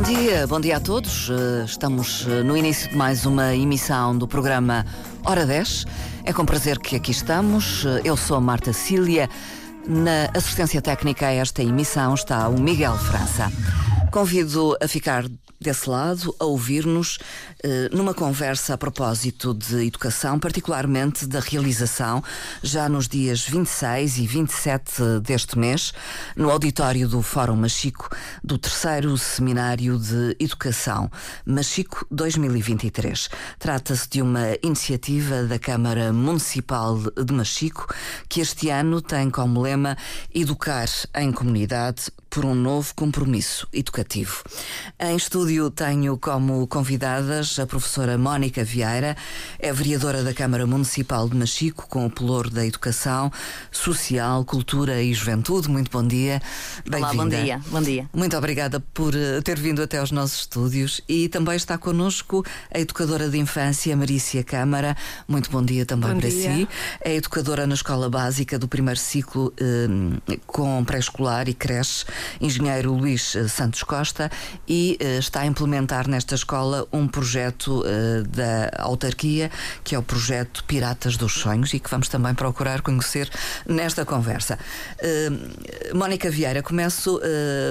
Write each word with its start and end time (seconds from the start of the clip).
Bom 0.00 0.06
dia, 0.06 0.46
bom 0.46 0.58
dia 0.58 0.78
a 0.78 0.80
todos. 0.80 1.28
Eh, 1.28 1.64
estamos 1.66 2.26
eh, 2.26 2.42
no 2.42 2.56
início 2.56 2.88
de 2.88 2.96
mais 2.96 3.26
uma 3.26 3.54
emissão 3.54 4.16
do 4.16 4.26
programa 4.26 4.86
Hora 5.26 5.44
10. 5.44 5.84
É 6.24 6.32
com 6.32 6.46
prazer 6.46 6.78
que 6.78 6.96
aqui 6.96 7.10
estamos. 7.10 7.84
Eh, 7.84 8.00
eu 8.06 8.16
sou 8.16 8.40
Marta 8.40 8.72
Cília. 8.72 9.28
Na 9.86 10.30
assistência 10.34 10.80
técnica 10.80 11.26
a 11.26 11.32
esta 11.32 11.62
emissão 11.62 12.14
está 12.14 12.48
o 12.48 12.58
Miguel 12.58 12.96
França. 12.96 13.52
Convido 14.10 14.74
a 14.82 14.88
ficar 14.88 15.26
desse 15.60 15.90
lado 15.90 16.34
a 16.38 16.44
ouvir-nos 16.46 17.18
eh, 17.62 17.90
numa 17.92 18.14
conversa 18.14 18.72
a 18.72 18.78
propósito 18.78 19.52
de 19.52 19.86
educação, 19.86 20.38
particularmente 20.38 21.26
da 21.26 21.38
realização, 21.38 22.24
já 22.62 22.88
nos 22.88 23.06
dias 23.06 23.42
26 23.46 24.18
e 24.18 24.26
27 24.26 25.20
deste 25.22 25.58
mês, 25.58 25.92
no 26.34 26.50
auditório 26.50 27.06
do 27.06 27.20
Fórum 27.20 27.56
Machico, 27.56 28.08
do 28.42 28.56
terceiro 28.56 29.18
Seminário 29.18 29.98
de 29.98 30.34
Educação, 30.40 31.10
Machico 31.44 32.06
2023. 32.10 33.28
Trata-se 33.58 34.08
de 34.08 34.22
uma 34.22 34.56
iniciativa 34.62 35.44
da 35.44 35.58
Câmara 35.58 36.10
Municipal 36.10 36.98
de 36.98 37.34
Machico, 37.34 37.86
que 38.30 38.40
este 38.40 38.70
ano 38.70 39.02
tem 39.02 39.28
como 39.28 39.60
lema 39.60 39.94
Educar 40.34 40.88
em 41.14 41.30
Comunidade 41.30 42.10
por 42.30 42.44
um 42.44 42.54
novo 42.54 42.94
compromisso 42.94 43.66
educativo. 43.72 44.44
Em 44.98 45.16
estúdio 45.16 45.68
tenho 45.68 46.16
como 46.16 46.64
convidadas 46.68 47.58
a 47.58 47.66
professora 47.66 48.16
Mónica 48.16 48.62
Vieira, 48.62 49.16
é 49.58 49.72
vereadora 49.72 50.22
da 50.22 50.32
Câmara 50.32 50.64
Municipal 50.64 51.28
de 51.28 51.36
Machico, 51.36 51.88
com 51.88 52.06
o 52.06 52.10
pelour 52.10 52.48
da 52.48 52.64
Educação 52.64 53.32
Social, 53.72 54.44
Cultura 54.44 55.02
e 55.02 55.12
Juventude. 55.12 55.68
Muito 55.68 55.90
bom 55.90 56.06
dia. 56.06 56.40
Olá, 56.92 57.12
bom 57.12 57.28
dia. 57.28 57.60
Bom 57.66 57.82
dia. 57.82 58.08
Muito 58.14 58.36
obrigada 58.36 58.78
por 58.78 59.12
eh, 59.16 59.40
ter 59.40 59.58
vindo 59.58 59.82
até 59.82 59.98
aos 59.98 60.12
nossos 60.12 60.42
estúdios 60.42 61.00
e 61.08 61.28
também 61.28 61.56
está 61.56 61.76
connosco 61.76 62.44
a 62.72 62.78
educadora 62.78 63.28
de 63.28 63.38
infância 63.38 63.96
Marícia 63.96 64.44
Câmara. 64.44 64.96
Muito 65.26 65.50
bom 65.50 65.64
dia 65.64 65.84
também 65.84 66.12
bom 66.12 66.20
para 66.20 66.30
dia. 66.30 66.54
si. 66.54 66.68
É 67.00 67.16
educadora 67.16 67.66
na 67.66 67.74
Escola 67.74 68.08
Básica 68.08 68.56
do 68.56 68.68
primeiro 68.68 69.00
ciclo 69.00 69.52
eh, 69.58 70.36
com 70.46 70.84
pré-escolar 70.84 71.48
e 71.48 71.54
creche 71.54 72.04
engenheiro 72.40 72.92
Luís 72.92 73.34
eh, 73.34 73.48
Santos 73.48 73.82
Costa, 73.82 74.30
e 74.68 74.98
uh, 75.00 75.18
está 75.18 75.40
a 75.40 75.46
implementar 75.46 76.08
nesta 76.08 76.34
escola 76.34 76.86
um 76.92 77.06
projeto 77.06 77.80
uh, 77.80 78.22
da 78.28 78.70
autarquia, 78.78 79.50
que 79.82 79.94
é 79.94 79.98
o 79.98 80.02
projeto 80.02 80.64
Piratas 80.64 81.16
dos 81.16 81.32
Sonhos, 81.34 81.72
e 81.74 81.80
que 81.80 81.90
vamos 81.90 82.08
também 82.08 82.34
procurar 82.34 82.82
conhecer 82.82 83.30
nesta 83.66 84.04
conversa. 84.04 84.58
Mónica 85.94 86.30
Vieira, 86.30 86.62
começo 86.62 87.20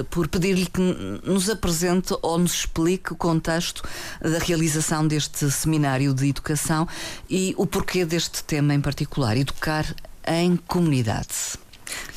por 0.10 0.28
pedir-lhe 0.28 0.66
que 0.66 0.82
nos 1.24 1.50
apresente 1.50 2.16
ou 2.22 2.38
nos 2.38 2.54
explique 2.54 3.14
o 3.14 3.16
contexto 3.16 3.84
da 4.22 4.40
realização 4.40 5.08
deste 5.08 5.50
seminário 5.52 6.14
de 6.14 6.28
educação 6.28 6.88
e 7.30 7.54
o 7.58 7.66
porquê 7.66 8.06
deste 8.06 8.44
tema 8.44 8.74
em 8.74 8.82
particular, 8.82 9.38
educar 9.38 9.86
em 10.26 10.56
comunidade. 10.56 11.60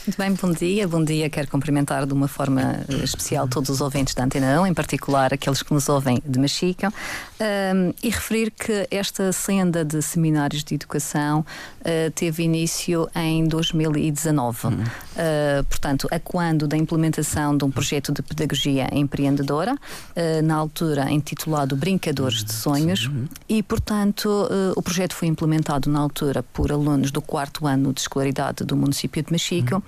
Muito 0.04 0.18
bem, 0.18 0.32
bom 0.32 0.50
dia. 0.50 0.88
Bom 0.88 1.04
dia. 1.04 1.30
Quero 1.30 1.46
cumprimentar 1.46 2.06
de 2.06 2.12
uma 2.12 2.26
forma 2.26 2.80
eh, 2.88 3.04
especial 3.04 3.46
todos 3.46 3.70
os 3.70 3.80
ouvintes 3.80 4.14
da 4.14 4.24
Antena 4.24 4.60
1, 4.60 4.66
em 4.66 4.74
particular 4.74 5.32
aqueles 5.32 5.62
que 5.62 5.72
nos 5.72 5.88
ouvem 5.88 6.20
de 6.26 6.40
Machica, 6.40 6.92
um, 7.40 7.94
e 8.02 8.10
referir 8.10 8.50
que 8.50 8.86
esta 8.90 9.32
senda 9.32 9.84
de 9.84 10.02
seminários 10.02 10.64
de 10.64 10.74
educação 10.74 11.40
uh, 11.80 12.10
teve 12.16 12.42
início 12.42 13.08
em 13.14 13.46
2019. 13.46 14.66
Uhum. 14.66 14.72
Uh, 14.72 15.64
portanto, 15.68 16.08
a 16.10 16.18
quando 16.18 16.66
da 16.66 16.76
implementação 16.76 17.56
de 17.56 17.64
um 17.64 17.70
projeto 17.70 18.12
de 18.12 18.22
pedagogia 18.22 18.88
empreendedora, 18.92 19.74
uh, 19.74 20.42
na 20.42 20.56
altura 20.56 21.12
intitulado 21.12 21.76
Brincadores 21.76 22.42
de 22.42 22.52
Sonhos, 22.52 23.08
e, 23.48 23.62
portanto, 23.62 24.48
o 24.74 24.82
projeto 24.82 25.14
foi 25.14 25.28
implementado 25.28 25.90
na 25.90 26.00
altura 26.00 26.42
por 26.42 26.72
alunos 26.72 27.10
do 27.10 27.20
quarto 27.20 27.66
ano 27.66 27.92
de 27.92 28.00
escolaridade 28.00 28.64
do 28.64 28.76
município 28.76 29.22
de 29.22 29.32
Uhum 29.70 29.82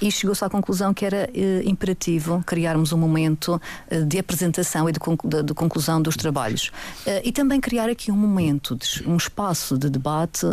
e 0.00 0.10
chegou-se 0.10 0.44
à 0.44 0.50
conclusão 0.50 0.92
que 0.92 1.04
era 1.04 1.30
eh, 1.34 1.62
imperativo 1.64 2.42
criarmos 2.46 2.92
um 2.92 2.98
momento 2.98 3.60
eh, 3.88 4.00
de 4.00 4.18
apresentação 4.18 4.88
e 4.88 4.92
de, 4.92 4.98
de, 5.24 5.42
de 5.42 5.54
conclusão 5.54 6.00
dos 6.00 6.16
trabalhos. 6.16 6.70
Eh, 7.06 7.22
e 7.24 7.32
também 7.32 7.60
criar 7.60 7.88
aqui 7.88 8.10
um 8.12 8.16
momento, 8.16 8.76
de, 8.76 9.02
um 9.06 9.16
espaço 9.16 9.78
de 9.78 9.88
debate 9.88 10.46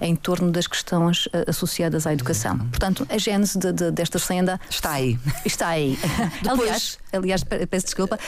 em 0.00 0.14
torno 0.14 0.50
das 0.50 0.66
questões 0.66 1.28
associadas 1.46 2.06
à 2.06 2.12
educação. 2.12 2.58
Portanto, 2.58 3.06
a 3.08 3.18
gênese 3.18 3.58
de, 3.58 3.90
desta 3.90 4.18
senda 4.18 4.60
está 4.68 4.92
aí. 4.92 5.18
Está 5.44 5.68
aí. 5.68 5.98
Depois... 6.42 6.60
Aliás, 6.60 6.98
aliás, 7.12 7.44
peço 7.44 7.86
desculpa, 7.86 8.18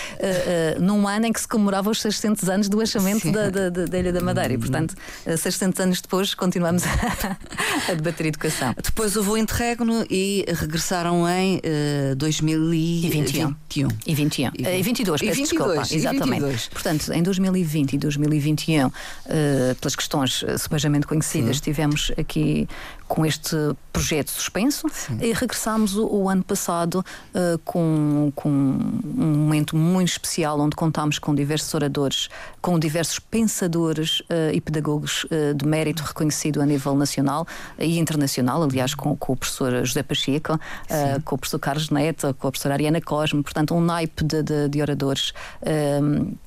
num 0.81 1.07
ano 1.07 1.27
em 1.27 1.33
que 1.33 1.41
se 1.41 1.49
comemorava 1.49 1.91
os 1.91 2.01
600 2.01 2.49
anos 2.49 2.69
do 2.69 2.81
achamento 2.81 3.31
da, 3.31 3.51
da, 3.51 3.71
da, 3.71 3.99
Ilha 3.99 4.13
da 4.13 4.21
Madeira. 4.21 4.53
E, 4.53 4.59
portanto, 4.59 4.95
uh, 5.27 5.37
600 5.37 5.81
anos 5.81 6.01
depois, 6.01 6.35
continuamos 6.35 6.85
a, 6.85 7.91
a 7.91 7.95
debater 7.95 8.27
educação. 8.27 8.75
Depois 8.83 9.17
houve 9.17 9.26
o 9.33 9.37
interregno 9.37 10.05
e 10.11 10.45
regressaram 10.49 11.29
em 11.29 11.57
uh, 11.57 12.17
2021. 12.17 13.57
E 14.07 14.15
21. 14.15 14.51
E, 14.59 14.63
e 14.63 14.83
22, 14.83 15.21
peço 15.21 15.35
22, 15.35 15.49
desculpa. 15.49 15.95
Exatamente. 15.95 16.41
22. 16.45 16.69
Portanto, 16.69 17.13
em 17.13 17.23
2020 17.23 17.93
e 17.93 17.99
2021, 17.99 18.87
uh, 18.87 18.93
pelas 19.81 19.97
questões 19.97 20.45
subejamente 20.59 21.07
conhecidas, 21.07 21.57
Sim. 21.57 21.63
tivemos 21.63 22.13
aqui 22.17 22.69
com 23.09 23.25
este 23.25 23.57
projeto 23.93 24.31
suspenso 24.31 24.89
Sim. 24.93 25.19
e 25.21 25.33
regressámos 25.33 25.97
o, 25.97 26.07
o 26.07 26.29
ano 26.29 26.43
passado 26.43 27.05
uh, 27.35 27.59
com, 27.65 28.33
com 28.35 28.49
um 28.49 29.37
momento 29.37 29.77
muito 29.77 30.09
especial 30.09 30.61
onde 30.61 30.75
contámos 30.75 31.19
com 31.19 31.35
diversos 31.35 31.73
oradores, 31.73 32.29
com 32.61 32.79
diversos 32.79 33.19
pensadores 33.19 34.21
uh, 34.21 34.53
e 34.53 34.61
pedagogos 34.61 35.25
uh, 35.25 35.55
de 35.55 35.65
mérito 35.67 36.03
reconhecido 36.03 36.61
a 36.61 36.67
nível 36.67 36.95
nacional 36.95 37.47
e 37.79 37.99
internacional, 37.99 38.63
aliás, 38.63 38.95
com, 38.95 39.16
com 39.17 39.33
o 39.33 39.37
professor 39.37 39.85
José 39.85 40.03
Pacheco, 40.03 40.59
com 41.25 41.35
o 41.35 41.39
professor 41.39 41.59
Carlos 41.59 41.91
Neto, 41.91 42.35
com 42.39 42.49
a 42.49 42.51
professora 42.51 42.75
Ariana 42.75 43.01
Cosme, 43.01 43.43
portanto, 43.43 43.75
um 43.75 43.81
naipe 43.81 44.25
de, 44.25 44.43
de, 44.43 44.69
de 44.69 44.81
oradores 44.81 45.33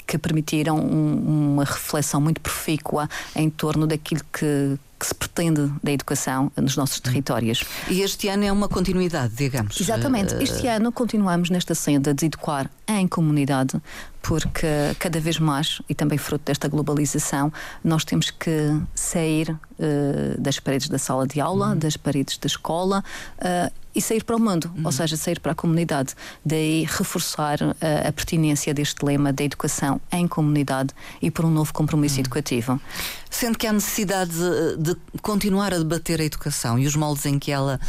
que 0.06 0.18
permitiram 0.18 0.78
um, 0.78 1.53
uma 1.53 1.63
reflexão 1.63 2.19
muito 2.22 2.41
profícua 2.41 3.09
em 3.35 3.50
torno 3.50 3.85
daquilo 3.88 4.22
que 4.31 4.78
que 4.99 5.07
se 5.07 5.15
pretende 5.15 5.71
da 5.81 5.91
educação 5.91 6.51
nos 6.57 6.75
nossos 6.75 6.99
territórios. 6.99 7.63
E 7.87 8.01
este 8.01 8.27
ano 8.27 8.43
é 8.43 8.51
uma 8.51 8.67
continuidade, 8.67 9.33
digamos. 9.33 9.79
Exatamente. 9.79 10.35
Eh, 10.35 10.43
este 10.43 10.67
ano 10.67 10.91
continuamos 10.91 11.49
nesta 11.49 11.73
senda 11.73 12.13
de 12.13 12.25
educar 12.25 12.69
em 12.87 13.07
comunidade, 13.07 13.81
porque 14.21 14.67
cada 14.99 15.19
vez 15.19 15.39
mais, 15.39 15.81
e 15.87 15.95
também 15.95 16.17
fruto 16.17 16.43
desta 16.45 16.67
globalização, 16.67 17.51
nós 17.83 18.03
temos 18.03 18.29
que 18.29 18.77
sair 18.93 19.51
uh, 19.51 20.39
das 20.39 20.59
paredes 20.59 20.89
da 20.89 20.97
sala 20.97 21.25
de 21.25 21.39
aula, 21.39 21.69
uhum. 21.69 21.77
das 21.77 21.95
paredes 21.95 22.37
da 22.37 22.47
escola 22.47 23.03
uh, 23.37 23.71
e 23.94 24.01
sair 24.01 24.23
para 24.23 24.35
o 24.35 24.39
mundo, 24.39 24.72
uhum. 24.75 24.85
ou 24.85 24.91
seja, 24.91 25.17
sair 25.17 25.39
para 25.39 25.51
a 25.51 25.55
comunidade. 25.55 26.13
Daí 26.45 26.85
reforçar 26.85 27.61
uh, 27.61 27.75
a 28.07 28.11
pertinência 28.11 28.73
deste 28.73 29.03
lema 29.03 29.33
da 29.33 29.44
educação 29.44 30.00
em 30.11 30.27
comunidade 30.27 30.94
e 31.22 31.31
por 31.31 31.45
um 31.45 31.50
novo 31.50 31.73
compromisso 31.73 32.16
uhum. 32.16 32.22
educativo. 32.22 32.81
Sendo 33.29 33.57
que 33.57 33.67
há 33.67 33.73
necessidade 33.73 34.31
de, 34.31 34.78
de, 34.78 34.97
continuar 35.22 35.73
a 35.73 35.78
debater 35.78 36.19
a 36.19 36.23
educação 36.23 36.79
e 36.79 36.88
os 36.88 36.95
moldes 36.95 37.25
em 37.25 37.38
que 37.38 37.51
ela 37.51 37.79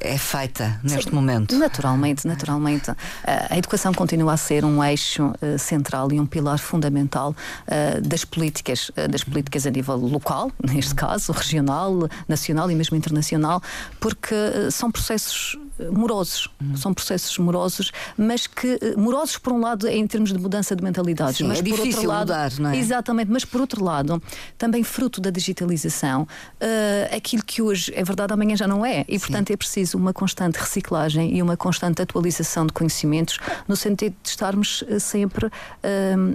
é 0.00 0.18
feita 0.18 0.78
neste 0.82 1.10
Sim, 1.10 1.14
momento. 1.14 1.56
Naturalmente, 1.56 2.26
naturalmente. 2.26 2.90
a 3.24 3.56
educação 3.56 3.94
continua 3.94 4.34
a 4.34 4.36
ser 4.36 4.64
um 4.64 4.82
eixo 4.82 5.28
uh, 5.28 5.58
central 5.58 6.12
e 6.12 6.20
um 6.20 6.26
pilar 6.26 6.58
fundamental 6.58 7.30
uh, 7.30 8.00
das 8.00 8.24
políticas, 8.24 8.90
uh, 8.90 9.08
das 9.08 9.22
políticas 9.22 9.66
a 9.66 9.70
nível 9.70 9.96
local, 9.96 10.50
neste 10.62 10.94
caso, 10.94 11.32
regional, 11.32 12.08
nacional 12.28 12.70
e 12.70 12.74
mesmo 12.74 12.96
internacional, 12.96 13.62
porque 13.98 14.34
são 14.70 14.90
processos 14.90 15.09
processos 15.10 15.58
morosos. 15.92 16.48
Uhum. 16.60 16.76
São 16.76 16.94
processos 16.94 17.36
morosos, 17.38 17.92
mas 18.16 18.46
que 18.46 18.78
morosos 18.96 19.38
por 19.38 19.52
um 19.52 19.60
lado 19.60 19.88
em 19.88 20.06
termos 20.06 20.32
de 20.32 20.38
mudança 20.38 20.74
de 20.76 20.82
mentalidades, 20.82 21.38
Sim, 21.38 21.44
mas 21.44 21.58
é 21.58 21.62
por 21.62 21.70
difícil 21.70 21.88
outro 21.92 22.08
lado, 22.08 22.28
mudar, 22.28 22.52
não 22.58 22.70
é? 22.70 22.76
Exatamente, 22.76 23.30
mas 23.30 23.44
por 23.44 23.60
outro 23.60 23.84
lado, 23.84 24.22
também 24.58 24.82
fruto 24.82 25.20
da 25.20 25.30
digitalização, 25.30 26.22
uh, 26.22 27.16
aquilo 27.16 27.42
que 27.44 27.62
hoje 27.62 27.92
é 27.94 28.02
verdade 28.04 28.32
amanhã 28.32 28.56
já 28.56 28.66
não 28.66 28.84
é, 28.84 29.04
e 29.08 29.18
portanto 29.18 29.48
Sim. 29.48 29.54
é 29.54 29.56
preciso 29.56 29.98
uma 29.98 30.12
constante 30.12 30.56
reciclagem 30.56 31.36
e 31.36 31.42
uma 31.42 31.56
constante 31.56 32.02
atualização 32.02 32.66
de 32.66 32.72
conhecimentos 32.72 33.38
no 33.66 33.76
sentido 33.76 34.14
de 34.22 34.28
estarmos 34.28 34.82
uh, 34.82 35.00
sempre 35.00 35.46
uh, 35.46 35.50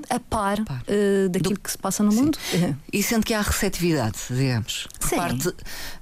a 0.10 0.20
par, 0.20 0.64
par. 0.64 0.84
daquilo 1.30 1.56
Do... 1.56 1.60
que 1.60 1.72
se 1.72 1.78
passa 1.78 2.04
no 2.04 2.12
Sim. 2.12 2.18
mundo. 2.22 2.38
E 2.92 3.04
sendo 3.04 3.26
que 3.26 3.34
há 3.34 3.42
receptividade, 3.42 4.18
digamos, 4.30 4.88
por 5.00 5.10
parte 5.10 5.54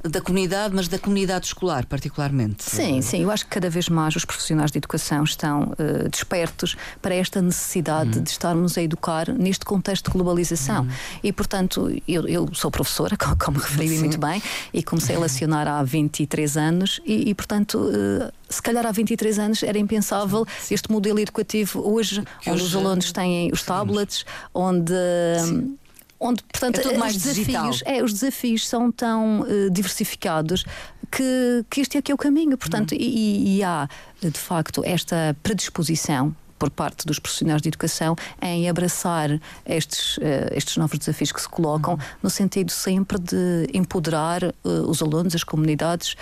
da 0.04 0.22
comunidade, 0.22 0.76
mas 0.76 0.88
da 0.88 1.00
comunidade 1.00 1.48
escolar 1.48 1.86
particularmente. 1.86 2.64
Sim, 2.64 3.02
sim, 3.02 3.24
eu 3.24 3.32
acho 3.34 3.46
que 3.46 3.52
cada 3.52 3.70
vez 3.70 3.90
mais 3.90 4.16
os 4.16 4.26
profissionais 4.26 4.72
de 4.72 4.78
educação 4.78 5.24
estão 5.24 5.74
uh, 5.74 6.10
despertos 6.10 6.76
para 7.02 7.16
esta 7.16 7.42
necessidade 7.42 8.18
uhum. 8.18 8.24
de 8.24 8.30
estarmos 8.30 8.78
a 8.78 8.82
educar 8.82 9.32
neste 9.32 9.66
contexto 9.66 10.06
de 10.06 10.12
globalização. 10.12 10.84
Uhum. 10.84 10.92
E, 11.24 11.34
portanto, 11.34 11.90
eu, 12.08 12.28
eu 12.28 12.50
sou 12.54 12.70
professora, 12.70 13.18
como 13.44 13.60
referi 13.60 13.98
muito 14.00 14.20
bem, 14.20 14.42
e 14.74 14.84
comecei 14.84 15.16
a 15.16 15.20
lecionar 15.20 15.68
há 15.68 15.84
23 15.84 16.58
anos, 16.58 17.02
e, 17.06 17.30
e 17.30 17.36
portanto. 17.36 17.78
Uh, 17.78 18.32
se 18.50 18.62
calhar 18.62 18.86
há 18.86 18.92
23 18.92 19.40
anos 19.40 19.64
era 19.64 19.80
impensável 19.80 20.46
Sim. 20.60 20.76
este 20.76 20.92
modelo 20.92 21.20
educativo 21.20 21.82
hoje, 21.92 22.22
que 22.40 22.52
onde 22.52 22.62
hoje... 22.62 22.66
os 22.66 22.76
alunos 22.76 23.12
têm 23.12 23.50
os 23.52 23.64
tablets, 23.64 24.26
onde. 24.54 24.94
Sim 25.44 25.76
onde 26.24 26.42
portanto 26.44 26.80
é 26.88 26.98
mais 26.98 27.16
os 27.16 27.22
desafios 27.22 27.84
é, 27.86 28.02
os 28.02 28.14
desafios 28.14 28.68
são 28.68 28.92
tão 28.92 29.42
uh, 29.42 29.70
diversificados 29.70 30.64
que, 31.16 31.66
que 31.70 31.82
este 31.82 31.98
é 31.98 32.02
que 32.02 32.12
é 32.12 32.16
o 32.16 32.18
caminho 32.18 32.58
portanto 32.58 32.94
uhum. 32.94 32.98
e, 33.00 33.58
e 33.58 33.64
há 33.64 33.88
de 34.20 34.32
facto 34.32 34.82
esta 34.84 35.36
predisposição 35.44 36.36
por 36.58 36.70
parte 36.70 37.06
dos 37.06 37.20
profissionais 37.20 37.62
de 37.62 37.68
educação 37.68 38.16
em 38.42 38.70
abraçar 38.70 39.30
estes, 39.66 40.18
uh, 40.18 40.22
estes 40.54 40.78
novos 40.78 40.98
desafios 40.98 41.30
que 41.32 41.42
se 41.42 41.50
colocam, 41.50 41.96
uhum. 41.96 42.00
no 42.24 42.30
sentido 42.30 42.72
sempre 42.72 43.20
de 43.20 43.68
empoderar 43.74 44.44
uh, 44.44 44.70
os 44.88 45.02
alunos, 45.02 45.36
as 45.36 45.44
comunidades, 45.44 46.16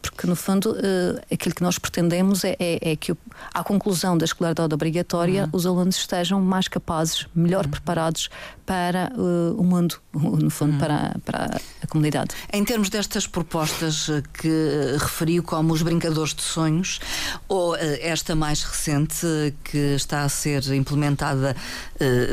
porque 0.00 0.26
no 0.26 0.36
fundo 0.36 0.72
uh, 0.72 1.20
aquilo 1.32 1.54
que 1.54 1.62
nós 1.62 1.78
pretendemos 1.78 2.44
é, 2.44 2.56
é, 2.58 2.92
é 2.92 2.96
que 2.96 3.14
à 3.52 3.62
conclusão 3.64 4.16
da 4.16 4.24
escolaridade 4.24 4.72
obrigatória 4.72 5.44
uhum. 5.44 5.50
os 5.52 5.66
alunos 5.66 5.96
estejam 5.96 6.40
mais 6.40 6.68
capazes, 6.68 7.26
melhor 7.34 7.64
uhum. 7.64 7.70
preparados 7.70 8.28
para 8.64 9.10
uh, 9.16 9.58
o 9.58 9.64
mundo, 9.64 9.98
no 10.12 10.50
fundo 10.50 10.72
uhum. 10.72 10.78
para, 10.78 11.16
para 11.24 11.60
a 11.82 11.86
comunidade. 11.86 12.34
Em 12.52 12.64
termos 12.64 12.90
destas 12.90 13.26
propostas 13.26 14.08
eh, 14.10 14.22
que 14.34 14.96
referiu 14.98 15.42
como 15.42 15.72
os 15.72 15.80
brincadores 15.80 16.34
de 16.34 16.42
sonhos 16.42 17.00
ou 17.48 17.72
uh, 17.72 17.78
esta 18.00 18.34
mais 18.34 18.62
recente 18.62 19.26
que 19.64 19.94
está 19.94 20.22
a 20.22 20.28
ser 20.28 20.66
implementada 20.74 21.56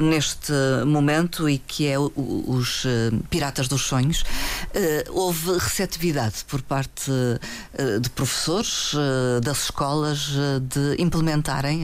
neste 0.01 0.51
momento 0.85 1.49
e 1.49 1.57
que 1.57 1.87
é 1.87 1.97
o, 1.97 2.11
os 2.15 2.85
Piratas 3.29 3.67
dos 3.67 3.81
Sonhos, 3.81 4.23
houve 5.09 5.53
receptividade 5.53 6.45
por 6.47 6.61
parte 6.61 7.11
de 7.99 8.09
professores 8.09 8.93
eh, 8.95 9.39
das 9.41 9.65
escolas 9.65 10.31
eh, 10.35 10.59
de 10.59 11.01
implementarem 11.01 11.83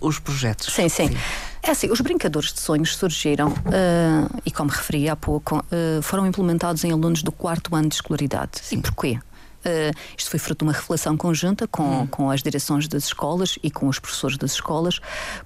os 0.00 0.18
projetos. 0.18 0.74
Sim, 0.74 0.88
sim. 0.88 1.08
sim. 1.08 1.16
É 1.62 1.70
assim, 1.70 1.90
os 1.90 2.00
brincadores 2.00 2.52
de 2.52 2.60
sonhos 2.60 2.96
surgiram, 2.96 3.48
uh, 3.48 4.40
e 4.44 4.52
como 4.52 4.70
referi 4.70 5.08
há 5.08 5.16
pouco, 5.16 5.58
uh, 5.58 6.00
foram 6.00 6.24
implementados 6.24 6.84
em 6.84 6.92
alunos 6.92 7.24
do 7.24 7.32
quarto 7.32 7.74
ano 7.74 7.88
de 7.88 7.96
escolaridade. 7.96 8.60
Sim. 8.62 8.76
E 8.76 8.82
porquê? 8.82 9.18
Uh, 9.66 9.92
isto 10.16 10.30
foi 10.30 10.38
fruto 10.38 10.64
de 10.64 10.68
uma 10.70 10.72
reflexão 10.72 11.16
conjunta 11.16 11.66
com, 11.66 12.02
hum. 12.02 12.06
com 12.06 12.30
as 12.30 12.40
direções 12.40 12.86
das 12.86 13.06
escolas 13.06 13.58
e 13.64 13.70
com 13.70 13.88
os 13.88 13.98
professores 13.98 14.38
das 14.38 14.52
escolas, 14.52 15.00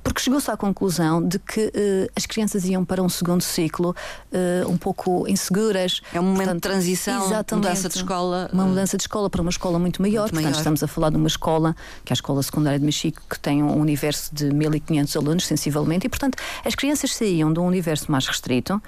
porque 0.05 0.21
chegou-se 0.21 0.51
à 0.51 0.57
conclusão 0.59 1.27
de 1.27 1.39
que 1.39 1.67
uh, 1.69 2.13
as 2.15 2.27
crianças 2.27 2.67
iam 2.67 2.85
para 2.85 3.03
um 3.03 3.09
segundo 3.09 3.41
ciclo 3.41 3.97
uh, 4.31 4.69
um 4.71 4.77
pouco 4.77 5.27
inseguras. 5.27 6.03
É 6.13 6.21
um 6.21 6.25
momento 6.25 6.39
Portanto, 6.39 6.55
de 6.57 6.61
transição, 6.69 7.29
mudança 7.53 7.89
de 7.89 7.97
escola. 7.97 8.51
Uma 8.53 8.67
mudança 8.67 8.97
de 8.99 9.05
escola 9.05 9.31
para 9.31 9.41
uma 9.41 9.51
escola 9.51 9.79
muito 9.79 10.03
maior. 10.03 10.23
Muito 10.25 10.33
Portanto, 10.33 10.45
maior. 10.45 10.59
estamos 10.59 10.83
a 10.83 10.87
falar 10.87 11.11
de 11.11 11.17
uma 11.17 11.29
escola, 11.29 11.75
que 12.05 12.13
é 12.13 12.15
a 12.15 12.19
Escola 12.21 12.43
Secundária 12.43 12.79
de 12.79 12.85
Mexico, 12.85 13.23
que 13.29 13.41
tem 13.41 13.63
um 13.63 13.79
universo 13.81 14.35
de 14.35 14.53
1500 14.53 15.17
alunos, 15.17 15.47
sensivelmente, 15.47 16.07
e, 16.07 16.11
portanto, 16.11 16.37
as 16.65 16.75
crianças 16.75 17.15
saíam 17.15 17.51
de 17.53 17.59
um 17.59 17.67
universo 17.67 18.13
mais 18.13 18.27
restrito, 18.27 18.83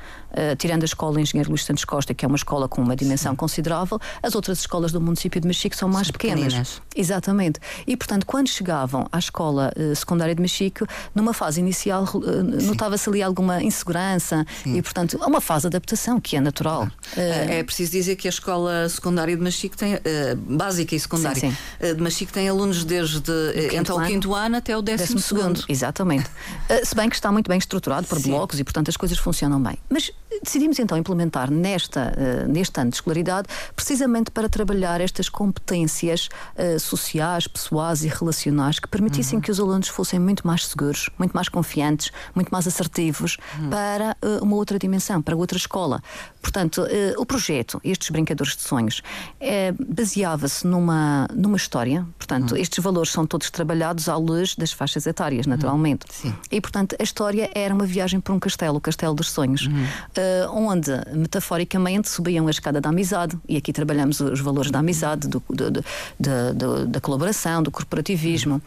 tirando 0.59 0.83
a 0.83 0.85
escola 0.85 1.21
Engenheiro 1.21 1.51
Luís 1.51 1.65
Santos 1.65 1.85
Costa, 1.85 2.13
que 2.13 2.25
é 2.25 2.29
uma 2.29 2.37
escola 2.37 2.69
com 2.69 2.83
uma 2.83 2.97
dimensão 2.97 3.33
Sim. 3.33 3.37
considerável, 3.37 3.99
as 4.23 4.35
outras 4.35 4.61
escolas 4.61 4.93
do 4.93 5.01
mundo 5.01 5.19
município 5.23 5.41
de 5.41 5.47
Mexico 5.47 5.77
são 5.77 5.89
mais 5.89 6.09
são 6.09 6.13
pequenas. 6.13 6.45
Pequeninas. 6.45 6.83
Exatamente. 6.95 7.61
E, 7.87 7.97
portanto, 7.97 8.27
quando 8.27 8.49
chegavam 8.49 9.07
à 9.13 9.19
escola 9.19 9.73
uh, 9.77 9.95
secundária 9.95 10.35
de 10.35 10.43
Mexico, 10.43 10.87
numa 11.15 11.33
fase 11.33 11.61
inicial 11.61 12.05
uh, 12.15 12.43
notava-se 12.63 13.09
ali 13.09 13.23
alguma 13.23 13.63
insegurança 13.63 14.45
Sim. 14.63 14.77
e, 14.77 14.83
portanto, 14.83 15.19
é 15.21 15.27
uma 15.27 15.41
fase 15.41 15.63
de 15.63 15.67
adaptação 15.69 16.21
que 16.21 16.37
é 16.37 16.41
natural. 16.41 16.85
Uh, 16.85 16.91
é 17.17 17.63
preciso 17.63 17.93
dizer 17.93 18.17
que 18.17 18.27
a 18.27 18.31
escola 18.31 18.89
secundária 18.89 19.37
de 19.37 19.43
Mexico 19.43 19.77
tem, 19.77 19.99
básica 20.37 20.95
e 20.95 21.01
secundária 21.01 21.41
sim, 21.41 21.57
sim. 21.81 21.95
de 21.95 22.03
Mexico 22.03 22.33
tem 22.33 22.49
alunos 22.49 22.85
desde 22.85 23.31
o 23.31 23.77
então 23.77 23.97
o 23.97 24.07
quinto 24.07 24.35
ano 24.35 24.57
até 24.57 24.77
o 24.77 24.83
décimo, 24.83 25.03
décimo 25.03 25.21
segundo. 25.21 25.57
segundo. 25.59 25.65
Exatamente. 25.69 26.29
se 26.85 26.95
bem 26.95 27.09
que 27.09 27.15
está 27.15 27.31
muito 27.31 27.49
bem 27.49 27.59
estruturado 27.59 28.07
por 28.07 28.19
sim. 28.19 28.31
blocos 28.31 28.59
e, 28.59 28.65
portanto, 28.65 28.89
as 28.89 28.97
coisas 28.97 29.19
funcionam 29.19 29.63
bem. 29.63 29.77
Mas 29.89 30.11
decidimos 30.43 30.79
então 30.79 30.97
implementar 30.97 31.51
nesta, 31.51 32.15
neste 32.49 32.81
ano 32.81 32.91
de 32.91 32.97
escolaridade 32.97 33.49
precisamente 33.75 34.31
para 34.31 34.49
trabalhar 34.49 35.01
estas 35.03 35.29
competências 35.29 36.29
uh, 36.57 36.79
sociais, 36.79 37.47
pessoais 37.47 38.05
e 38.05 38.09
relacionais 38.09 38.79
que 38.79 38.89
permitissem 38.89 39.37
uhum. 39.37 39.43
que 39.43 39.51
os 39.51 39.59
alunos 39.59 39.89
fossem 39.89 40.19
muito 40.19 40.47
mais 40.47 40.67
seguros, 40.67 41.11
muito 41.19 41.33
mais 41.33 41.49
confiantes, 41.49 42.11
muito 42.35 42.51
mais 42.51 42.67
assertivos 42.67 43.37
uhum. 43.59 43.71
para 43.71 44.17
uh, 44.23 44.43
uma 44.43 44.57
outra 44.57 44.79
dimensão, 44.79 45.21
para 45.21 45.37
outra 45.37 45.59
escola. 45.59 46.03
Portanto, 46.41 46.83
uh, 46.83 47.21
o 47.21 47.27
projeto, 47.27 47.81
estes 47.85 48.11
brincadores 48.11 48.57
de 48.57 48.63
sonhos, 48.63 49.03
baseava-se 49.89 50.67
numa, 50.67 51.27
numa 51.35 51.57
história. 51.57 52.07
Portanto, 52.17 52.53
uhum. 52.53 52.59
estes 52.59 52.83
valores 52.83 53.11
são 53.11 53.27
todos 53.27 53.51
trabalhados 53.51 54.09
à 54.09 54.17
luz 54.17 54.55
das 54.55 54.73
faixas 54.73 55.07
etárias, 55.07 55.47
uhum. 55.47 55.51
naturalmente. 55.51 56.07
E, 56.51 56.61
portanto, 56.61 56.97
a 56.99 57.03
história 57.03 57.51
era 57.55 57.75
uma 57.75 57.85
viagem 57.85 58.21
por 58.21 58.33
um 58.33 58.39
castelo, 58.39 58.79
o 58.79 58.81
Castelo 58.81 59.15
dos 59.15 59.31
Sonhos, 59.31 59.67
uhum. 59.67 60.69
onde, 60.69 60.91
metaforicamente, 61.13 62.09
subiam 62.09 62.47
a 62.47 62.51
escada 62.51 62.81
da 62.81 62.91
amizade, 62.91 63.39
e 63.49 63.57
aqui 63.57 63.73
trabalhamos 63.73 64.21
os 64.21 64.41
valores 64.41 64.71
da 64.71 64.79
amizade 64.79 64.92
do, 65.29 65.43
do, 65.49 65.85
do, 66.55 66.87
da 66.87 67.01
colaboração, 67.01 67.63
do 67.63 67.71
corporativismo. 67.71 68.61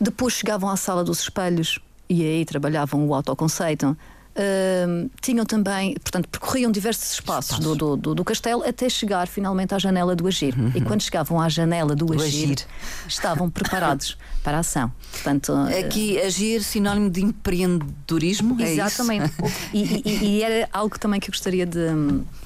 Depois 0.00 0.34
chegavam 0.34 0.68
à 0.68 0.76
sala 0.76 1.04
dos 1.04 1.20
espelhos 1.20 1.78
e 2.08 2.22
aí 2.22 2.44
trabalhavam 2.44 3.06
o 3.06 3.14
autoconceito. 3.14 3.96
Uh, 4.38 5.10
tinham 5.20 5.44
também, 5.44 5.94
portanto, 5.94 6.28
percorriam 6.28 6.70
diversos 6.70 7.14
espaços 7.14 7.58
do, 7.58 7.74
do, 7.74 7.96
do, 7.96 8.14
do, 8.14 8.24
castelo 8.24 8.62
até 8.62 8.88
chegar 8.88 9.26
finalmente 9.26 9.74
à 9.74 9.80
janela 9.80 10.14
do 10.14 10.28
Agir. 10.28 10.54
Uhum. 10.56 10.70
E 10.76 10.80
quando 10.80 11.02
chegavam 11.02 11.40
à 11.40 11.48
janela 11.48 11.96
do, 11.96 12.06
do 12.06 12.22
agir, 12.22 12.44
agir, 12.44 12.66
estavam 13.08 13.50
preparados 13.50 14.16
para 14.42 14.58
a 14.58 14.60
ação. 14.60 14.92
Portanto, 15.12 15.52
Aqui, 15.78 16.18
Agir, 16.20 16.62
sinónimo 16.62 17.10
de 17.10 17.22
empreendedorismo? 17.22 18.60
É 18.60 18.72
exatamente. 18.72 19.32
É 19.42 19.50
e, 19.76 20.02
e, 20.04 20.24
e, 20.24 20.42
era 20.42 20.68
algo 20.72 20.98
também 20.98 21.20
que 21.20 21.28
eu 21.28 21.32
gostaria 21.32 21.66
de 21.66 21.80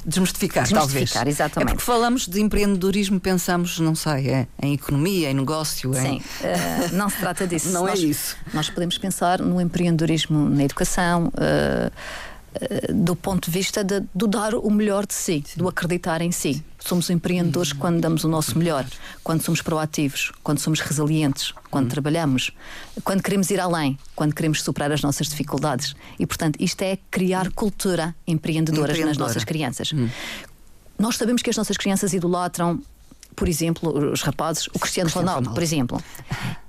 desmistificar, 0.05 0.65
desmistificar 0.65 1.25
talvez. 1.25 1.35
Exatamente. 1.35 1.71
É 1.71 1.75
porque 1.75 1.85
falamos 1.85 2.27
de 2.27 2.41
empreendedorismo, 2.41 3.21
pensamos, 3.21 3.79
não 3.79 3.94
sei, 3.94 4.29
é, 4.29 4.47
em 4.61 4.75
economia, 4.75 5.31
em 5.31 5.35
negócio. 5.35 5.93
Sim, 5.94 6.21
uh, 6.41 6.94
não 6.94 7.09
se 7.09 7.17
trata 7.19 7.47
disso. 7.47 7.71
não 7.73 7.87
é 7.87 7.91
nós, 7.91 8.00
é 8.00 8.06
isso. 8.06 8.37
Nós 8.53 8.71
podemos 8.71 8.99
pensar 8.99 9.41
no 9.41 9.61
empreendedorismo 9.61 10.49
na 10.49 10.65
educação. 10.65 11.27
Uh, 11.29 11.93
do 12.93 13.17
ponto 13.17 13.47
de 13.47 13.50
vista 13.50 13.83
de, 13.83 14.03
do 14.15 14.27
dar 14.27 14.55
o 14.55 14.71
melhor 14.71 15.06
de 15.06 15.15
si, 15.15 15.43
Sim. 15.47 15.59
do 15.59 15.69
acreditar 15.69 16.21
em 16.21 16.31
si. 16.31 16.62
Somos 16.84 17.08
empreendedores 17.11 17.73
quando 17.73 18.00
damos 18.00 18.25
o 18.25 18.29
nosso 18.29 18.58
melhor, 18.58 18.84
quando 19.23 19.43
somos 19.43 19.62
proativos, 19.62 20.33
quando 20.42 20.59
somos 20.59 20.80
resilientes, 20.80 21.52
quando 21.71 21.85
uhum. 21.85 21.90
trabalhamos, 21.90 22.50
quando 23.04 23.23
queremos 23.23 23.50
ir 23.50 23.61
além, 23.61 23.99
quando 24.16 24.35
queremos 24.35 24.62
superar 24.62 24.90
as 24.92 25.02
nossas 25.02 25.28
dificuldades. 25.28 25.95
E, 26.18 26.26
portanto, 26.26 26.57
isto 26.61 26.83
é 26.83 26.99
criar 27.11 27.50
cultura 27.52 28.14
empreendedora 28.26 28.95
nas 29.04 29.16
nossas 29.16 29.45
crianças. 29.45 29.92
Uhum. 29.92 30.11
Nós 30.99 31.16
sabemos 31.16 31.42
que 31.42 31.50
as 31.50 31.57
nossas 31.57 31.76
crianças 31.76 32.12
idolatram 32.12 32.80
por 33.35 33.49
exemplo, 33.49 34.12
os 34.12 34.23
rapazes, 34.23 34.66
o 34.68 34.78
Cristiano, 34.78 35.09
Cristiano 35.09 35.11
Ronaldo, 35.11 35.49
Ronaldo, 35.49 35.54
por 35.54 35.62
exemplo. 35.62 36.02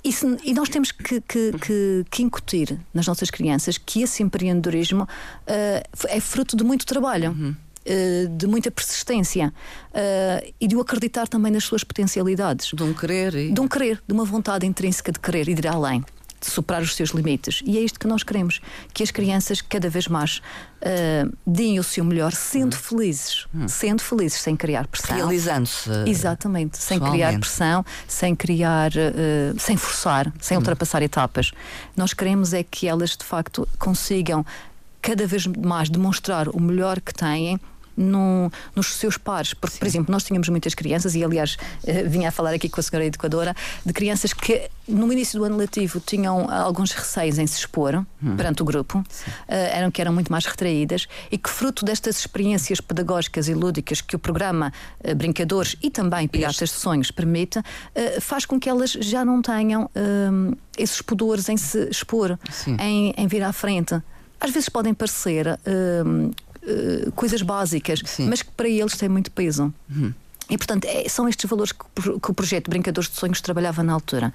E, 0.04 0.12
se, 0.12 0.38
e, 0.44 0.54
nós 0.54 0.70
temos 0.70 0.92
que, 0.92 1.22
que, 1.22 1.52
que, 1.60 2.06
que, 2.10 2.24
incutir 2.24 2.80
nas 2.94 3.06
nossas 3.06 3.30
crianças 3.30 3.78
que 3.78 4.02
esse 4.02 4.24
empreendedorismo 4.24 5.04
uh, 5.04 6.08
é 6.08 6.20
fruto 6.20 6.56
de 6.56 6.64
muito 6.64 6.86
trabalho. 6.86 7.32
Uhum. 7.32 7.56
Eh, 7.86 8.28
de 8.30 8.48
muita 8.48 8.72
persistência 8.72 9.54
uh, 9.90 10.54
e 10.60 10.68
de 10.68 10.76
o 10.76 10.80
acreditar 10.80 11.28
também 11.28 11.52
nas 11.52 11.66
suas 11.66 11.84
potencialidades. 11.84 12.72
De 12.74 12.82
um 12.82 12.94
querer. 12.94 13.36
E... 13.36 13.52
De 13.52 13.60
um 13.60 13.68
querer, 13.68 14.02
de 14.08 14.14
uma 14.14 14.24
vontade 14.24 14.66
intrínseca 14.66 15.12
de 15.12 15.20
querer 15.20 15.50
e 15.50 15.54
de 15.54 15.62
ir 15.62 15.68
além. 15.68 16.02
De 16.40 16.50
superar 16.50 16.82
os 16.82 16.96
seus 16.96 17.10
limites. 17.10 17.62
E 17.66 17.78
é 17.78 17.82
isto 17.82 18.00
que 18.00 18.08
nós 18.08 18.24
queremos: 18.24 18.62
que 18.94 19.04
as 19.04 19.12
crianças 19.12 19.60
cada 19.60 19.90
vez 19.90 20.08
mais 20.08 20.38
uh, 20.38 21.38
deem 21.46 21.78
o 21.78 21.84
seu 21.84 22.06
melhor, 22.06 22.32
sendo 22.32 22.74
hum. 22.74 22.80
felizes. 22.80 23.48
Hum. 23.54 23.68
Sendo 23.68 24.02
felizes, 24.02 24.40
sem 24.40 24.56
criar 24.56 24.88
pressão. 24.88 25.18
Realizando-se. 25.18 25.90
Exatamente. 26.08 26.78
Sem 26.78 27.02
criar 27.02 27.38
pressão, 27.38 27.86
sem 28.08 28.34
criar. 28.34 28.92
Uh, 28.92 29.60
sem 29.60 29.76
forçar, 29.76 30.34
sem 30.40 30.56
hum. 30.56 30.62
ultrapassar 30.62 31.02
etapas. 31.02 31.52
Nós 31.98 32.14
queremos 32.14 32.54
é 32.54 32.64
que 32.64 32.88
elas, 32.88 33.18
de 33.18 33.26
facto, 33.26 33.68
consigam 33.78 34.46
cada 35.02 35.28
vez 35.28 35.46
mais 35.46 35.90
demonstrar 35.90 36.48
o 36.48 36.62
melhor 36.62 37.02
que 37.02 37.14
têm 37.14 37.60
no, 37.96 38.52
nos 38.76 38.96
seus 38.96 39.18
pares. 39.18 39.54
Porque, 39.54 39.76
Sim. 39.76 39.80
por 39.80 39.88
exemplo, 39.88 40.12
nós 40.12 40.24
tínhamos 40.24 40.50
muitas 40.50 40.74
crianças, 40.74 41.16
e 41.16 41.24
aliás 41.24 41.56
uh, 41.56 42.10
vinha 42.10 42.30
a 42.30 42.32
falar 42.32 42.54
aqui 42.54 42.70
com 42.70 42.80
a 42.80 42.84
senhora 42.84 43.06
educadora, 43.06 43.56
de 43.86 43.94
crianças 43.94 44.34
que 44.34 44.70
no 44.88 45.12
início 45.14 45.40
do 45.40 45.46
ano 45.46 45.56
letivo 45.56 46.02
tinham 46.02 46.52
alguns 46.52 46.92
receios 46.92 47.40
em 47.40 47.48
se 47.48 47.60
expor 47.60 47.96
hum. 47.96 48.36
perante 48.36 48.62
o 48.62 48.66
grupo, 48.66 49.00
uh, 49.00 49.06
eram 49.48 49.90
que 49.90 50.02
eram 50.02 50.14
muito 50.14 50.32
mais 50.32 50.46
retraídas 50.46 51.08
e 51.32 51.38
que, 51.38 51.50
fruto 51.50 51.86
destas 51.86 52.20
experiências 52.20 52.82
pedagógicas 52.82 53.48
e 53.48 53.54
lúdicas 53.54 54.02
que 54.02 54.16
o 54.16 54.20
programa 54.20 54.74
uh, 55.04 55.16
Brincadores 55.16 55.76
e 55.82 55.90
também 55.90 56.28
Piratas 56.28 56.70
de 56.70 56.76
Sonhos 56.76 57.12
permite, 57.12 57.62
faz 58.22 58.46
com 58.46 58.60
que 58.60 58.70
elas 58.70 58.92
já 58.92 59.24
não 59.24 59.42
tenham 59.42 59.90
esses 60.78 61.02
pudores 61.02 61.48
em 61.50 61.58
se 61.58 61.90
expor, 61.90 62.38
em, 62.80 63.14
em, 63.16 63.28
vir 63.28 63.44
à 63.44 63.54
frente. 63.54 64.02
Às 64.40 64.52
vezes 64.52 64.68
podem 64.68 64.94
parecer 64.94 65.48
uh, 65.48 66.32
coisas 67.16 67.42
básicas, 67.42 68.02
Sim. 68.06 68.28
mas 68.30 68.42
que 68.42 68.52
para 68.52 68.68
eles 68.68 68.96
têm 68.98 69.10
muito 69.10 69.32
peso. 69.32 69.74
Uhum. 69.90 70.14
E, 70.50 70.58
portanto, 70.58 70.86
é, 70.86 71.08
são 71.08 71.28
estes 71.28 71.50
valores 71.50 71.72
que, 71.72 72.20
que, 72.20 72.32
o 72.32 72.34
projeto 72.34 72.70
Brincadores 72.70 73.10
de 73.10 73.16
Sonhos 73.18 73.40
trabalhava 73.42 73.82
na 73.82 73.94
altura. 73.94 74.34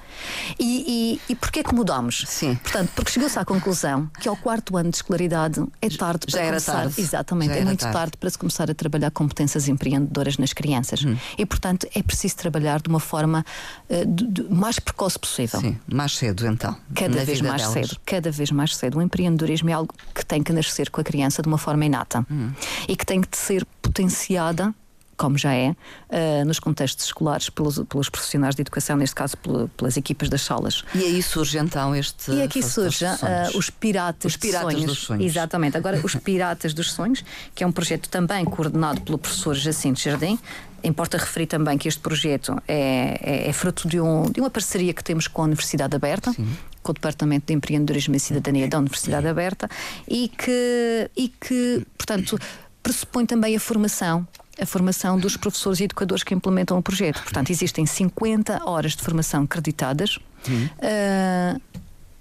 E, 0.58 1.20
e, 1.28 1.32
e 1.32 1.34
porquê 1.34 1.62
que 1.62 1.74
mudámos? 1.74 2.24
Sim. 2.26 2.54
Portanto, 2.56 2.90
porque 2.94 3.10
chegou-se 3.10 3.38
à 3.38 3.44
conclusão 3.44 4.10
que 4.20 4.28
ao 4.28 4.36
quarto 4.36 4.76
ano 4.76 4.90
de 4.90 4.96
escolaridade 4.96 5.62
é 5.82 5.88
tarde 5.90 6.26
Já 6.28 6.38
para 6.38 6.46
era 6.46 6.50
começar. 6.56 6.72
Tarde. 6.72 7.00
Exatamente, 7.00 7.54
Já 7.54 7.60
é 7.60 7.64
muito 7.64 7.80
tarde. 7.80 7.96
tarde. 7.96 8.16
para 8.18 8.30
se 8.30 8.38
começar 8.38 8.70
a 8.70 8.74
trabalhar 8.74 9.10
competências 9.10 9.68
empreendedoras 9.68 10.38
nas 10.38 10.52
crianças. 10.52 11.04
Hum. 11.04 11.16
E, 11.36 11.44
portanto, 11.44 11.86
é 11.94 12.02
preciso 12.02 12.36
trabalhar 12.36 12.80
de 12.80 12.88
uma 12.88 13.00
forma 13.00 13.44
uh, 13.90 14.06
de, 14.06 14.26
de, 14.26 14.42
mais 14.54 14.78
precoce 14.78 15.18
possível. 15.18 15.60
Sim, 15.60 15.78
mais 15.86 16.16
cedo 16.16 16.46
então. 16.46 16.76
Cada 16.94 17.24
vez 17.24 17.40
mais 17.40 17.62
delas. 17.62 17.88
cedo. 17.88 18.00
Cada 18.04 18.30
vez 18.30 18.50
mais 18.50 18.76
cedo. 18.76 18.98
O 18.98 19.02
empreendedorismo 19.02 19.68
é 19.68 19.72
algo 19.72 19.94
que 20.14 20.24
tem 20.24 20.42
que 20.42 20.52
nascer 20.52 20.90
com 20.90 21.00
a 21.00 21.04
criança 21.04 21.42
de 21.42 21.48
uma 21.48 21.58
forma 21.58 21.84
inata 21.84 22.26
hum. 22.30 22.50
e 22.88 22.96
que 22.96 23.04
tem 23.04 23.20
que 23.20 23.36
ser 23.36 23.66
potenciada 23.82 24.74
como 25.18 25.36
já 25.36 25.52
é, 25.52 25.70
uh, 25.70 26.44
nos 26.46 26.60
contextos 26.60 27.06
escolares, 27.06 27.50
pelos, 27.50 27.80
pelos, 27.88 28.08
profissionais 28.08 28.54
de 28.54 28.62
educação, 28.62 28.96
neste 28.96 29.16
caso 29.16 29.36
pelas 29.76 29.96
equipas 29.96 30.28
das 30.28 30.42
salas. 30.42 30.84
E 30.94 31.02
aí 31.02 31.22
surge 31.22 31.58
então 31.58 31.94
este. 31.94 32.30
E 32.30 32.42
aqui 32.42 32.62
surge 32.62 33.04
uh, 33.04 33.58
os 33.58 33.68
Piratas, 33.68 34.32
os 34.32 34.36
piratas 34.36 34.72
sonhos. 34.72 34.86
dos 34.86 34.98
Sonhos. 34.98 35.24
Exatamente. 35.24 35.76
Agora, 35.76 36.00
os 36.02 36.14
Piratas 36.16 36.72
dos 36.72 36.92
Sonhos, 36.92 37.24
que 37.54 37.64
é 37.64 37.66
um 37.66 37.72
projeto 37.72 38.08
também 38.08 38.44
coordenado 38.44 39.00
pelo 39.00 39.18
professor 39.18 39.54
Jacinto 39.54 40.00
Jardim. 40.00 40.38
Importa 40.84 41.18
referir 41.18 41.46
também 41.46 41.76
que 41.76 41.88
este 41.88 42.00
projeto 42.00 42.56
é, 42.68 43.18
é, 43.20 43.48
é 43.48 43.52
fruto 43.52 43.88
de, 43.88 44.00
um, 44.00 44.30
de, 44.30 44.40
uma 44.40 44.48
parceria 44.48 44.94
que 44.94 45.02
temos 45.02 45.26
com 45.26 45.42
a 45.42 45.44
Universidade 45.46 45.94
Aberta. 45.94 46.32
Sim 46.32 46.48
com 46.80 46.92
o 46.92 46.94
Departamento 46.94 47.48
de 47.48 47.52
Empreendedorismo 47.52 48.14
e 48.14 48.20
Cidadania 48.20 48.66
da 48.66 48.78
Universidade 48.78 49.26
Aberta 49.26 49.68
e 50.08 50.28
que, 50.28 51.10
e 51.14 51.28
que 51.28 51.86
portanto, 51.98 52.38
pressupõe 52.82 53.26
também 53.26 53.54
a 53.54 53.60
formação 53.60 54.26
a 54.60 54.66
formação 54.66 55.18
dos 55.18 55.36
professores 55.36 55.80
e 55.80 55.84
educadores 55.84 56.24
que 56.24 56.34
implementam 56.34 56.78
o 56.78 56.82
projeto. 56.82 57.22
Portanto, 57.22 57.50
existem 57.50 57.86
50 57.86 58.68
horas 58.68 58.92
de 58.92 59.02
formação 59.02 59.44
acreditadas. 59.44 60.18
Uh, 60.46 61.60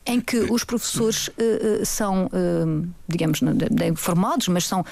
em 0.10 0.22
que 0.22 0.38
os 0.38 0.64
professores 0.64 1.28
uh, 1.28 1.86
são, 1.86 2.28
uh, 2.28 2.88
digamos, 3.10 3.42
não 3.42 3.54
formados, 3.96 4.48
mas 4.48 4.66
são 4.66 4.86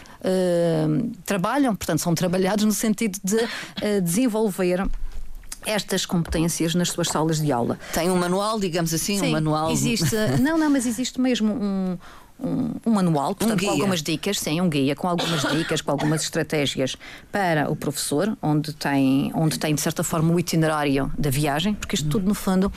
trabalham, 1.25 1.73
portanto, 1.73 1.99
são 1.99 2.13
trabalhados 2.13 2.65
no 2.65 2.73
sentido 2.73 3.17
de 3.23 3.37
desenvolver 4.01 4.85
estas 5.65 6.05
competências 6.05 6.75
nas 6.75 6.89
suas 6.89 7.07
salas 7.07 7.39
de 7.39 7.51
aula. 7.51 7.79
Tem 7.93 8.09
um 8.09 8.17
manual, 8.17 8.59
digamos 8.59 8.93
assim, 8.93 9.19
Sim, 9.19 9.27
um 9.27 9.31
manual. 9.31 9.71
Existe, 9.71 10.15
não, 10.41 10.57
não, 10.57 10.69
mas 10.69 10.85
existe 10.85 11.19
mesmo 11.19 11.53
um, 11.53 11.97
um, 12.39 12.71
um 12.85 12.91
manual, 12.93 13.33
portanto, 13.33 13.61
um 13.61 13.65
com 13.65 13.71
algumas 13.71 14.01
dicas, 14.01 14.39
sim, 14.39 14.59
um 14.61 14.69
guia 14.69 14.95
com 14.95 15.07
algumas 15.07 15.41
dicas, 15.41 15.81
com 15.81 15.91
algumas 15.91 16.23
estratégias 16.23 16.95
para 17.31 17.69
o 17.69 17.75
professor, 17.75 18.37
onde 18.41 18.73
tem, 18.73 19.31
onde 19.33 19.57
tem 19.57 19.73
de 19.73 19.81
certa 19.81 20.03
forma 20.03 20.33
o 20.33 20.39
itinerário 20.39 21.11
da 21.17 21.29
viagem, 21.29 21.73
porque 21.73 21.95
isto 21.95 22.09
tudo, 22.09 22.27
no 22.27 22.35
fundo, 22.35 22.71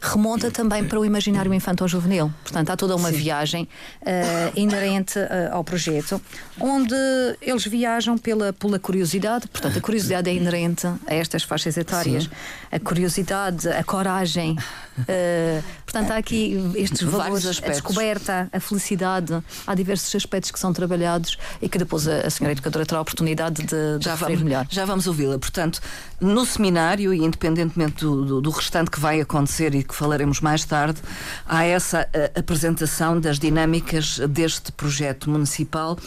remonta 0.00 0.50
também 0.50 0.84
para 0.84 0.98
o 0.98 1.04
imaginário 1.04 1.52
infantil-juvenil. 1.52 2.32
Portanto, 2.42 2.70
há 2.70 2.76
toda 2.76 2.94
uma 2.96 3.10
Sim. 3.10 3.16
viagem 3.16 3.68
uh, 4.02 4.06
inerente 4.54 5.18
uh, 5.18 5.52
ao 5.52 5.64
projeto, 5.64 6.20
onde 6.60 6.94
eles 7.40 7.64
viajam 7.64 8.16
pela, 8.18 8.52
pela 8.52 8.78
curiosidade. 8.78 9.48
Portanto, 9.48 9.78
a 9.78 9.80
curiosidade 9.80 10.30
é 10.30 10.34
inerente 10.34 10.86
a 10.86 11.14
estas 11.14 11.42
faixas 11.42 11.76
etárias. 11.76 12.24
Sim. 12.24 12.30
A 12.72 12.80
curiosidade, 12.80 13.68
a 13.68 13.82
coragem. 13.82 14.56
Uh, 14.98 15.62
portanto, 15.84 16.10
há 16.10 16.16
aqui 16.16 16.72
estes 16.76 17.02
valores, 17.02 17.46
a 17.46 17.68
descoberta, 17.68 18.48
a 18.52 18.60
felicidade. 18.60 19.42
Há 19.66 19.74
diversos 19.74 20.14
aspectos 20.14 20.50
que 20.50 20.58
são 20.58 20.72
trabalhados 20.72 21.36
e 21.60 21.68
que 21.68 21.78
depois 21.78 22.06
a, 22.08 22.20
a 22.20 22.30
senhora 22.30 22.52
educadora 22.52 22.84
terá 22.86 22.98
a 22.98 23.02
oportunidade 23.02 23.62
de, 23.62 23.98
de 23.98 24.04
já 24.04 24.14
vamos, 24.14 24.42
melhor. 24.42 24.66
Já 24.70 24.84
vamos 24.84 25.06
ouvi-la. 25.06 25.38
Portanto, 25.38 25.80
no 26.20 26.44
seminário, 26.46 27.12
e 27.12 27.18
independentemente 27.18 28.04
do, 28.04 28.24
do, 28.24 28.40
do 28.40 28.50
restante 28.50 28.90
que 28.90 29.00
vai 29.00 29.20
acontecer 29.20 29.74
e 29.74 29.85
que 29.86 29.94
falaremos 29.94 30.40
mais 30.40 30.64
tarde, 30.64 31.00
há 31.46 31.64
essa 31.64 32.08
apresentação 32.34 33.18
das 33.18 33.38
dinâmicas 33.38 34.18
deste 34.28 34.72
projeto 34.72 35.30
municipal 35.30 35.98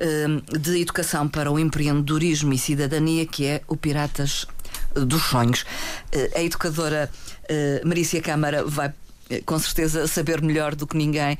hum, 0.00 0.42
de 0.58 0.80
educação 0.80 1.28
para 1.28 1.50
o 1.50 1.58
empreendedorismo 1.58 2.52
e 2.52 2.58
cidadania, 2.58 3.26
que 3.26 3.44
é 3.46 3.62
o 3.66 3.76
Piratas 3.76 4.46
dos 4.94 5.22
Sonhos. 5.22 5.64
Eh, 6.12 6.30
a 6.36 6.42
educadora 6.42 7.10
eh, 7.48 7.80
Marícia 7.84 8.20
Câmara 8.20 8.64
vai 8.64 8.88
eh, 8.88 8.92
com 9.44 9.58
certeza 9.58 10.06
saber 10.06 10.40
melhor 10.42 10.74
do 10.74 10.86
que 10.86 10.96
ninguém 10.96 11.38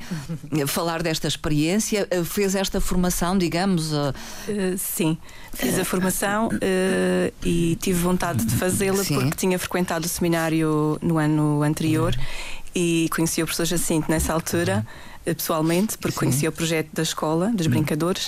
falar 0.67 1.01
desta 1.01 1.27
experiência. 1.27 2.07
Fez 2.25 2.55
esta 2.55 2.79
formação, 2.79 3.37
digamos? 3.37 3.91
Uh, 3.91 4.13
sim, 4.77 5.17
fiz 5.53 5.77
a 5.79 5.85
formação 5.85 6.47
uh, 6.47 7.33
e 7.43 7.77
tive 7.81 7.99
vontade 7.99 8.45
de 8.45 8.55
fazê-la 8.55 9.03
porque 9.03 9.31
tinha 9.35 9.57
frequentado 9.57 10.05
o 10.05 10.09
seminário 10.09 10.97
no 11.01 11.17
ano 11.17 11.63
anterior 11.63 12.15
e 12.75 13.09
conheci 13.11 13.41
o 13.41 13.45
professor 13.45 13.65
Jacinto 13.65 14.09
nessa 14.09 14.33
altura, 14.33 14.85
pessoalmente, 15.25 15.97
porque 15.97 16.13
Sim. 16.13 16.19
conhecia 16.19 16.49
o 16.49 16.51
projeto 16.51 16.89
da 16.93 17.03
escola, 17.03 17.51
dos 17.53 17.67
brincadores. 17.67 18.27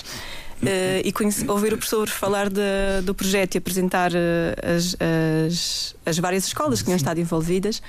Uh, 0.62 1.02
e 1.04 1.10
conheci, 1.10 1.48
ouvir 1.50 1.74
o 1.74 1.76
professor 1.76 2.08
falar 2.08 2.48
de, 2.48 3.02
do 3.02 3.12
projeto 3.12 3.56
e 3.56 3.58
apresentar 3.58 4.12
uh, 4.12 4.76
as, 4.76 4.96
as, 5.44 5.96
as, 6.06 6.18
várias 6.18 6.46
escolas 6.46 6.78
que 6.78 6.84
tinham 6.84 6.96
estado 6.96 7.18
envolvidas 7.18 7.82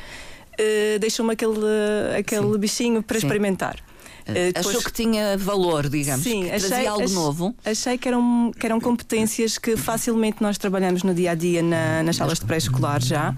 uh, 0.60 1.00
deixou-me 1.00 1.34
aquele, 1.34 1.60
aquele 2.18 2.58
bichinho 2.58 3.04
para 3.04 3.20
Sim. 3.20 3.26
experimentar. 3.26 3.76
Uh, 4.28 4.34
depois... 4.54 4.68
Achou 4.68 4.82
que 4.82 4.92
tinha 4.94 5.38
valor, 5.38 5.90
digamos, 5.90 6.24
Sim, 6.24 6.44
que 6.44 6.52
achei, 6.52 6.70
trazia 6.70 6.92
algo 6.92 7.04
achei, 7.04 7.16
novo? 7.16 7.56
Achei 7.66 7.98
que 7.98 8.08
eram, 8.08 8.52
que 8.58 8.66
eram 8.66 8.80
competências 8.80 9.58
que 9.58 9.76
facilmente 9.76 10.42
nós 10.42 10.58
trabalhamos 10.58 11.04
no 11.04 11.14
dia 11.14 11.32
a 11.32 11.36
dia 11.36 11.62
na, 11.62 12.04
nas 12.04 12.16
salas 12.16 12.40
de 12.40 12.46
pré-escolar 12.46 13.02
já 13.02 13.36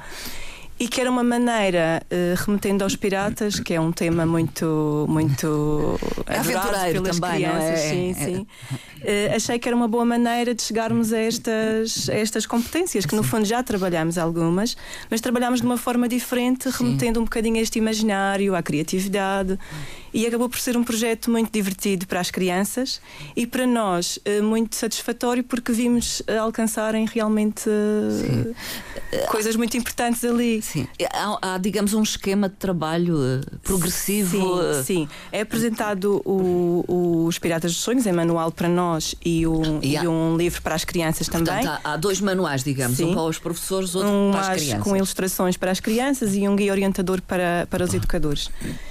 e 0.77 0.87
que 0.87 0.99
era 0.99 1.09
uma 1.09 1.23
maneira, 1.23 2.01
uh, 2.11 2.43
remetendo 2.45 2.83
aos 2.83 2.95
piratas, 2.95 3.59
que 3.59 3.73
é 3.73 3.79
um 3.79 3.93
tema 3.93 4.25
muito, 4.25 5.05
muito 5.07 5.97
é 6.27 6.37
aventureiro 6.37 7.01
pelas 7.01 7.19
também, 7.19 7.35
crianças, 7.35 7.79
é? 7.79 7.89
sim, 7.89 8.11
é. 8.11 8.13
sim. 8.13 8.47
Uh, 9.01 9.35
achei 9.35 9.57
que 9.57 9.69
era 9.69 9.75
uma 9.75 9.87
boa 9.87 10.03
maneira 10.03 10.53
de 10.53 10.61
chegarmos 10.61 11.13
a 11.13 11.19
estas, 11.19 12.09
a 12.09 12.15
estas 12.15 12.45
competências, 12.45 13.05
que 13.05 13.15
no 13.15 13.23
fundo 13.23 13.45
já 13.45 13.63
trabalhamos 13.63 14.17
algumas, 14.17 14.75
mas 15.09 15.21
trabalhamos 15.21 15.61
de 15.61 15.65
uma 15.65 15.77
forma 15.77 16.09
diferente, 16.09 16.67
remetendo 16.69 17.19
sim. 17.19 17.21
um 17.21 17.23
bocadinho 17.23 17.55
a 17.55 17.61
este 17.61 17.79
imaginário, 17.79 18.53
à 18.53 18.61
criatividade 18.61 19.57
e 20.15 20.25
acabou 20.25 20.47
por 20.47 20.57
ser 20.57 20.77
um 20.77 20.83
projeto 20.83 21.29
muito 21.29 21.51
divertido 21.51 22.07
para 22.07 22.21
as 22.21 22.31
crianças 22.31 23.01
e 23.35 23.45
para 23.45 23.67
nós 23.67 24.17
eh, 24.23 24.39
muito 24.39 24.73
satisfatório 24.77 25.43
porque 25.43 25.73
vimos 25.73 26.23
eh, 26.25 26.37
alcançarem 26.37 27.05
realmente 27.05 27.69
eh, 29.11 29.25
coisas 29.27 29.57
muito 29.57 29.75
importantes 29.75 30.23
ali. 30.23 30.61
Sim. 30.61 30.87
Há, 31.11 31.55
há, 31.55 31.57
digamos, 31.57 31.93
um 31.93 32.01
esquema 32.01 32.47
de 32.47 32.55
trabalho 32.55 33.41
progressivo. 33.61 34.57
Sim, 34.75 34.83
sim. 34.83 35.09
É 35.33 35.41
apresentado 35.41 36.21
o, 36.23 36.85
o, 36.87 37.25
Os 37.25 37.37
Piratas 37.37 37.73
dos 37.73 37.81
Sonhos, 37.81 38.07
é 38.07 38.13
manual 38.13 38.53
para 38.53 38.69
nós 38.69 39.15
e 39.23 39.45
um, 39.45 39.81
e, 39.81 39.97
há... 39.97 40.03
e 40.05 40.07
um 40.07 40.37
livro 40.37 40.61
para 40.61 40.75
as 40.75 40.85
crianças 40.85 41.27
Portanto, 41.27 41.49
também. 41.49 41.67
Há, 41.67 41.81
há, 41.83 41.97
dois 41.97 42.21
manuais, 42.21 42.63
digamos, 42.63 42.95
sim. 42.95 43.03
um 43.03 43.13
para 43.13 43.23
os 43.23 43.37
professores, 43.37 43.93
outro 43.93 44.09
um 44.09 44.31
para 44.31 44.53
as 44.53 44.61
crianças. 44.61 44.83
com 44.83 44.95
ilustrações 44.95 45.57
para 45.57 45.71
as 45.71 45.81
crianças 45.81 46.33
e 46.33 46.47
um 46.47 46.55
guia 46.55 46.71
orientador 46.71 47.21
para, 47.21 47.67
para 47.69 47.83
os 47.83 47.93
educadores. 47.93 48.45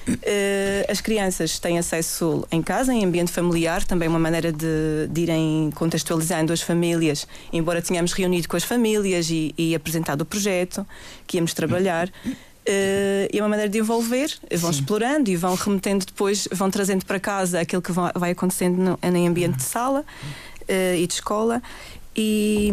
Uh, 0.06 0.84
as 0.86 1.00
crianças 1.00 1.13
crianças 1.14 1.60
têm 1.60 1.78
acesso 1.78 2.44
em 2.50 2.60
casa, 2.60 2.92
em 2.92 3.04
ambiente 3.04 3.30
familiar, 3.30 3.84
também 3.84 4.08
uma 4.08 4.18
maneira 4.18 4.52
de, 4.52 5.06
de 5.08 5.20
irem 5.20 5.70
contextualizando 5.76 6.52
as 6.52 6.60
famílias, 6.60 7.24
embora 7.52 7.80
tenhamos 7.80 8.12
reunido 8.12 8.48
com 8.48 8.56
as 8.56 8.64
famílias 8.64 9.30
e, 9.30 9.54
e 9.56 9.76
apresentado 9.76 10.22
o 10.22 10.24
projeto 10.24 10.84
que 11.24 11.36
íamos 11.36 11.54
trabalhar. 11.54 12.08
Uh, 12.08 13.30
é 13.32 13.40
uma 13.40 13.48
maneira 13.48 13.70
de 13.70 13.78
envolver, 13.78 14.28
vão 14.56 14.72
Sim. 14.72 14.80
explorando 14.80 15.30
e 15.30 15.36
vão 15.36 15.54
remetendo 15.54 16.04
depois, 16.04 16.48
vão 16.50 16.68
trazendo 16.68 17.06
para 17.06 17.20
casa 17.20 17.60
aquilo 17.60 17.80
que 17.80 17.92
vai 17.92 18.32
acontecendo 18.32 18.76
no, 18.76 18.98
em 19.16 19.28
ambiente 19.28 19.58
de 19.58 19.62
sala 19.62 20.00
uh, 20.00 20.96
e 20.96 21.06
de 21.06 21.14
escola. 21.14 21.62
E, 22.16 22.72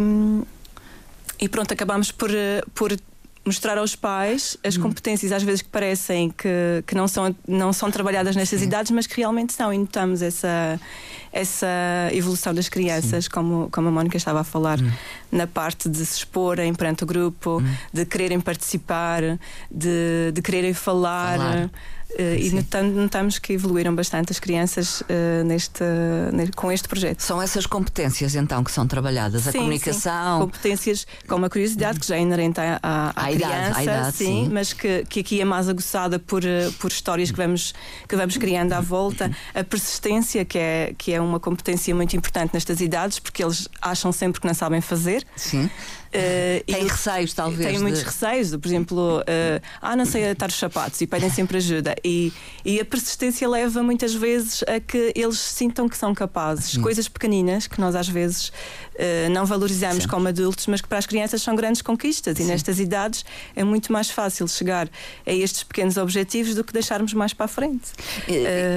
e 1.39 1.47
pronto, 1.47 1.71
acabamos 1.71 2.11
por, 2.11 2.31
eh, 2.33 2.63
por 2.73 2.91
mostrar 3.45 3.77
aos 3.77 3.95
pais 3.95 4.55
as 4.63 4.77
hum. 4.77 4.81
competências 4.81 5.31
às 5.31 5.41
vezes 5.41 5.61
que 5.61 5.69
parecem 5.69 6.29
que, 6.29 6.83
que 6.85 6.93
não, 6.93 7.07
são, 7.07 7.35
não 7.47 7.73
são 7.73 7.89
trabalhadas 7.89 8.35
nestas 8.35 8.59
Sim. 8.59 8.67
idades, 8.67 8.91
mas 8.91 9.07
que 9.07 9.17
realmente 9.17 9.53
são, 9.53 9.73
e 9.73 9.77
notamos 9.77 10.21
essa, 10.21 10.79
essa 11.33 11.67
evolução 12.11 12.53
das 12.53 12.69
crianças, 12.69 13.27
como, 13.27 13.67
como 13.71 13.87
a 13.87 13.91
Mónica 13.91 14.15
estava 14.15 14.41
a 14.41 14.43
falar, 14.43 14.79
hum. 14.79 14.91
na 15.31 15.47
parte 15.47 15.89
de 15.89 16.05
se 16.05 16.19
exporem 16.19 16.73
perante 16.73 17.03
o 17.03 17.07
grupo, 17.07 17.59
hum. 17.59 17.75
de 17.91 18.05
quererem 18.05 18.39
participar, 18.39 19.21
de, 19.69 20.31
de 20.33 20.41
quererem 20.41 20.73
falar. 20.73 21.37
falar. 21.37 21.71
Uh, 22.19 22.35
e 22.37 22.51
notamos 22.93 23.39
que 23.39 23.53
evoluíram 23.53 23.95
bastante 23.95 24.31
as 24.31 24.39
crianças 24.39 25.01
uh, 25.01 25.43
neste, 25.45 25.83
com 26.55 26.71
este 26.71 26.87
projeto. 26.87 27.21
São 27.21 27.41
essas 27.41 27.65
competências 27.65 28.35
então 28.35 28.63
que 28.63 28.71
são 28.71 28.85
trabalhadas, 28.85 29.43
sim, 29.43 29.49
a 29.49 29.53
comunicação. 29.53 30.39
Sim. 30.39 30.45
Competências 30.45 31.07
como 31.27 31.45
a 31.45 31.49
curiosidade, 31.49 31.99
que 31.99 32.07
já 32.07 32.15
é 32.15 32.19
inerente 32.19 32.59
à, 32.59 32.79
à, 32.81 33.09
à 33.09 33.23
criança, 33.27 33.45
idade, 33.45 33.77
à 33.77 33.83
idade, 33.83 34.17
sim, 34.17 34.25
sim, 34.25 34.49
mas 34.51 34.73
que, 34.73 35.05
que 35.05 35.19
aqui 35.21 35.41
é 35.41 35.45
mais 35.45 35.69
aguçada 35.69 36.19
por, 36.19 36.43
eh, 36.43 36.69
por 36.79 36.91
histórias 36.91 37.31
que 37.31 37.37
vamos, 37.37 37.73
que 38.07 38.15
vamos 38.15 38.37
criando 38.37 38.73
à 38.73 38.81
volta. 38.81 39.31
A 39.53 39.63
persistência, 39.63 40.43
que 40.43 40.57
é, 40.57 40.93
que 40.97 41.13
é 41.13 41.21
uma 41.21 41.39
competência 41.39 41.93
muito 41.95 42.15
importante 42.15 42.53
nestas 42.53 42.81
idades, 42.81 43.19
porque 43.19 43.43
eles 43.43 43.67
acham 43.81 44.11
sempre 44.11 44.41
que 44.41 44.47
não 44.47 44.53
sabem 44.53 44.81
fazer. 44.81 45.25
Sim. 45.35 45.69
Uh, 46.11 46.63
tem 46.65 46.87
receios, 46.87 47.33
talvez. 47.33 47.65
Tem 47.65 47.77
de... 47.77 47.81
muitos 47.81 48.01
receios, 48.03 48.53
por 48.55 48.67
exemplo, 48.67 49.19
uh, 49.19 49.61
ah, 49.81 49.95
não 49.95 50.05
sei 50.05 50.29
atar 50.29 50.49
os 50.49 50.55
sapatos 50.55 50.99
e 50.99 51.07
pedem 51.07 51.29
sempre 51.29 51.57
ajuda. 51.57 51.95
E, 52.03 52.33
e 52.65 52.79
a 52.79 52.85
persistência 52.85 53.47
leva 53.47 53.81
muitas 53.81 54.13
vezes 54.13 54.63
a 54.63 54.79
que 54.79 55.13
eles 55.15 55.39
sintam 55.39 55.87
que 55.87 55.97
são 55.97 56.13
capazes. 56.13 56.77
Hum. 56.77 56.81
Coisas 56.81 57.07
pequeninas 57.07 57.65
que 57.65 57.79
nós 57.79 57.95
às 57.95 58.09
vezes 58.09 58.49
uh, 58.49 59.29
não 59.31 59.45
valorizamos 59.45 60.03
Sim. 60.03 60.09
como 60.09 60.27
adultos, 60.27 60.67
mas 60.67 60.81
que 60.81 60.87
para 60.87 60.97
as 60.97 61.05
crianças 61.05 61.41
são 61.41 61.55
grandes 61.55 61.81
conquistas. 61.81 62.37
Sim. 62.37 62.43
E 62.43 62.47
nestas 62.47 62.79
idades 62.79 63.23
é 63.55 63.63
muito 63.63 63.93
mais 63.93 64.09
fácil 64.09 64.47
chegar 64.49 64.89
a 65.25 65.31
estes 65.31 65.63
pequenos 65.63 65.95
objetivos 65.95 66.55
do 66.55 66.63
que 66.63 66.73
deixarmos 66.73 67.13
mais 67.13 67.33
para 67.33 67.45
a 67.45 67.49
frente. 67.49 67.91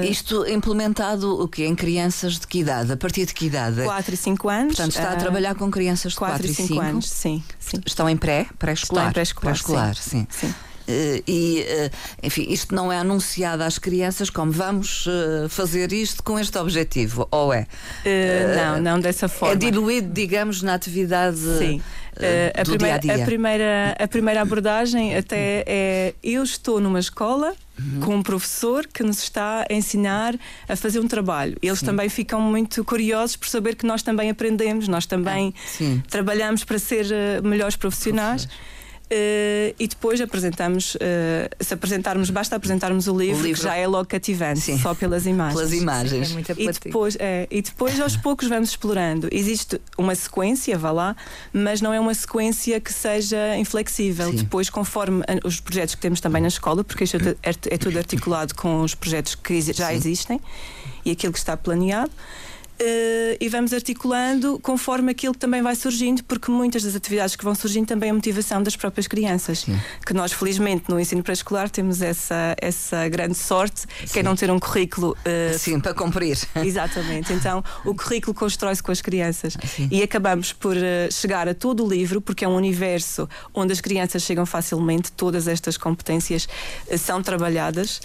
Isto 0.09 0.47
implementado 0.47 1.41
o 1.41 1.47
que 1.47 1.65
Em 1.65 1.75
crianças 1.75 2.39
de 2.39 2.47
que 2.47 2.59
idade? 2.59 2.93
A 2.93 2.97
partir 2.97 3.25
de 3.25 3.33
que 3.33 3.47
idade? 3.47 3.83
4 3.83 4.13
e 4.13 4.17
5 4.17 4.49
anos. 4.49 4.75
Portanto, 4.75 4.91
está 4.91 5.11
a 5.11 5.15
trabalhar 5.15 5.55
com 5.55 5.69
crianças 5.69 6.13
de 6.13 6.17
4, 6.17 6.47
4 6.47 6.51
e 6.51 6.67
5 6.67 6.81
anos. 6.81 7.09
Sim, 7.25 7.43
sim. 7.57 7.81
Estão 7.87 8.07
em 8.07 8.15
pré, 8.15 8.45
pré-escolar. 8.59 9.11
Pré-escolar, 9.11 9.55
pré-escolar 9.55 9.95
sim. 9.95 10.27
sim. 10.29 10.47
Uh, 10.49 10.74
e, 11.27 11.65
uh, 11.67 11.91
enfim, 12.23 12.45
isto 12.49 12.73
não 12.73 12.91
é 12.91 12.97
anunciado 12.97 13.63
às 13.63 13.77
crianças 13.77 14.29
como 14.29 14.51
vamos 14.51 15.05
uh, 15.07 15.49
fazer 15.49 15.91
isto 15.91 16.23
com 16.23 16.39
este 16.39 16.57
objetivo, 16.57 17.27
ou 17.31 17.53
é? 17.53 17.67
não, 18.55 18.81
não 18.81 18.99
dessa 18.99 19.27
forma. 19.27 19.53
É 19.53 19.57
diluído, 19.57 20.11
digamos, 20.11 20.61
na 20.61 20.73
atividade. 20.73 21.37
Sim. 21.37 21.81
a, 22.55 22.63
do 22.63 22.71
primeira, 22.71 22.99
dia 22.99 23.13
-a, 23.13 23.15
-dia. 23.15 23.23
a, 23.23 23.25
primeira, 23.25 23.95
a 23.99 24.07
primeira 24.07 24.41
abordagem 24.41 25.15
até 25.15 25.63
é 25.67 26.13
eu 26.23 26.43
estou 26.43 26.79
numa 26.79 26.99
escola 26.99 27.55
uhum. 27.79 27.99
com 28.01 28.15
um 28.15 28.23
professor 28.23 28.87
que 28.87 29.03
nos 29.03 29.21
está 29.21 29.65
a 29.69 29.73
ensinar 29.73 30.35
a 30.67 30.75
fazer 30.75 30.99
um 30.99 31.07
trabalho. 31.07 31.57
Eles 31.61 31.79
Sim. 31.79 31.87
também 31.87 32.09
ficam 32.09 32.39
muito 32.41 32.83
curiosos 32.83 33.35
por 33.35 33.47
saber 33.47 33.75
que 33.75 33.85
nós 33.85 34.01
também 34.01 34.29
aprendemos, 34.29 34.87
nós 34.87 35.05
também 35.05 35.53
ah, 35.81 36.01
trabalhamos 36.09 36.63
para 36.63 36.79
ser 36.79 37.05
uh, 37.05 37.45
melhores 37.47 37.75
profissionais. 37.75 38.47
Uh, 39.05 39.75
e 39.77 39.87
depois 39.87 40.19
apresentamos, 40.19 40.95
uh, 40.95 40.99
se 41.59 41.75
apresentarmos, 41.75 42.31
basta 42.31 42.55
apresentarmos 42.55 43.07
o 43.07 43.15
livro, 43.15 43.41
o 43.41 43.45
livro, 43.45 43.61
que 43.61 43.67
já 43.67 43.75
é 43.75 43.85
logo 43.85 44.05
cativante, 44.05 44.61
Sim. 44.61 44.79
só 44.79 44.95
pelas 44.95 45.27
imagens. 45.27 45.55
Pelas 45.55 45.73
imagens. 45.73 46.27
Sim, 46.29 46.39
é 46.39 46.61
e, 46.63 46.71
depois, 46.71 47.15
é, 47.19 47.47
e 47.51 47.61
depois 47.61 47.99
aos 47.99 48.17
poucos 48.17 48.47
vamos 48.47 48.69
explorando. 48.69 49.29
Existe 49.31 49.79
uma 49.95 50.15
sequência, 50.15 50.75
vá 50.75 50.91
lá, 50.91 51.15
mas 51.53 51.81
não 51.81 51.93
é 51.93 51.99
uma 51.99 52.15
sequência 52.15 52.81
que 52.81 52.91
seja 52.91 53.55
inflexível. 53.57 54.31
Sim. 54.31 54.37
Depois, 54.37 54.71
conforme 54.71 55.23
os 55.43 55.59
projetos 55.59 55.93
que 55.93 56.01
temos 56.01 56.19
também 56.19 56.41
na 56.41 56.47
escola, 56.47 56.83
porque 56.83 57.03
isto 57.03 57.17
é, 57.17 57.35
é 57.43 57.77
tudo 57.77 57.99
articulado 57.99 58.55
com 58.55 58.81
os 58.81 58.95
projetos 58.95 59.35
que 59.35 59.61
já 59.61 59.93
existem 59.93 60.41
e 61.05 61.11
aquilo 61.11 61.31
que 61.31 61.39
está 61.39 61.55
planeado. 61.55 62.11
Uh, 62.81 63.37
e 63.39 63.47
vamos 63.47 63.71
articulando 63.71 64.59
conforme 64.59 65.09
aquilo 65.09 65.33
que 65.33 65.39
também 65.39 65.61
vai 65.61 65.75
surgindo, 65.75 66.21
porque 66.25 66.51
muitas 66.51 66.83
das 66.83 66.93
atividades 66.93 67.35
que 67.35 67.43
vão 67.43 67.55
surgindo 67.55 67.87
também 67.87 68.09
é 68.09 68.11
a 68.11 68.13
motivação 68.13 68.61
das 68.61 68.75
próprias 68.75 69.07
crianças. 69.07 69.59
Sim. 69.59 69.79
Que 70.05 70.13
nós, 70.13 70.33
felizmente, 70.33 70.89
no 70.89 70.99
ensino 70.99 71.23
pré-escolar 71.23 71.69
temos 71.69 72.01
essa, 72.01 72.53
essa 72.59 73.07
grande 73.07 73.35
sorte, 73.35 73.81
Sim. 73.81 74.07
que 74.11 74.19
é 74.19 74.23
não 74.23 74.35
ter 74.35 74.51
um 74.51 74.59
currículo. 74.59 75.15
Uh, 75.25 75.57
Sim, 75.57 75.79
para 75.79 75.93
cumprir. 75.93 76.37
Exatamente. 76.65 77.31
Então, 77.31 77.63
o 77.85 77.95
currículo 77.95 78.33
constrói-se 78.33 78.83
com 78.83 78.91
as 78.91 79.01
crianças. 79.01 79.55
Sim. 79.65 79.87
E 79.89 80.03
acabamos 80.03 80.51
por 80.51 80.75
uh, 80.75 81.11
chegar 81.11 81.47
a 81.47 81.53
todo 81.53 81.85
o 81.85 81.87
livro, 81.87 82.19
porque 82.19 82.43
é 82.43 82.47
um 82.47 82.55
universo 82.55 83.29
onde 83.53 83.71
as 83.71 83.79
crianças 83.79 84.21
chegam 84.23 84.45
facilmente, 84.45 85.13
todas 85.13 85.47
estas 85.47 85.77
competências 85.77 86.47
são 86.97 87.21
trabalhadas 87.21 88.01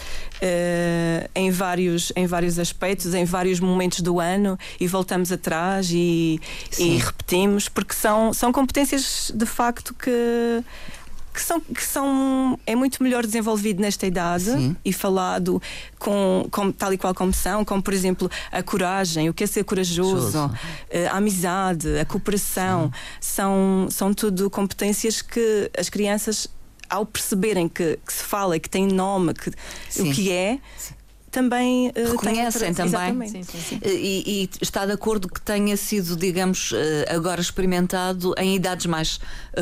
em, 1.35 1.51
vários, 1.51 2.13
em 2.15 2.27
vários 2.27 2.59
aspectos, 2.59 3.15
em 3.15 3.25
vários 3.25 3.59
momentos 3.59 4.01
do 4.01 4.21
ano 4.21 4.59
e 4.79 4.87
voltamos 4.87 5.33
atrás 5.33 5.91
e, 5.91 6.41
e 6.79 6.97
repetimos, 6.97 7.69
porque 7.69 7.95
são, 7.95 8.33
são 8.33 8.53
competências 8.53 9.33
de 9.35 9.47
facto 9.47 9.95
que 9.95 10.65
que 11.33 11.41
são, 11.41 11.61
que 11.61 11.83
são 11.83 12.59
é 12.67 12.75
muito 12.75 13.03
melhor 13.03 13.25
desenvolvido 13.25 13.81
nesta 13.81 14.07
idade 14.07 14.45
Sim. 14.45 14.77
e 14.85 14.93
falado 14.93 15.63
com, 15.99 16.47
com, 16.51 16.73
tal 16.73 16.93
e 16.93 16.99
qual 16.99 17.15
como 17.15 17.33
são, 17.33 17.65
como 17.65 17.83
por 17.83 17.95
exemplo 17.95 18.31
a 18.51 18.63
coragem, 18.63 19.29
o 19.29 19.35
que 19.35 19.45
é 19.45 19.47
ser 19.47 19.65
corajoso, 19.65 20.51
eh, 20.91 21.07
a 21.07 21.17
amizade, 21.17 21.99
a 21.99 22.05
cooperação, 22.05 22.93
são, 23.21 23.87
são 23.91 24.13
tudo 24.13 24.51
competências 24.51 25.23
que 25.23 25.71
as 25.79 25.89
crianças 25.89 26.49
ao 26.89 27.07
perceberem 27.07 27.69
que, 27.69 27.99
que 28.05 28.13
se 28.13 28.25
fala 28.25 28.57
e 28.57 28.61
que 28.61 28.69
tem 28.69 28.87
nome, 28.87 29.33
que, 29.33 29.51
o 30.01 30.13
que 30.13 30.33
é, 30.33 30.59
também 31.31 31.89
uh, 31.89 32.11
reconhecem 32.13 32.75
também 32.75 33.29
sim, 33.29 33.43
sim, 33.43 33.59
sim. 33.61 33.79
Eh, 33.83 33.93
e, 33.93 34.43
e, 34.43 34.51
está 34.61 34.85
de 34.85 34.93
acordo 34.93 35.29
que 35.29 35.41
tenha 35.41 35.77
sido, 35.77 36.17
digamos, 36.17 36.73
eh, 36.75 37.05
agora 37.09 37.41
experimentado 37.41 38.35
em 38.37 38.57
idades 38.57 38.87
mais 38.87 39.21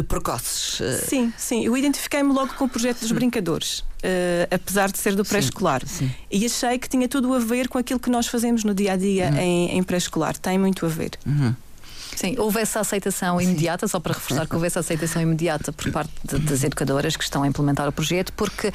precoces. 0.09 0.81
Sim, 1.07 1.33
sim. 1.37 1.65
Eu 1.65 1.77
identifiquei-me 1.77 2.33
logo 2.33 2.55
com 2.55 2.65
o 2.65 2.69
projeto 2.69 3.01
dos 3.01 3.13
brincadores. 3.13 3.85
Uh, 3.99 4.47
apesar 4.55 4.93
de 4.93 4.99
ser 4.99 5.17
do 5.17 5.25
pré-escolar. 5.25 5.83
E 6.31 6.47
achei 6.47 6.79
que 6.79 6.89
tinha 6.89 7.09
tudo 7.09 7.35
a 7.35 7.41
ver 7.41 7.67
com 7.67 7.79
aquilo 7.79 7.99
que 7.99 8.09
nós 8.09 8.29
fazemos 8.29 8.63
no 8.63 8.73
dia 8.73 8.93
a 8.93 8.97
dia 8.97 9.29
uhum. 9.31 9.39
em, 9.39 9.79
em 9.79 9.83
pré-escolar. 9.83 10.39
Tem 10.39 10.57
muito 10.57 10.87
a 10.87 10.89
ver. 10.89 11.11
Uhum. 11.27 11.53
Sim, 12.19 12.35
houve 12.37 12.59
essa 12.59 12.81
aceitação 12.81 13.41
imediata, 13.41 13.87
só 13.87 14.01
para 14.01 14.13
reforçar 14.13 14.45
que 14.45 14.53
houve 14.53 14.67
essa 14.67 14.81
aceitação 14.81 15.23
imediata 15.23 15.73
por 15.73 15.89
parte 15.93 16.11
de, 16.25 16.37
das 16.41 16.65
educadoras 16.65 17.17
que 17.17 17.23
estão 17.23 17.45
a 17.45 17.47
implementar 17.47 17.87
o 17.87 17.93
projeto, 17.93 18.33
porque 18.33 18.67
uh, 18.71 18.73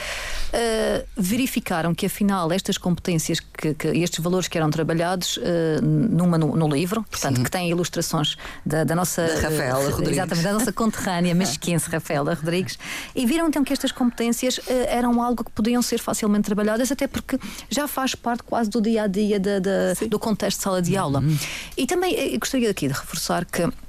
verificaram 1.18 1.94
que 1.94 2.06
afinal 2.06 2.50
estas 2.54 2.78
competências, 2.78 3.42
que, 3.42 3.74
que, 3.74 3.90
estes 3.90 4.24
valores 4.24 4.48
que 4.48 4.58
eram 4.58 4.70
trabalhados 4.70 5.36
uh, 5.36 5.42
numa, 5.84 6.38
no, 6.38 6.56
no, 6.56 6.70
livro, 6.70 7.04
portanto, 7.04 7.36
Sim. 7.36 7.44
que 7.44 7.52
tem 7.52 7.70
ilustrações 7.70 8.38
da, 8.66 8.86
da 8.86 8.96
nossa. 8.96 9.28
Da 9.28 9.42
Rafaela 9.42 9.80
uh, 9.80 9.92
Rodrigues. 9.92 10.14
Exatamente, 10.14 10.44
da 10.46 10.54
nossa 10.54 10.72
conterrânea 10.72 11.36
mesquense 11.36 11.90
Rafaela 11.90 12.36
Rodrigues, 12.36 12.80
e 13.14 13.26
viram 13.26 13.50
então 13.50 13.62
que 13.62 13.74
estas 13.74 13.92
competências 13.92 14.58
eram 14.88 15.22
algo 15.22 15.44
que 15.44 15.52
podiam 15.52 15.82
ser 15.82 15.98
facilmente 15.98 16.46
trabalhadas, 16.46 16.94
até 16.94 17.08
porque 17.08 17.38
já 17.70 17.90
faz 17.90 18.16
parte 18.16 18.42
quase 18.44 18.70
do 18.70 18.82
dia 18.82 19.04
a 19.04 19.08
dia 19.08 19.38
da, 19.38 19.60
da, 19.60 19.94
do 20.08 20.18
contexto 20.18 20.60
de 20.60 20.64
sala 20.64 20.82
de 20.82 20.96
aula. 20.96 21.20
Uhum. 21.20 21.38
E 21.76 21.86
também 21.86 22.40
gostaria 22.40 22.70
aqui 22.70 22.88
de 22.88 22.94
reforçar 22.94 23.33
reforçar 23.34 23.46
que 23.46 23.84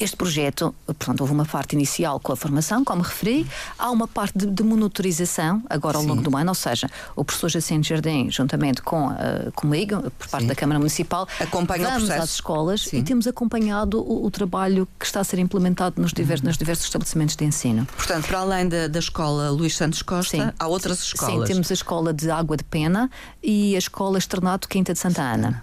este 0.00 0.16
projeto, 0.16 0.72
portanto, 0.86 1.22
houve 1.22 1.32
uma 1.32 1.44
parte 1.44 1.72
inicial 1.72 2.20
com 2.20 2.32
a 2.32 2.36
formação, 2.36 2.84
como 2.84 3.02
referi, 3.02 3.44
há 3.76 3.90
uma 3.90 4.06
parte 4.06 4.38
de, 4.38 4.46
de 4.46 4.62
monitorização 4.62 5.60
agora 5.68 5.96
ao 5.96 6.02
Sim. 6.02 6.08
longo 6.08 6.22
do 6.22 6.36
ano, 6.36 6.50
ou 6.50 6.54
seja, 6.54 6.88
o 7.16 7.24
professor 7.24 7.48
Jacinto 7.48 7.88
Jardim, 7.88 8.30
juntamente 8.30 8.80
com 8.80 9.08
uh, 9.08 9.50
comigo, 9.56 10.00
por 10.16 10.28
parte 10.28 10.42
Sim. 10.42 10.48
da 10.48 10.54
Câmara 10.54 10.78
Municipal, 10.78 11.26
acompanha 11.40 11.90
vamos 11.90 12.10
às 12.10 12.30
escolas 12.30 12.82
Sim. 12.82 12.98
e 12.98 13.02
temos 13.02 13.26
acompanhado 13.26 14.00
o, 14.00 14.24
o, 14.24 14.30
trabalho 14.30 14.86
que 15.00 15.04
está 15.04 15.18
a 15.18 15.24
ser 15.24 15.40
implementado 15.40 16.00
nos 16.00 16.12
diversos, 16.12 16.44
uhum. 16.44 16.48
nos 16.48 16.58
diversos 16.58 16.84
estabelecimentos 16.84 17.34
de 17.34 17.44
ensino. 17.44 17.84
Portanto, 17.96 18.28
para 18.28 18.38
além 18.38 18.68
da, 18.68 18.86
da 18.86 19.00
escola 19.00 19.50
Luís 19.50 19.76
Santos 19.76 20.02
Costa, 20.02 20.54
há 20.56 20.68
outras 20.68 21.02
escolas. 21.02 21.48
Sim, 21.48 21.54
temos 21.54 21.70
a 21.72 21.74
escola 21.74 22.14
de 22.14 22.30
Água 22.30 22.56
de 22.56 22.62
Pena 22.62 23.10
e 23.42 23.74
a 23.74 23.78
escola 23.78 24.16
Externato 24.16 24.68
Quinta 24.68 24.92
de 24.92 24.98
Santa 25.00 25.22
Ana. 25.22 25.60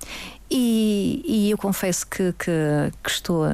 E, 0.49 1.23
e, 1.25 1.51
eu 1.51 1.57
confesso 1.57 2.05
que, 2.05 2.33
que, 2.33 2.91
que 3.03 3.09
estou 3.09 3.47
uh, 3.47 3.51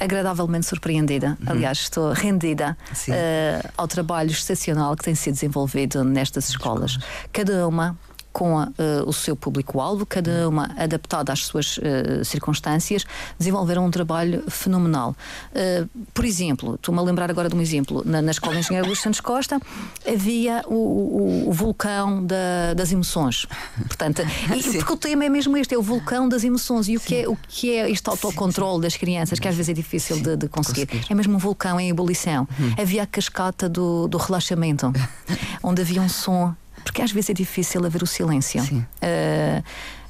agradavelmente 0.00 0.66
surpreendida. 0.66 1.36
Uhum. 1.40 1.52
Aliás, 1.52 1.78
estou 1.78 2.12
rendida 2.12 2.76
uh, 2.90 3.70
ao 3.76 3.86
trabalho 3.86 4.30
excepcional 4.30 4.96
que 4.96 5.04
tem 5.04 5.14
sido 5.14 5.34
desenvolvido 5.34 6.02
nestas 6.04 6.48
escolas. 6.48 6.98
Cada 7.32 7.68
uma 7.68 7.96
com 8.32 8.62
uh, 8.62 8.68
o 9.06 9.12
seu 9.12 9.36
público-alvo, 9.36 10.06
cada 10.06 10.48
uma 10.48 10.70
adaptada 10.76 11.32
às 11.32 11.40
suas 11.40 11.78
uh, 11.78 12.24
circunstâncias, 12.24 13.04
desenvolveram 13.38 13.84
um 13.84 13.90
trabalho 13.90 14.42
fenomenal. 14.48 15.14
Uh, 15.50 15.88
por 16.12 16.24
exemplo, 16.24 16.74
estou-me 16.74 17.00
a 17.00 17.02
lembrar 17.02 17.30
agora 17.30 17.48
de 17.48 17.54
um 17.54 17.60
exemplo, 17.60 18.02
na, 18.04 18.22
na 18.22 18.30
Escola 18.30 18.54
de 18.54 18.60
Engenheiro 18.60 18.86
Luís 18.86 19.00
Santos 19.00 19.20
Costa 19.20 19.60
havia 20.06 20.64
o, 20.66 20.74
o, 20.74 21.48
o 21.48 21.52
vulcão 21.52 22.24
da, 22.24 22.74
das 22.74 22.92
emoções. 22.92 23.46
Portanto, 23.86 24.22
e, 24.56 24.62
porque 24.78 24.92
o 24.92 24.96
tema 24.96 25.24
é 25.24 25.28
mesmo 25.28 25.56
este, 25.56 25.74
é 25.74 25.78
o 25.78 25.82
vulcão 25.82 26.28
das 26.28 26.44
emoções. 26.44 26.88
E 26.88 26.96
o 26.96 27.00
que 27.00 27.16
é, 27.16 27.28
o 27.28 27.36
que 27.36 27.72
é 27.72 27.90
este 27.90 28.08
autocontrole 28.08 28.82
das 28.82 28.96
crianças, 28.96 29.38
que 29.38 29.48
às 29.48 29.54
vezes 29.54 29.68
é 29.68 29.72
difícil 29.72 30.20
de, 30.20 30.36
de 30.36 30.48
conseguir. 30.48 30.88
É 31.08 31.14
mesmo 31.14 31.34
um 31.34 31.38
vulcão 31.38 31.78
em 31.78 31.90
ebulição. 31.90 32.48
Hum. 32.58 32.74
Havia 32.80 33.02
a 33.02 33.06
cascata 33.06 33.68
do, 33.68 34.08
do 34.08 34.18
relaxamento, 34.18 34.92
onde 35.62 35.82
havia 35.82 36.00
um 36.00 36.08
som 36.08 36.54
porque 36.82 37.02
às 37.02 37.12
vezes 37.12 37.30
é 37.30 37.34
difícil 37.34 37.84
haver 37.84 38.02
o 38.02 38.06
silêncio. 38.06 38.62
Uh, 38.62 39.62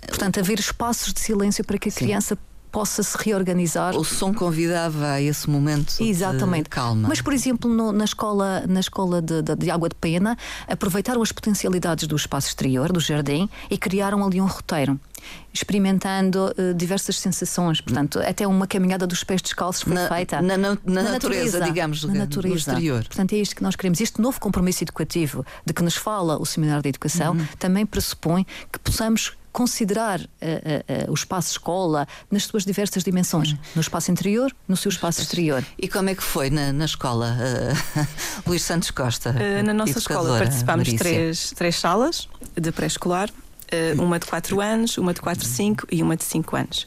Portanto, 0.06 0.40
haver 0.40 0.58
espaços 0.58 1.12
de 1.12 1.20
silêncio 1.20 1.64
para 1.64 1.78
que 1.78 1.88
a 1.88 1.92
Sim. 1.92 2.04
criança 2.04 2.36
possa 2.70 3.02
se 3.02 3.16
reorganizar. 3.18 3.94
O 3.94 4.02
som 4.02 4.32
convidava 4.32 5.12
a 5.12 5.20
esse 5.20 5.48
momento 5.48 5.94
Exatamente. 6.00 6.64
de 6.64 6.70
calma. 6.70 7.06
Mas, 7.08 7.20
por 7.20 7.34
exemplo, 7.34 7.70
no, 7.70 7.92
na 7.92 8.04
escola, 8.04 8.64
na 8.66 8.80
escola 8.80 9.20
de, 9.20 9.42
de, 9.42 9.54
de, 9.54 9.70
Água 9.70 9.90
de 9.90 9.94
Pena, 9.94 10.36
aproveitaram 10.66 11.22
as 11.22 11.30
potencialidades 11.30 12.06
do 12.06 12.16
espaço 12.16 12.48
exterior, 12.48 12.90
do 12.90 12.98
jardim, 12.98 13.48
e 13.70 13.76
criaram 13.76 14.24
ali 14.24 14.40
um 14.40 14.46
roteiro 14.46 14.98
experimentando 15.52 16.52
uh, 16.58 16.74
diversas 16.74 17.18
sensações. 17.18 17.80
Portanto, 17.80 18.18
até 18.20 18.46
uma 18.46 18.66
caminhada 18.66 19.06
dos 19.06 19.22
pés 19.24 19.42
descalços 19.42 19.82
foi 19.82 19.94
na, 19.94 20.08
feita. 20.08 20.40
Na, 20.40 20.56
na, 20.56 20.78
na 20.84 21.02
natureza, 21.02 21.12
natureza, 21.12 21.60
digamos, 21.60 22.04
na 22.04 22.14
natureza. 22.14 22.48
no 22.48 22.58
exterior. 22.58 23.04
Portanto, 23.04 23.32
é 23.32 23.36
isto 23.36 23.56
que 23.56 23.62
nós 23.62 23.76
queremos. 23.76 24.00
Este 24.00 24.20
novo 24.20 24.40
compromisso 24.40 24.82
educativo 24.84 25.44
de 25.64 25.72
que 25.72 25.82
nos 25.82 25.96
fala 25.96 26.38
o 26.38 26.46
Seminário 26.46 26.82
de 26.82 26.88
Educação 26.88 27.34
uhum. 27.34 27.46
também 27.58 27.84
pressupõe 27.86 28.46
que 28.72 28.78
possamos 28.78 29.36
considerar 29.52 30.20
uh, 30.20 30.24
uh, 30.24 30.26
uh, 30.26 31.10
o 31.10 31.14
espaço 31.14 31.52
escola 31.52 32.08
nas 32.30 32.44
suas 32.44 32.64
diversas 32.64 33.04
dimensões, 33.04 33.52
uhum. 33.52 33.58
no 33.74 33.80
espaço 33.82 34.10
interior, 34.10 34.50
no 34.66 34.76
seu 34.76 34.88
espaço 34.88 35.20
exterior. 35.20 35.62
E 35.78 35.86
como 35.86 36.08
é 36.08 36.14
que 36.14 36.22
foi 36.22 36.48
na, 36.48 36.72
na 36.72 36.86
escola, 36.86 37.36
Luís 38.46 38.62
Santos 38.62 38.90
Costa? 38.90 39.34
na 39.62 39.74
nossa 39.74 39.98
escola 39.98 40.38
participámos 40.38 40.92
três, 40.94 41.52
três 41.54 41.76
salas 41.76 42.28
de 42.58 42.72
pré-escolar, 42.72 43.28
uma 43.98 44.18
de 44.18 44.26
4 44.26 44.60
anos, 44.60 44.98
uma 44.98 45.12
de 45.14 45.20
4, 45.20 45.44
5 45.44 45.86
e 45.90 46.02
uma 46.02 46.16
de 46.16 46.24
5 46.24 46.56
anos. 46.56 46.86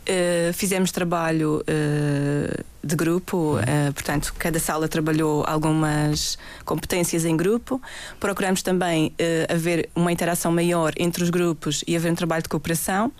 Uh, 0.00 0.52
fizemos 0.54 0.90
trabalho 0.90 1.62
uh, 1.62 2.64
de 2.82 2.96
grupo, 2.96 3.58
uh, 3.58 3.92
portanto, 3.92 4.34
cada 4.36 4.58
sala 4.58 4.88
trabalhou 4.88 5.44
algumas 5.46 6.36
competências 6.64 7.24
em 7.24 7.36
grupo. 7.36 7.80
Procuramos 8.18 8.62
também 8.62 9.12
haver 9.48 9.88
uma 9.94 10.10
interação 10.10 10.50
maior 10.50 10.92
entre 10.96 11.22
os 11.22 11.30
grupos 11.30 11.84
e 11.86 11.96
haver 11.96 12.10
um 12.10 12.14
trabalho 12.14 12.42
de 12.42 12.48
cooperação. 12.48 13.12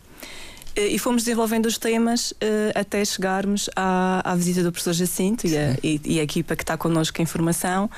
E 0.76 0.98
fomos 0.98 1.24
desenvolvendo 1.24 1.66
os 1.66 1.76
temas 1.76 2.32
até 2.74 3.04
chegarmos 3.04 3.68
à, 3.74 4.22
à, 4.24 4.34
visita 4.36 4.62
do 4.62 4.70
professor 4.70 4.92
Jacinto 4.92 5.46
e 5.46 5.58
a, 5.58 5.76
e, 5.82 6.00
e 6.04 6.20
a, 6.20 6.22
equipa 6.22 6.54
que 6.54 6.62
está 6.62 6.76
connosco 6.76 7.20
em 7.20 7.26
formação, 7.26 7.90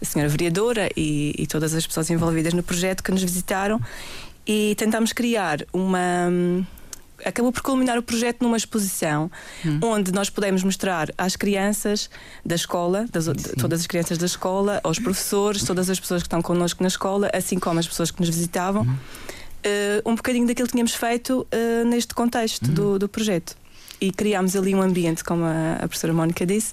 a 0.00 0.04
senhora 0.04 0.28
vereadora 0.28 0.90
e, 0.94 1.34
e 1.38 1.46
todas 1.46 1.74
as 1.74 1.86
pessoas 1.86 2.10
envolvidas 2.10 2.52
no 2.52 2.62
projeto 2.62 3.02
que 3.02 3.10
nos 3.10 3.22
visitaram 3.22 3.80
e 4.48 4.74
tentámos 4.76 5.12
criar 5.12 5.58
uma 5.74 6.30
acabou 7.24 7.52
por 7.52 7.62
culminar 7.62 7.98
o 7.98 8.02
projeto 8.02 8.42
numa 8.42 8.56
exposição 8.56 9.30
hum. 9.66 9.80
onde 9.82 10.12
nós 10.12 10.30
pudemos 10.30 10.62
mostrar 10.62 11.10
às 11.18 11.36
crianças 11.36 12.08
da 12.46 12.54
escola, 12.54 13.06
das, 13.12 13.26
todas 13.58 13.80
as 13.80 13.86
crianças 13.86 14.16
da 14.18 14.26
escola, 14.26 14.80
aos 14.84 14.98
professores, 14.98 15.64
todas 15.64 15.90
as 15.90 15.98
pessoas 15.98 16.22
que 16.22 16.26
estão 16.26 16.40
connosco 16.40 16.82
na 16.82 16.88
escola, 16.88 17.28
assim 17.34 17.58
como 17.58 17.78
as 17.80 17.88
pessoas 17.88 18.10
que 18.10 18.20
nos 18.20 18.28
visitavam, 18.28 18.82
hum. 18.82 18.94
uh, 18.94 20.10
um 20.10 20.14
bocadinho 20.14 20.46
daquilo 20.46 20.68
que 20.68 20.72
tínhamos 20.72 20.94
feito 20.94 21.46
uh, 21.52 21.84
neste 21.86 22.14
contexto 22.14 22.70
hum. 22.70 22.74
do, 22.74 22.98
do 23.00 23.08
projeto. 23.08 23.56
E 24.00 24.12
criámos 24.12 24.54
ali 24.54 24.74
um 24.74 24.80
ambiente, 24.80 25.24
como 25.24 25.44
a, 25.44 25.74
a 25.74 25.88
professora 25.88 26.12
Mónica 26.12 26.46
disse, 26.46 26.72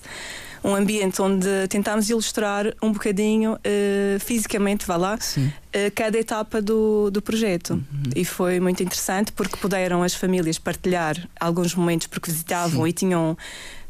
um 0.66 0.76
ambiente 0.76 1.22
onde 1.22 1.68
tentámos 1.70 2.10
ilustrar 2.10 2.74
um 2.82 2.92
bocadinho 2.92 3.54
uh, 3.54 4.20
fisicamente, 4.20 4.86
vá 4.88 4.98
lá, 4.98 5.16
uh, 5.16 5.92
cada 5.94 6.18
etapa 6.18 6.60
do, 6.60 7.12
do 7.12 7.22
projeto. 7.22 7.74
Uhum. 7.74 8.10
E 8.16 8.26
foi 8.26 8.60
muito 8.60 8.82
interessante 8.82 9.32
porque 9.32 9.58
puderam 9.58 10.02
as 10.02 10.16
famílias 10.16 10.58
partilhar 10.58 11.16
alguns 11.40 11.76
momentos 11.76 12.08
porque 12.08 12.32
visitavam 12.32 12.84
Sim. 12.84 12.90
e 12.90 12.94
tinham 12.94 13.38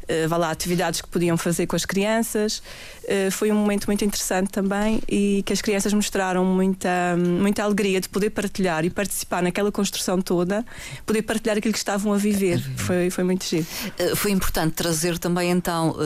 uh, 0.08 0.28
vá 0.28 0.36
lá, 0.36 0.50
atividades 0.50 1.00
que 1.00 1.08
podiam 1.08 1.36
fazer 1.36 1.66
com 1.66 1.76
as 1.76 1.84
crianças. 1.84 2.62
Uh, 3.04 3.30
foi 3.30 3.50
um 3.50 3.54
momento 3.54 3.86
muito 3.86 4.04
interessante 4.04 4.50
também 4.50 5.00
e 5.08 5.42
que 5.44 5.52
as 5.52 5.60
crianças 5.60 5.92
mostraram 5.92 6.44
muita, 6.44 7.16
muita 7.16 7.62
alegria 7.62 8.00
de 8.00 8.08
poder 8.08 8.30
partilhar 8.30 8.84
e 8.84 8.90
participar 8.90 9.42
naquela 9.42 9.70
construção 9.70 10.20
toda, 10.20 10.64
poder 11.04 11.22
partilhar 11.22 11.56
aquilo 11.58 11.72
que 11.72 11.78
estavam 11.78 12.12
a 12.12 12.16
viver. 12.16 12.60
Foi, 12.76 13.10
foi 13.10 13.24
muito 13.24 13.44
giro. 13.44 13.66
Uh, 13.98 14.16
foi 14.16 14.30
importante 14.30 14.74
trazer 14.74 15.18
também 15.18 15.50
então 15.50 15.96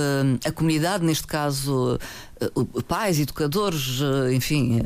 a 0.44 0.52
comunidade, 0.52 1.04
neste 1.04 1.26
caso 1.26 1.98
pais, 2.88 3.18
educadores, 3.18 4.00
enfim, 4.32 4.80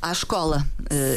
à 0.00 0.12
escola. 0.12 0.66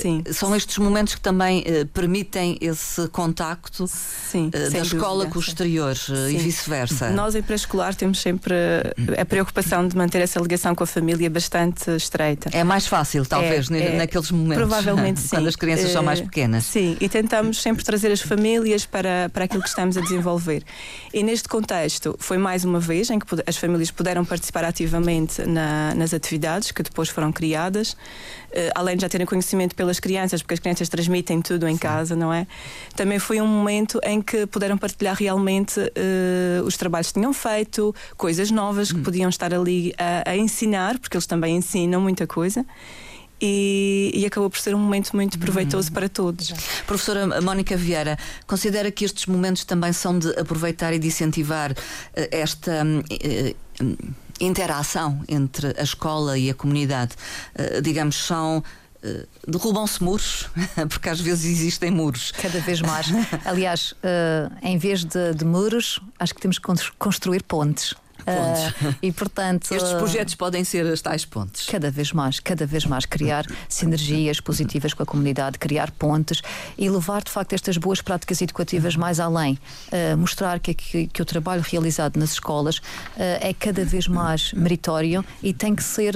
Sim. 0.01 0.23
São 0.31 0.55
estes 0.55 0.77
momentos 0.77 1.15
que 1.15 1.21
também 1.21 1.63
permitem 1.93 2.57
esse 2.61 3.07
contacto 3.09 3.85
Sim, 3.87 4.49
da 4.49 4.79
escola 4.79 5.25
dúvida. 5.25 5.31
com 5.31 5.39
o 5.39 5.41
exterior 5.41 5.95
Sim. 5.95 6.29
e 6.29 6.37
vice-versa. 6.37 7.09
Nós 7.11 7.35
em 7.35 7.41
pré-escolar 7.41 7.95
temos 7.95 8.19
sempre 8.19 8.55
a 9.17 9.25
preocupação 9.25 9.87
de 9.87 9.95
manter 9.95 10.21
essa 10.21 10.39
ligação 10.39 10.75
com 10.75 10.83
a 10.83 10.87
família 10.87 11.29
bastante 11.29 11.89
estreita. 11.95 12.49
É 12.53 12.63
mais 12.63 12.87
fácil, 12.87 13.25
talvez, 13.25 13.69
é, 13.71 13.95
é, 13.95 13.97
naqueles 13.97 14.31
momentos. 14.31 14.65
Provavelmente 14.65 15.19
sim. 15.21 15.29
Quando 15.29 15.47
as 15.47 15.55
crianças 15.55 15.91
são 15.91 16.03
mais 16.03 16.21
pequenas. 16.21 16.65
Sim, 16.65 16.97
e 16.99 17.09
tentamos 17.09 17.61
sempre 17.61 17.83
trazer 17.83 18.11
as 18.11 18.21
famílias 18.21 18.85
para, 18.85 19.29
para 19.33 19.45
aquilo 19.45 19.61
que 19.61 19.69
estamos 19.69 19.97
a 19.97 20.01
desenvolver. 20.01 20.63
E 21.13 21.23
neste 21.23 21.47
contexto, 21.47 22.15
foi 22.19 22.37
mais 22.37 22.65
uma 22.65 22.79
vez 22.79 23.09
em 23.09 23.19
que 23.19 23.25
as 23.45 23.57
famílias 23.57 23.91
puderam 23.91 24.25
participar 24.25 24.63
ativamente 24.63 25.36
na, 25.45 25.93
nas 25.95 26.13
atividades 26.13 26.71
que 26.71 26.81
depois 26.81 27.09
foram 27.09 27.31
criadas, 27.31 27.91
uh, 27.91 28.71
além 28.75 28.95
de 28.95 29.01
já 29.01 29.09
terem 29.09 29.25
conhecimento 29.25 29.75
pelas 29.75 29.99
crianças, 29.99 30.41
porque 30.41 30.53
as 30.53 30.59
crianças 30.59 30.89
transmitem 30.89 31.41
tudo 31.41 31.67
em 31.67 31.73
Sim. 31.73 31.79
casa, 31.79 32.15
não 32.15 32.33
é? 32.33 32.47
Também 32.95 33.19
foi 33.19 33.41
um 33.41 33.47
momento 33.47 33.99
em 34.03 34.21
que 34.21 34.45
puderam 34.47 34.77
partilhar 34.77 35.15
realmente 35.15 35.79
uh, 35.79 36.63
os 36.65 36.77
trabalhos 36.77 37.07
que 37.07 37.15
tinham 37.15 37.33
feito, 37.33 37.93
coisas 38.15 38.51
novas 38.51 38.91
que 38.91 38.99
hum. 38.99 39.03
podiam 39.03 39.29
estar 39.29 39.53
ali 39.53 39.93
a, 39.97 40.31
a 40.31 40.37
ensinar, 40.37 40.97
porque 40.99 41.17
eles 41.17 41.25
também 41.25 41.57
ensinam 41.57 42.01
muita 42.01 42.25
coisa. 42.25 42.65
E, 43.39 44.11
e, 44.15 44.25
acabou 44.25 44.49
por 44.49 44.59
ser 44.59 44.73
um 44.73 44.79
momento 44.79 45.15
muito 45.15 45.37
proveitoso 45.37 45.89
uhum. 45.89 45.93
para 45.93 46.09
todos. 46.09 46.51
Professora 46.87 47.39
Mónica 47.39 47.77
Vieira, 47.77 48.17
considera 48.47 48.89
que 48.89 49.05
estes 49.05 49.27
momentos 49.27 49.63
também 49.63 49.93
são 49.93 50.17
de 50.17 50.29
aproveitar 50.39 50.91
e 50.91 50.97
de 50.97 51.07
incentivar 51.07 51.71
eh, 52.15 52.29
esta 52.31 52.83
uh, 52.83 53.97
interação 54.39 55.21
entre 55.27 55.73
a 55.77 55.83
escola 55.83 56.37
e 56.37 56.49
a 56.49 56.53
comunidade? 56.53 57.15
Uh, 57.53 57.81
digamos, 57.81 58.15
são 58.15 58.63
derrubam-se 59.47 60.03
muros, 60.03 60.49
porque 60.89 61.07
às 61.09 61.21
vezes 61.21 61.45
existem 61.45 61.91
muros. 61.91 62.31
Cada 62.31 62.59
vez 62.59 62.81
mais. 62.81 63.07
Aliás, 63.45 63.91
uh, 63.91 64.53
em 64.61 64.77
vez 64.77 65.05
de, 65.05 65.33
de, 65.33 65.45
muros, 65.45 65.99
acho 66.19 66.33
que 66.33 66.41
temos 66.41 66.59
que 66.59 66.67
construir 66.97 67.43
pontes. 67.43 67.93
Uh, 68.27 68.93
e 69.01 69.09
portanto 69.09 69.71
estes 69.71 69.93
projetos 69.93 70.35
podem 70.35 70.61
ser 70.61 70.85
as 70.85 71.01
tais 71.01 71.23
pontes 71.23 71.65
cada 71.65 71.89
vez 71.89 72.11
mais 72.11 72.41
cada 72.41 72.65
vez 72.65 72.85
mais 72.85 73.05
criar 73.05 73.45
sinergias 73.69 74.41
positivas 74.41 74.93
com 74.93 75.01
a 75.01 75.05
comunidade 75.05 75.57
criar 75.57 75.91
pontes 75.91 76.41
e 76.77 76.89
levar 76.89 77.23
de 77.23 77.31
facto 77.31 77.53
estas 77.53 77.77
boas 77.77 78.01
práticas 78.01 78.41
educativas 78.41 78.97
mais 78.97 79.21
além 79.21 79.53
uh, 79.53 80.17
mostrar 80.17 80.59
que, 80.59 80.73
que, 80.73 81.07
que, 81.07 81.21
o 81.21 81.25
trabalho 81.25 81.63
realizado 81.65 82.17
nas 82.17 82.33
escolas 82.33 82.79
uh, 82.79 82.81
é 83.39 83.53
cada 83.53 83.85
vez 83.85 84.09
mais 84.09 84.51
meritório 84.51 85.23
e 85.41 85.53
tem 85.53 85.73
que 85.73 85.83
ser 85.83 86.13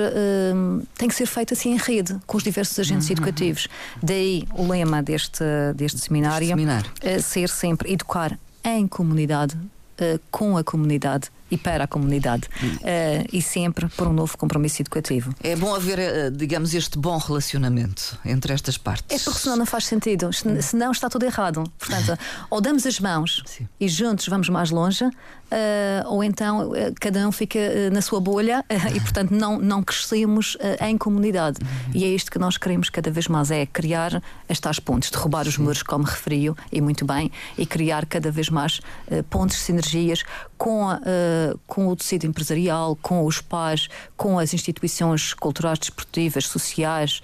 tem 0.98 1.08
que 1.08 1.16
ser 1.16 1.26
feito 1.26 1.54
assim 1.54 1.72
em 1.72 1.78
rede 1.78 2.18
com 2.28 2.36
os 2.36 2.44
diversos 2.44 2.78
agentes 2.78 3.08
uhum. 3.08 3.14
educativos 3.14 3.70
daí 4.04 4.46
o 4.54 4.68
lema 4.68 5.02
deste 5.02 5.44
deste 5.76 6.00
seminário, 6.00 6.48
seminário. 6.48 6.92
ser 7.22 7.48
sempre 7.48 7.94
educar 7.94 8.38
em 8.64 8.86
comunidade 8.86 9.58
com 10.30 10.58
a 10.58 10.64
comunidade 10.64 11.30
e 11.52 11.58
para 11.58 11.84
a 11.84 11.88
comunidade. 11.88 12.48
Uh, 12.64 13.28
e 13.32 13.42
sempre 13.42 13.88
por 13.90 14.08
um 14.08 14.14
novo 14.14 14.38
compromisso 14.38 14.82
educativo. 14.82 15.36
É 15.44 15.56
bom 15.56 15.76
haver, 15.76 16.00
uh, 16.00 16.32
digamos, 16.32 16.74
este 16.74 16.98
bom 16.98 17.18
relacionamento 17.18 18.18
entre 18.26 18.54
estas 18.54 18.78
partes. 18.78 19.20
É 19.20 19.24
porque 19.24 19.40
senão 19.40 19.58
não 19.58 19.66
faz 19.66 19.86
sentido. 19.86 20.30
Senão 20.62 20.92
está 20.92 21.10
tudo 21.10 21.26
errado. 21.26 21.64
Portanto, 21.78 22.18
ou 22.50 22.62
damos 22.62 22.86
as 22.86 23.00
mãos 23.00 23.44
Sim. 23.46 23.68
e 23.80 23.90
juntos 23.90 24.28
vamos 24.28 24.48
mais 24.48 24.72
longe, 24.72 25.10
ou 26.08 26.24
então 26.24 26.70
uh, 26.70 26.74
cada 27.00 27.28
um 27.28 27.32
fica 27.32 27.60
uh, 27.60 27.94
na 27.94 28.02
sua 28.02 28.20
bolha 28.20 28.64
e, 28.96 29.00
portanto, 29.00 29.32
não, 29.32 29.60
não 29.60 29.84
crescemos 29.84 30.58
em 30.82 30.98
comunidade. 30.98 31.60
E 31.94 32.04
é 32.04 32.08
isto 32.08 32.32
que 32.32 32.40
nós 32.40 32.58
queremos 32.58 32.90
cada 32.90 33.12
vez 33.12 33.28
mais: 33.28 33.52
é 33.52 33.66
criar 33.66 34.22
estas 34.48 34.80
pontes, 34.80 35.12
derrubar 35.12 35.48
os 35.48 35.58
muros, 35.58 35.84
como 35.84 36.04
referiu, 36.04 36.56
e 36.72 36.82
muito 36.82 37.06
bem, 37.06 37.32
e 37.58 37.66
criar 37.66 38.06
cada 38.06 38.32
vez 38.32 38.50
mais 38.50 38.82
pontes, 39.30 39.58
sinergias 39.58 40.24
com, 40.58 40.90
a, 40.90 41.00
com 41.68 41.88
o 41.88 41.96
tecido 41.96 42.26
empresarial, 42.26 42.98
com 43.02 43.26
os 43.26 43.42
pais, 43.42 43.88
com 44.16 44.40
as 44.40 44.54
instituições 44.54 45.34
culturais, 45.34 45.80
desportivas, 45.80 46.48
sociais, 46.48 47.22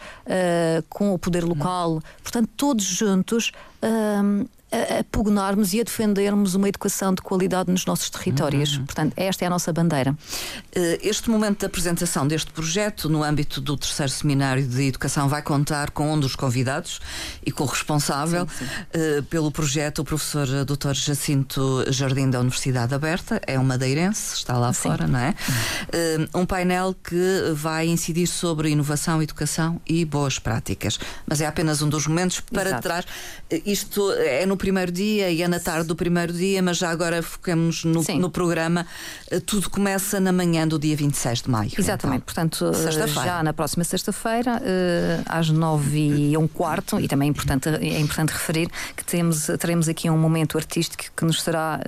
com 0.89 1.13
o 1.13 1.19
poder 1.19 1.43
local. 1.43 2.01
Portanto, 2.23 2.49
todos 2.55 2.83
juntos 2.83 3.51
a, 4.71 4.99
a 4.99 5.03
pugnarmos 5.03 5.73
e 5.73 5.81
a 5.81 5.83
defendermos 5.83 6.55
uma 6.55 6.67
educação 6.67 7.13
de 7.13 7.21
qualidade 7.21 7.71
nos 7.71 7.85
nossos 7.85 8.09
territórios. 8.09 8.77
Uhum. 8.77 8.85
Portanto, 8.85 9.13
esta 9.15 9.45
é 9.45 9.47
a 9.47 9.49
nossa 9.49 9.71
bandeira. 9.71 10.15
Eh, 10.75 10.99
este 11.01 11.29
momento 11.29 11.61
da 11.61 11.67
apresentação 11.67 12.27
deste 12.27 12.51
projeto, 12.51 13.09
no 13.09 13.23
âmbito 13.23 13.61
do 13.61 13.77
terceiro 13.77 14.11
seminário 14.11 14.65
de 14.65 14.87
educação, 14.87 15.29
vai 15.29 15.41
contar 15.41 15.91
com 15.91 16.13
um 16.13 16.19
dos 16.19 16.35
convidados 16.35 16.99
e 17.45 17.51
com 17.51 17.63
o 17.63 17.67
responsável 17.67 18.47
sim, 18.47 18.65
sim. 18.65 19.19
Uh, 19.19 19.23
pelo 19.23 19.51
projeto, 19.51 19.99
o 19.99 20.03
professor 20.03 20.47
Dr. 20.65 20.93
Jacinto 20.93 21.85
Jardim 21.89 22.29
da 22.29 22.39
Universidade 22.39 22.93
Aberta, 22.93 23.41
é 23.47 23.59
um 23.59 23.63
madeirense, 23.63 24.35
está 24.35 24.57
lá 24.57 24.73
sim. 24.73 24.89
fora, 24.89 25.07
não 25.07 25.19
é? 25.19 25.29
Uh, 26.33 26.39
um 26.39 26.45
painel 26.45 26.93
que 26.93 27.51
vai 27.53 27.87
incidir 27.87 28.27
sobre 28.27 28.69
inovação, 28.69 29.21
educação 29.21 29.81
e 29.85 30.03
boas 30.03 30.39
práticas. 30.39 30.99
Mas 31.25 31.41
é 31.41 31.45
apenas 31.45 31.81
um 31.81 31.89
dos 31.89 32.05
momentos 32.07 32.39
para 32.39 32.69
Exato. 32.69 32.83
trás. 32.83 33.05
Isto 33.65 34.11
é 34.13 34.45
no 34.45 34.57
primeiro 34.67 34.91
dia 34.91 35.31
e 35.31 35.41
é 35.41 35.47
na 35.47 35.61
tarde 35.61 35.87
do 35.87 35.95
primeiro 35.95 36.33
dia, 36.33 36.61
mas 36.61 36.77
já 36.77 36.89
agora 36.89 37.23
focamos 37.23 37.85
no, 37.85 38.03
no 38.19 38.29
programa. 38.29 38.85
Eh, 39.31 39.39
tudo 39.39 39.69
começa 39.69 40.19
na 40.19 40.33
manhã 40.33 40.67
do 40.67 40.77
dia 40.77 40.93
26 40.93 41.43
de 41.43 41.49
maio. 41.49 41.71
Exatamente, 41.77 42.23
então. 42.29 42.49
portanto, 42.49 42.71
eh, 42.75 43.07
já 43.07 43.41
na 43.41 43.53
próxima 43.53 43.85
sexta-feira, 43.85 44.61
eh, 44.61 45.21
às 45.25 45.49
nove 45.49 45.99
e 45.99 46.37
um 46.37 46.49
quarto, 46.49 46.99
e 46.99 47.07
também 47.07 47.29
é 47.29 47.31
importante, 47.31 47.69
é 47.69 47.99
importante 47.99 48.31
referir 48.31 48.69
que 48.93 49.05
temos, 49.05 49.47
teremos 49.57 49.87
aqui 49.87 50.09
um 50.09 50.17
momento 50.17 50.57
artístico 50.57 51.05
que 51.15 51.23
nos 51.23 51.41
será 51.41 51.79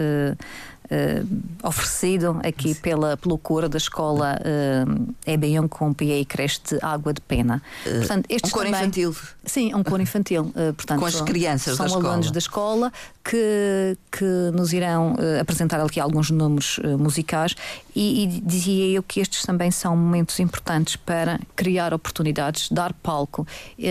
uh, 0.90 1.68
oferecido 1.68 2.40
aqui 2.44 2.76
pela, 2.76 3.18
pelo 3.18 3.38
coro 3.38 3.70
da 3.70 3.78
escola 3.78 4.38
uh, 4.40 5.70
com 5.70 5.94
PA 5.94 6.06
e 6.06 6.26
creche 6.26 6.60
de 6.70 6.80
Água 6.82 7.14
de 7.14 7.22
Pena. 7.22 7.62
Uh, 7.86 8.00
portanto, 8.00 8.26
um 8.32 8.50
coro 8.50 8.66
também, 8.66 8.82
infantil. 8.82 9.16
Sim, 9.46 9.74
um 9.74 9.84
coro 9.84 10.02
infantil. 10.02 10.44
Uh, 10.56 10.74
portanto, 10.74 11.00
com 11.00 11.06
as 11.06 11.22
crianças 11.22 11.76
são 11.76 11.86
da 11.86 11.94
alunos 11.94 12.28
escola. 12.28 12.34
da 12.34 12.40
escola 12.40 12.94
que, 13.24 13.98
que 14.12 14.26
nos 14.54 14.74
irão 14.74 15.16
apresentar 15.40 15.80
aqui 15.82 16.00
alguns 16.00 16.32
números 16.32 16.80
musicais 16.98 17.56
e, 17.96 18.24
e, 18.24 18.28
dizia 18.42 18.86
eu 18.88 19.04
que 19.04 19.20
estes 19.20 19.44
também 19.44 19.70
são 19.72 19.96
momentos 19.96 20.40
importantes 20.40 20.96
para 20.96 21.40
criar 21.56 21.94
oportunidades, 21.94 22.70
dar 22.70 22.94
palco 22.94 23.46
e, 23.78 23.88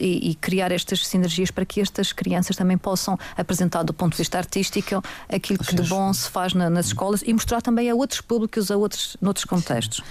e, 0.00 0.34
criar 0.36 0.72
estas 0.72 1.06
sinergias 1.06 1.50
para 1.50 1.64
que 1.64 1.80
estas 1.80 2.12
crianças 2.12 2.56
também 2.56 2.78
possam 2.78 3.18
apresentar 3.36 3.82
do 3.82 3.92
ponto 3.92 4.12
de 4.12 4.18
vista 4.18 4.38
artístico 4.38 5.02
aquilo 5.28 5.58
que 5.58 5.74
de 5.74 5.82
bom 5.82 6.12
se 6.12 6.28
faz 6.28 6.39
faz 6.40 6.54
na, 6.54 6.70
nas 6.70 6.86
escolas 6.86 7.22
e 7.26 7.32
mostrar 7.32 7.60
também 7.60 7.90
a 7.90 7.94
outros 7.94 8.22
públicos, 8.22 8.70
a 8.70 8.76
outros, 8.76 9.16
noutros 9.20 9.44
contextos. 9.44 10.02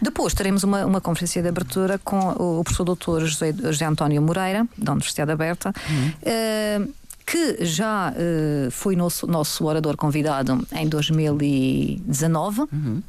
Depois 0.00 0.32
teremos 0.32 0.64
uma, 0.64 0.86
uma 0.86 1.00
conferência 1.00 1.42
de 1.42 1.48
abertura 1.48 1.98
com 2.02 2.30
o, 2.30 2.64
professor 2.64 2.84
doutor 2.84 3.26
José, 3.26 3.52
José 3.52 3.84
António 3.84 4.22
Moreira, 4.22 4.66
da 4.76 4.92
Universidade 4.92 5.30
Aberta. 5.30 5.72
Uhum. 5.90 6.86
Uh, 6.88 6.94
que 7.26 7.64
já 7.64 8.12
uh, 8.12 8.70
foi 8.70 8.94
nosso, 8.94 9.26
nosso 9.26 9.66
orador 9.66 9.96
convidado 9.96 10.64
em 10.72 10.88
2019. 10.88 12.60
Uhum. 12.60 13.02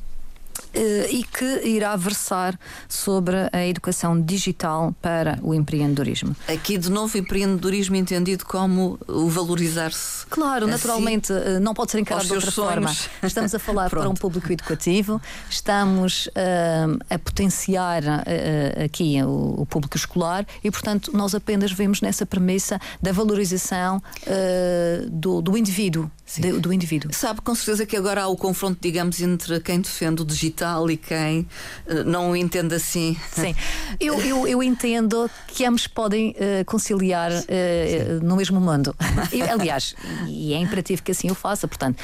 Eh, 0.74 1.08
e 1.12 1.24
que 1.24 1.68
irá 1.68 1.96
versar 1.96 2.60
sobre 2.88 3.36
a 3.52 3.66
educação 3.66 4.20
digital 4.20 4.94
para 5.02 5.40
o 5.42 5.54
empreendedorismo. 5.54 6.36
Aqui, 6.48 6.78
de 6.78 6.92
novo, 6.92 7.18
empreendedorismo 7.18 7.96
entendido 7.96 8.46
como 8.46 9.00
o 9.08 9.28
valorizar-se. 9.28 10.26
Claro, 10.28 10.66
assim, 10.66 10.72
naturalmente, 10.72 11.34
eh, 11.34 11.60
não 11.60 11.74
pode 11.74 11.92
ser 11.92 12.00
encarado 12.00 12.28
de 12.28 12.34
outra 12.34 12.52
forma. 12.52 12.96
Estamos 13.24 13.56
a 13.56 13.60
falar 13.60 13.90
para 13.92 14.10
um 14.10 14.14
público 14.14 14.52
educativo, 14.52 15.22
estamos 15.50 16.28
uh, 16.28 16.98
a 17.10 17.20
potenciar 17.20 18.04
uh, 18.04 18.84
aqui 18.86 19.22
o, 19.24 19.62
o, 19.62 19.66
público 19.66 19.98
escolar 19.98 20.46
e, 20.64 20.70
portanto, 20.70 21.12
nós 21.16 21.34
apenas 21.34 21.72
vemos 21.72 22.02
nessa 22.02 22.26
premissa 22.26 22.80
da 23.02 23.12
valorização 23.12 23.98
uh, 23.98 25.10
do, 25.10 25.42
do 25.42 25.58
indivíduo. 25.58 26.10
De, 26.36 26.52
do 26.60 26.74
indivíduo. 26.74 27.14
Sabe 27.14 27.42
com 27.42 27.56
certeza 27.56 27.86
que 27.86 27.96
agora 27.96 28.24
há 28.24 28.28
o 28.28 28.36
confronto, 28.36 28.78
digamos, 28.82 29.22
entre 29.22 29.60
quem 29.62 29.80
defende 29.80 30.22
o 30.22 30.26
digital 30.26 30.90
e 30.92 30.98
quem 30.98 31.48
uh, 31.88 32.04
não 32.06 32.32
o 32.32 32.36
entende 32.36 32.76
assim. 32.76 33.18
Sim, 33.32 33.56
eu, 34.00 34.20
eu, 34.22 34.48
eu 34.48 34.62
entendo 34.62 35.30
que 35.48 35.66
ambos 35.66 35.88
podem 35.88 36.32
uh, 36.32 36.66
conciliar 36.66 37.32
uh, 37.32 38.24
no 38.24 38.36
mesmo 38.36 38.60
mundo. 38.60 38.96
Eu, 39.32 39.52
aliás, 39.52 39.96
e 40.28 40.54
é 40.54 40.58
imperativo 40.58 41.04
que 41.04 41.12
assim 41.12 41.30
o 41.30 41.36
faça, 41.36 41.68
portanto. 41.68 42.02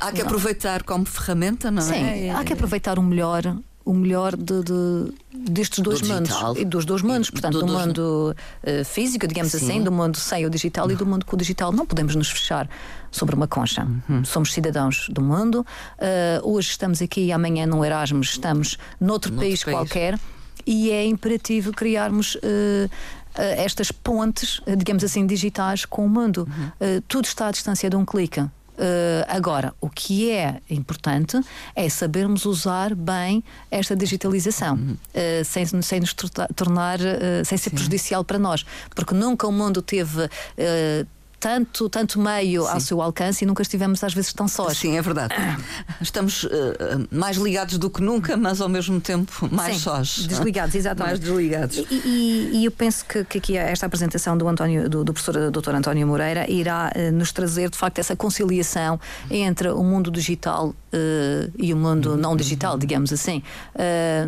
há 0.00 0.10
que 0.12 0.18
não. 0.18 0.26
aproveitar 0.26 0.82
como 0.82 1.04
ferramenta, 1.04 1.70
não 1.70 1.82
Sim, 1.82 1.94
é? 1.94 2.14
Sim, 2.14 2.30
há 2.30 2.44
que 2.44 2.52
aproveitar 2.52 2.98
o 2.98 3.02
melhor 3.02 3.56
o 3.84 3.92
melhor 3.92 4.34
de, 4.34 4.62
de, 4.62 5.12
destes 5.50 5.80
dois 5.80 6.00
do 6.00 6.08
mundos. 6.08 6.32
E 6.56 6.64
dos 6.64 6.84
dois 6.84 7.02
mundos, 7.02 7.30
portanto, 7.30 7.60
do, 7.60 7.66
do 7.66 7.72
mundo 7.72 8.34
uh, 8.62 8.84
físico, 8.84 9.26
digamos 9.26 9.52
Sim. 9.52 9.58
assim, 9.58 9.82
do 9.82 9.92
mundo 9.92 10.16
sem 10.16 10.46
o 10.46 10.50
digital 10.50 10.90
e 10.90 10.96
do 10.96 11.04
mundo 11.04 11.26
com 11.26 11.36
o 11.36 11.38
digital. 11.38 11.70
Não 11.70 11.84
podemos 11.84 12.16
nos 12.16 12.30
fechar 12.30 12.68
sobre 13.10 13.34
uma 13.34 13.46
concha. 13.46 13.86
Uhum. 14.08 14.24
Somos 14.24 14.52
cidadãos 14.52 15.08
do 15.10 15.20
mundo. 15.20 15.66
Uh, 15.98 16.48
hoje 16.48 16.70
estamos 16.70 17.02
aqui 17.02 17.26
e 17.26 17.32
amanhã 17.32 17.66
no 17.66 17.84
Erasmus 17.84 18.30
estamos 18.30 18.78
noutro, 18.98 19.30
noutro 19.30 19.34
país, 19.34 19.62
país, 19.62 19.76
qualquer 19.76 20.18
e 20.66 20.90
é 20.90 21.04
imperativo 21.04 21.72
criarmos. 21.72 22.36
Uh, 22.36 22.88
estas 23.36 23.90
pontes, 23.90 24.60
digamos 24.78 25.02
assim, 25.02 25.26
digitais 25.26 25.84
com 25.84 26.06
o 26.06 26.08
mundo. 26.08 26.46
Uhum. 26.48 27.02
tudo 27.08 27.24
está 27.24 27.48
à 27.48 27.50
distância 27.50 27.90
de 27.90 27.96
um 27.96 28.04
clique. 28.04 28.40
Uh, 28.74 29.24
agora, 29.28 29.72
o 29.80 29.88
que 29.88 30.30
é 30.30 30.60
importante 30.68 31.40
é 31.76 31.88
sabermos 31.88 32.44
usar 32.44 32.92
bem 32.94 33.44
esta 33.70 33.94
digitalização, 33.94 34.74
uhum. 34.74 34.92
uh, 34.92 35.44
sem, 35.44 35.64
sem 35.82 36.00
nos 36.00 36.12
tornar, 36.56 36.98
uh, 36.98 37.44
sem 37.44 37.56
ser 37.56 37.70
Sim. 37.70 37.76
prejudicial 37.76 38.24
para 38.24 38.38
nós, 38.38 38.66
porque 38.94 39.14
nunca 39.14 39.46
o 39.46 39.52
mundo 39.52 39.80
teve 39.80 40.28
tanto, 41.44 41.90
tanto 41.90 42.18
meio 42.18 42.62
Sim. 42.62 42.70
ao 42.70 42.80
seu 42.80 43.02
alcance 43.02 43.44
e 43.44 43.46
nunca 43.46 43.60
estivemos 43.60 44.02
às 44.02 44.14
vezes 44.14 44.32
tão 44.32 44.48
sós. 44.48 44.78
Sim, 44.78 44.96
é 44.96 45.02
verdade. 45.02 45.34
Estamos 46.00 46.44
uh, 46.44 46.48
mais 47.10 47.36
ligados 47.36 47.76
do 47.76 47.90
que 47.90 48.00
nunca, 48.00 48.34
mas 48.34 48.62
ao 48.62 48.68
mesmo 48.68 48.98
tempo 48.98 49.46
mais 49.52 49.74
Sim, 49.74 49.82
sós. 49.82 50.26
Desligados, 50.26 50.74
exatamente. 50.74 51.06
Mais 51.06 51.20
desligados. 51.20 51.76
E, 51.76 51.94
e, 52.02 52.50
e, 52.54 52.64
eu 52.64 52.70
penso 52.70 53.04
que, 53.04 53.22
que 53.24 53.36
aqui 53.36 53.58
esta 53.58 53.84
apresentação 53.84 54.38
do, 54.38 54.48
António, 54.48 54.88
do, 54.88 55.04
do 55.04 55.12
professor 55.12 55.50
Dr. 55.50 55.74
António 55.74 56.06
Moreira 56.06 56.50
irá 56.50 56.90
uh, 56.96 57.12
nos 57.12 57.30
trazer 57.30 57.68
de 57.68 57.76
facto 57.76 57.98
essa 57.98 58.16
conciliação 58.16 58.98
entre 59.30 59.68
o 59.68 59.84
mundo 59.84 60.10
digital 60.10 60.68
uh, 60.68 61.52
e 61.58 61.74
o 61.74 61.76
mundo 61.76 62.16
não 62.16 62.34
digital, 62.34 62.78
digamos 62.78 63.12
assim, 63.12 63.42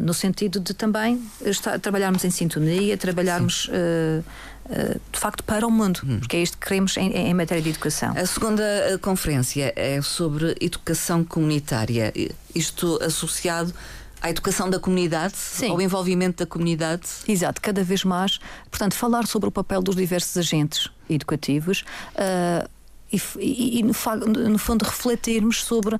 no 0.02 0.12
sentido 0.12 0.60
de 0.60 0.74
também 0.74 1.22
estar, 1.46 1.78
trabalharmos 1.80 2.24
em 2.24 2.30
sintonia, 2.30 2.96
trabalharmos 2.98 3.70
eh, 3.72 4.20
de 5.12 5.18
facto 5.18 5.44
para 5.44 5.66
o 5.66 5.70
mundo, 5.70 6.00
hum. 6.04 6.18
porque 6.18 6.36
é 6.36 6.42
isto 6.42 6.58
que 6.58 6.66
queremos 6.66 6.96
em, 6.96 7.12
em, 7.12 7.34
matéria 7.34 7.62
de 7.62 7.70
educação. 7.70 8.12
A 8.16 8.26
segunda 8.26 8.62
eh, 8.62 8.98
conferência 8.98 9.72
é 9.76 10.00
sobre 10.02 10.56
educação 10.60 11.24
comunitária, 11.24 12.12
isto 12.54 12.98
associado 13.02 13.72
à 14.20 14.30
educação 14.30 14.68
da 14.68 14.78
comunidade, 14.78 15.36
Sim. 15.36 15.70
ao 15.70 15.80
envolvimento 15.80 16.44
da 16.44 16.46
comunidade. 16.46 17.06
Exato, 17.28 17.60
cada 17.60 17.84
vez 17.84 18.02
mais. 18.04 18.38
Portanto, 18.70 18.94
falar 18.94 19.26
sobre 19.26 19.48
o 19.48 19.52
papel 19.52 19.82
dos 19.82 19.94
diversos 19.94 20.36
agentes 20.36 20.90
educativos 21.08 21.84
uh, 22.14 22.68
e, 23.12 23.20
e, 23.38 23.78
e 23.78 23.82
no, 23.82 23.92
no 24.50 24.58
fundo, 24.58 24.84
refletirmos 24.84 25.62
sobre 25.62 25.96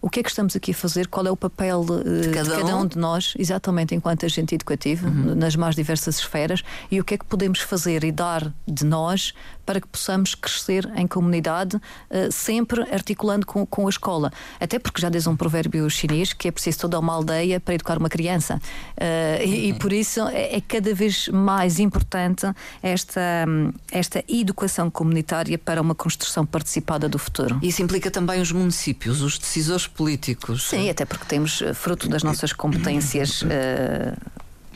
o 0.00 0.08
que 0.08 0.20
é 0.20 0.22
que 0.22 0.28
estamos 0.28 0.54
aqui 0.54 0.70
a 0.70 0.74
fazer, 0.74 1.08
qual 1.08 1.26
é 1.26 1.30
o 1.30 1.36
papel 1.36 1.80
uh, 1.80 2.20
de, 2.20 2.30
cada, 2.30 2.50
de 2.50 2.62
cada 2.62 2.76
um. 2.76 2.80
um. 2.82 2.86
de 2.86 2.98
nós, 2.98 3.34
exatamente 3.38 3.94
enquanto 3.94 4.24
agente 4.24 4.54
educativo, 4.54 5.08
uhum. 5.08 5.34
nas 5.34 5.56
mais 5.56 5.74
diversas 5.74 6.18
esferas, 6.18 6.62
e 6.90 7.00
o 7.00 7.04
que 7.04 7.14
é 7.14 7.18
que 7.18 7.24
podemos 7.24 7.60
fazer 7.60 8.04
e 8.04 8.12
dar 8.12 8.52
de 8.66 8.84
nós 8.84 9.34
para 9.68 9.82
que 9.82 9.86
possamos 9.86 10.34
crescer 10.34 10.90
em 10.96 11.06
comunidade, 11.06 11.76
uh, 11.76 12.32
sempre 12.32 12.80
articulando 12.90 13.44
com, 13.44 13.66
com 13.66 13.86
a 13.86 13.90
escola. 13.90 14.32
Até 14.58 14.78
porque 14.78 14.98
já 14.98 15.10
diz 15.10 15.26
um 15.26 15.36
provérbio 15.36 15.90
chinês 15.90 16.32
que 16.32 16.48
é 16.48 16.50
preciso 16.50 16.78
toda 16.78 16.98
uma 16.98 17.12
aldeia 17.12 17.60
para 17.60 17.74
educar 17.74 17.98
uma 17.98 18.08
criança. 18.08 18.58
Uh, 18.96 19.44
e, 19.44 19.68
e, 19.68 19.74
por 19.74 19.92
isso 19.92 20.26
é, 20.28 20.56
é, 20.56 20.60
cada 20.62 20.94
vez 20.94 21.28
mais 21.28 21.78
importante 21.78 22.46
esta, 22.82 23.44
esta 23.92 24.24
educação 24.26 24.90
comunitária 24.90 25.58
para 25.58 25.82
uma 25.82 25.94
construção 25.94 26.46
participada 26.46 27.06
do 27.06 27.18
futuro. 27.18 27.58
Isso 27.62 27.82
implica 27.82 28.10
também 28.10 28.40
os 28.40 28.50
municípios, 28.50 29.20
os 29.20 29.38
decisores 29.38 29.86
políticos. 29.86 30.66
Sim, 30.66 30.88
até 30.88 31.04
porque 31.04 31.26
temos 31.26 31.60
eh, 31.60 31.74
fruto 31.74 32.08
das 32.08 32.22
nossas 32.22 32.54
competências. 32.54 33.44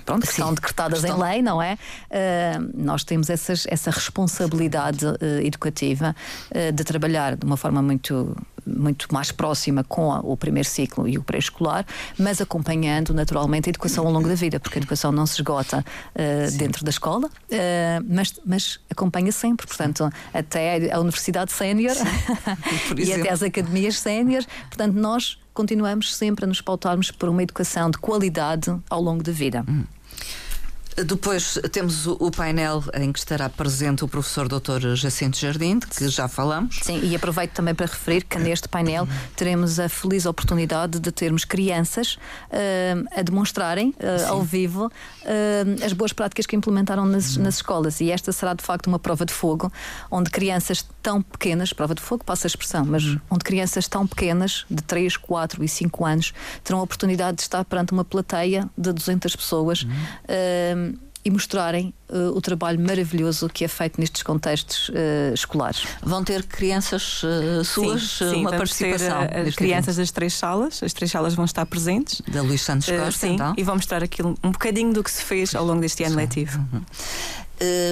Pronto, 0.05 0.27
que 0.27 0.33
são 0.33 0.53
decretadas 0.55 1.05
em 1.05 1.13
lei, 1.17 1.43
não 1.43 1.61
é? 1.61 1.75
Uh, 2.11 2.71
nós 2.75 3.05
temos 3.05 3.31
essas, 3.31 3.67
essa 3.69 3.91
responsabilidade 3.91 5.07
uh, 5.07 5.17
educativa 5.43 6.15
uh, 6.51 6.73
de 6.73 6.85
trabalhar 6.85 7.37
de 7.37 7.45
uma 7.47 7.57
forma 7.57 7.81
muito 7.83 8.37
muito 8.67 9.13
mais 9.13 9.33
próxima 9.33 9.85
com 9.85 10.13
a, 10.13 10.21
o 10.21 10.37
primeiro 10.37 10.69
ciclo 10.69 11.09
e 11.09 11.19
o 11.19 11.23
pré-escolar, 11.23 11.85
mas 12.19 12.41
acompanhando 12.41 13.13
naturalmente 13.15 13.69
a 13.69 13.71
educação 13.71 14.07
ao 14.07 14.13
longo 14.13 14.29
da 14.29 14.35
vida, 14.35 14.59
porque 14.61 14.79
a 14.79 14.81
educação 14.81 15.13
não 15.13 15.27
se 15.27 15.35
esgota 15.35 15.85
dentro 16.57 16.85
da 16.85 16.91
escola, 16.91 17.29
mas, 18.09 18.35
mas 18.45 18.81
acompanha 18.91 19.33
sempre, 19.33 19.67
portanto, 19.67 20.09
até 20.33 20.93
a 20.93 21.01
Universidade 21.01 21.53
Sénior 21.53 21.97
e 22.97 23.13
até 23.13 23.31
as 23.31 23.43
academias 23.43 23.99
sénior, 23.99 24.45
portanto, 24.69 24.95
nós 24.95 25.39
continuamos 25.55 26.15
sempre 26.15 26.45
a 26.45 26.49
nos 26.49 26.61
pautarmos 26.61 27.11
por 27.11 27.29
uma 27.29 27.43
educação 27.43 27.91
de 27.91 27.99
qualidade 27.99 28.75
ao 28.89 29.01
longo 29.01 29.23
da 29.23 29.33
vida. 29.33 29.65
Hum. 29.69 29.85
Depois 30.97 31.59
temos 31.71 32.07
o 32.07 32.31
painel 32.31 32.85
em 32.95 33.13
que 33.13 33.19
estará 33.19 33.49
presente 33.49 34.05
o 34.05 34.09
professor 34.09 34.47
Dr. 34.47 34.95
Jacinto 34.95 35.39
Jardim, 35.39 35.81
que 35.81 36.09
já 36.09 36.29
falamos. 36.29 36.81
Sim, 36.83 37.01
e 37.03 37.17
aproveito 37.17 37.53
também 37.53 37.75
para 37.75 37.87
referir 37.87 38.25
que 38.25 38.39
neste 38.39 38.69
painel 38.69 39.09
teremos 39.35 39.81
a 39.81 39.89
feliz 39.89 40.27
oportunidade 40.27 41.01
de 41.01 41.11
termos 41.11 41.45
crianças 41.45 42.15
uh, 42.15 43.09
a 43.17 43.23
demonstrarem 43.23 43.91
uh, 43.91 44.29
ao 44.29 44.43
vivo 44.43 44.87
uh, 44.87 45.85
as 45.85 45.93
boas 45.93 46.13
práticas 46.13 46.45
que 46.45 46.55
implementaram 46.55 47.07
nas, 47.07 47.37
nas, 47.37 47.57
escolas. 47.57 48.01
E 48.01 48.11
esta 48.11 48.31
será 48.31 48.53
de 48.53 48.63
facto 48.63 48.87
uma 48.87 48.99
prova 48.99 49.25
de 49.25 49.33
fogo, 49.33 49.73
onde 50.11 50.31
crianças 50.31 50.87
tão 51.03 51.23
pequenas, 51.23 51.73
prova 51.73 51.95
de 51.95 52.03
fogo, 52.03 52.25
passa 52.25 52.47
a 52.47 52.49
expressão, 52.49 52.85
mas 52.85 53.03
onde 53.31 53.45
crianças 53.45 53.89
tão 53.89 54.07
pequenas, 54.07 54.67
de 54.71 54.83
3, 54.83 55.17
4 55.17 55.65
e 55.65 55.69
5 55.69 56.05
anos, 56.05 56.35
terão 56.63 56.81
a 56.81 56.83
oportunidade 56.83 57.39
de 57.39 57.43
estar 57.43 57.65
perante 57.65 57.93
uma 57.93 58.05
plateia 58.05 58.69
de 58.77 58.93
200 58.93 59.35
pessoas 59.37 59.87
e 61.25 61.31
mostrarem 61.31 61.95
uh, 62.09 62.37
o 62.37 62.41
trabalho 62.41 62.81
maravilhoso 62.81 63.49
que 63.49 63.65
é 63.65 63.69
feito 63.69 64.01
nestes 64.01 64.23
contextos 64.23 64.89
uh, 64.89 65.33
escolares. 65.33 65.85
Vão 66.03 66.25
ter 66.25 66.43
crianças 66.45 67.23
uh, 67.23 67.65
suas 67.65 68.03
sim, 68.03 68.31
sim, 68.31 68.41
uma 68.41 68.51
participação? 68.51 69.27
Ter, 69.27 69.49
as 69.49 69.55
crianças 69.55 69.97
das 69.97 70.11
três 70.11 70.35
salas, 70.35 70.83
as 70.83 70.93
três 70.93 71.11
salas 71.11 71.35
vão 71.35 71.45
estar 71.45 71.65
presentes. 71.67 72.21
Da 72.27 72.43
Luís 72.43 72.63
Santos 72.63 72.89
Costa, 72.89 73.13
sim, 73.13 73.35
então. 73.35 73.55
E 73.57 73.63
vão 73.63 73.77
mostrar 73.77 74.03
aquilo, 74.03 74.37
um 74.43 74.51
bocadinho 74.51 74.93
do 74.93 75.05
que 75.05 75.11
se 75.11 75.23
fez 75.23 75.55
ao 75.55 75.65
longo 75.65 75.81
deste 75.81 76.03
ano 76.03 76.17
letivo. 76.17 76.59
Uhum. 76.73 76.83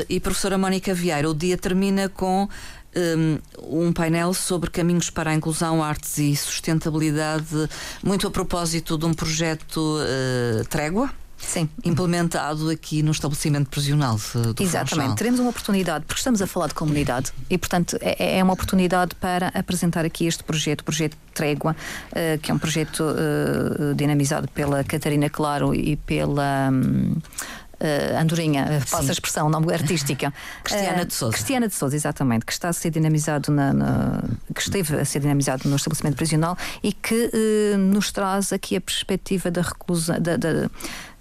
e 0.09 0.19
professora 0.19 0.59
Mónica 0.59 0.93
Vieira, 0.93 1.31
o 1.31 1.35
dia 1.35 1.57
termina 1.57 2.09
com 2.09 2.49
um, 2.97 3.87
um 3.87 3.93
painel 3.93 4.35
sobre 4.35 4.71
caminhos 4.71 5.11
para 5.11 5.31
a 5.31 5.35
inclusão, 5.35 5.83
artes 5.83 6.19
e 6.19 6.35
sustentabilidade, 6.35 7.69
muito 8.03 8.27
a 8.27 8.31
propósito 8.31 8.99
de 8.99 9.07
um 9.07 9.15
projeto 9.15 9.79
uh, 9.79 10.65
Trégua. 10.69 11.11
Sim. 11.41 11.69
implementado 11.85 12.69
aqui 12.71 13.03
no 13.03 13.11
estabelecimento 13.11 13.69
prisional 13.69 14.17
do 14.55 14.63
Exatamente. 14.63 14.91
Funchal. 14.91 15.15
Teremos 15.17 15.41
uma 15.41 15.51
oportunidade, 15.51 16.05
porque 16.05 16.21
estamos 16.21 16.41
a 16.43 16.47
falar 16.47 16.69
de 16.69 16.75
comunidade 16.75 17.33
e, 17.49 17.59
portanto, 17.59 17.97
é, 18.01 18.39
é 18.39 18.45
uma 18.45 18.53
oportunidade 18.53 19.15
para 19.15 19.49
apresentar 19.49 20.05
aqui 20.05 20.27
este 20.27 20.45
projeto, 20.45 20.83
o 20.83 20.85
projeto 20.85 21.17
Trégua, 21.35 21.75
uh, 22.11 22.39
que 22.39 22.51
é 22.51 22.55
um 22.55 22.59
projeto 22.59 23.03
uh, 23.03 23.95
dinamizado 23.95 24.49
pela 24.49 24.85
Catarina 24.85 25.31
Claro 25.31 25.75
e 25.75 25.97
pela. 25.97 26.71
Um, 26.71 27.17
uh, 27.81 28.21
Andorinha, 28.21 28.83
passa 28.91 29.11
a 29.11 29.13
expressão, 29.13 29.49
nome 29.49 29.73
artística. 29.73 30.33
Cristiana 30.63 31.05
de 31.05 31.15
Souza. 31.15 31.33
Cristiana 31.33 31.69
de 31.69 31.75
Souza, 31.75 31.97
exatamente, 31.97 32.45
que 32.45 32.53
está 32.53 32.69
a 32.69 32.73
ser 32.73 32.91
dinamizado, 32.91 33.51
na, 33.51 33.73
na, 33.73 34.23
que 34.55 34.61
esteve 34.61 34.97
a 34.97 35.05
ser 35.05 35.21
dinamizado 35.21 35.69
no 35.69 35.77
estabelecimento 35.77 36.17
prisional 36.17 36.57
e 36.83 36.93
que 36.93 37.31
uh, 37.33 37.79
nos 37.79 38.13
traz 38.13 38.53
aqui 38.53 38.77
a 38.77 38.81
perspectiva 38.81 39.51
da 39.51 39.63
reclusão. 39.63 40.21
Da, 40.21 40.37
da, 40.37 40.71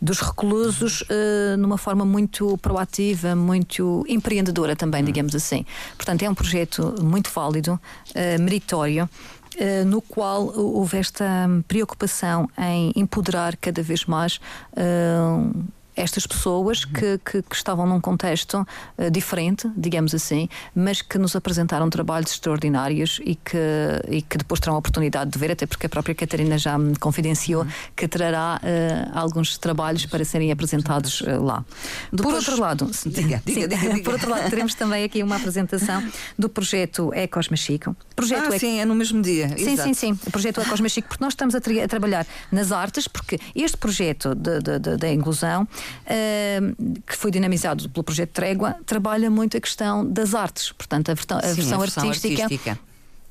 dos 0.02 0.20
reclusos 0.20 1.02
uh, 1.02 1.58
numa 1.58 1.78
forma 1.78 2.06
muito 2.06 2.58
proativa, 2.60 3.36
muito 3.36 4.06
empreendedora 4.08 4.76
também, 4.76 5.04
digamos 5.04 5.36
assim. 5.36 5.66
Portanto, 5.96 6.24
é 6.24 6.30
um 6.30 6.36
projeto 6.36 6.96
muito 7.02 7.30
válido, 7.30 7.74
uh, 7.74 8.42
meritório. 8.42 9.10
Uh, 9.56 9.84
no 9.84 10.02
qual 10.02 10.48
houve 10.56 10.98
esta 10.98 11.26
preocupação 11.68 12.48
em 12.58 12.94
empoderar 12.96 13.58
cada 13.58 13.84
vez 13.84 14.06
mais 14.06 14.40
estas 16.00 16.26
pessoas 16.26 16.86
que, 16.86 17.20
que, 17.20 17.42
que 17.42 17.56
estavam 17.56 17.86
num 17.86 18.00
contexto 18.00 18.66
uh, 18.98 19.12
diferente, 19.12 19.70
digamos 19.76 20.16
assim, 20.16 20.48
mas 20.74 21.02
que 21.02 21.18
nos 21.18 21.36
apresentaram 21.36 21.90
trabalhos 21.90 22.32
extraordinários 22.32 23.20
e 23.24 23.36
que, 23.36 23.58
e 24.10 24.22
que 24.22 24.38
depois 24.38 24.60
terão 24.60 24.76
a 24.76 24.80
oportunidade 24.80 25.30
de 25.30 25.38
ver, 25.38 25.52
até 25.52 25.66
porque 25.66 25.86
a 25.86 25.90
própria 25.90 26.16
Catarina 26.16 26.58
já 26.58 26.78
me 26.78 26.96
confidenciou 26.96 27.66
que 27.96 28.08
trará 28.08 28.62
uh, 28.64 29.18
alguns 29.18 29.58
trabalhos 29.58 30.06
para 30.06 30.24
serem 30.24 30.52
apresentados 30.52 31.22
uh, 31.22 31.44
lá. 31.44 31.66
Depois, 32.12 32.36
por 32.36 32.52
outro 32.52 32.62
lado, 32.62 32.92
diga, 33.06 33.42
diga, 33.46 33.68
diga, 33.68 34.04
por 34.04 34.14
outro 34.14 34.30
lado, 34.30 34.50
teremos 34.50 34.74
também 34.76 35.04
aqui 35.04 35.22
uma 35.22 35.36
apresentação 35.36 36.04
do 36.38 36.48
projeto 36.48 37.14
Ecos 37.14 37.50
Machico. 37.50 37.96
Projeto 38.16 38.54
ah, 38.54 38.60
sim, 38.60 38.80
é 38.80 38.86
no 38.86 38.96
mesmo 38.96 39.22
dia. 39.22 39.50
Sim, 39.50 39.74
Exato. 39.74 39.90
sim, 39.90 39.94
sim. 39.94 40.20
O 40.26 40.32
projeto 40.32 40.62
Ecos 40.62 40.80
Machico, 40.80 41.10
porque 41.10 41.24
nós 41.24 41.34
estamos 41.34 41.56
a, 41.56 41.62
tra 41.62 41.84
a, 41.84 41.88
trabalhar 41.88 42.26
nas 42.52 42.72
artes, 42.72 43.08
porque 43.08 43.40
este 43.56 43.78
projeto 43.78 44.36
da 44.36 45.12
inclusão 45.12 45.68
que 47.06 47.16
foi 47.16 47.32
dinamizado 47.32 47.90
pelo 47.90 48.04
projeto 48.04 48.32
Trégua, 48.32 48.76
trabalha 48.86 49.30
muito 49.30 49.58
a 49.58 49.62
questão 49.62 50.06
das 50.06 50.34
artes, 50.34 50.72
portanto, 50.72 51.10
a, 51.10 51.14
versão, 51.14 51.38
a 51.38 51.42
Sim, 51.42 51.54
versão, 51.54 51.78
a 51.78 51.82
versão 51.82 52.08
artística, 52.08 52.44
artística. 52.44 52.80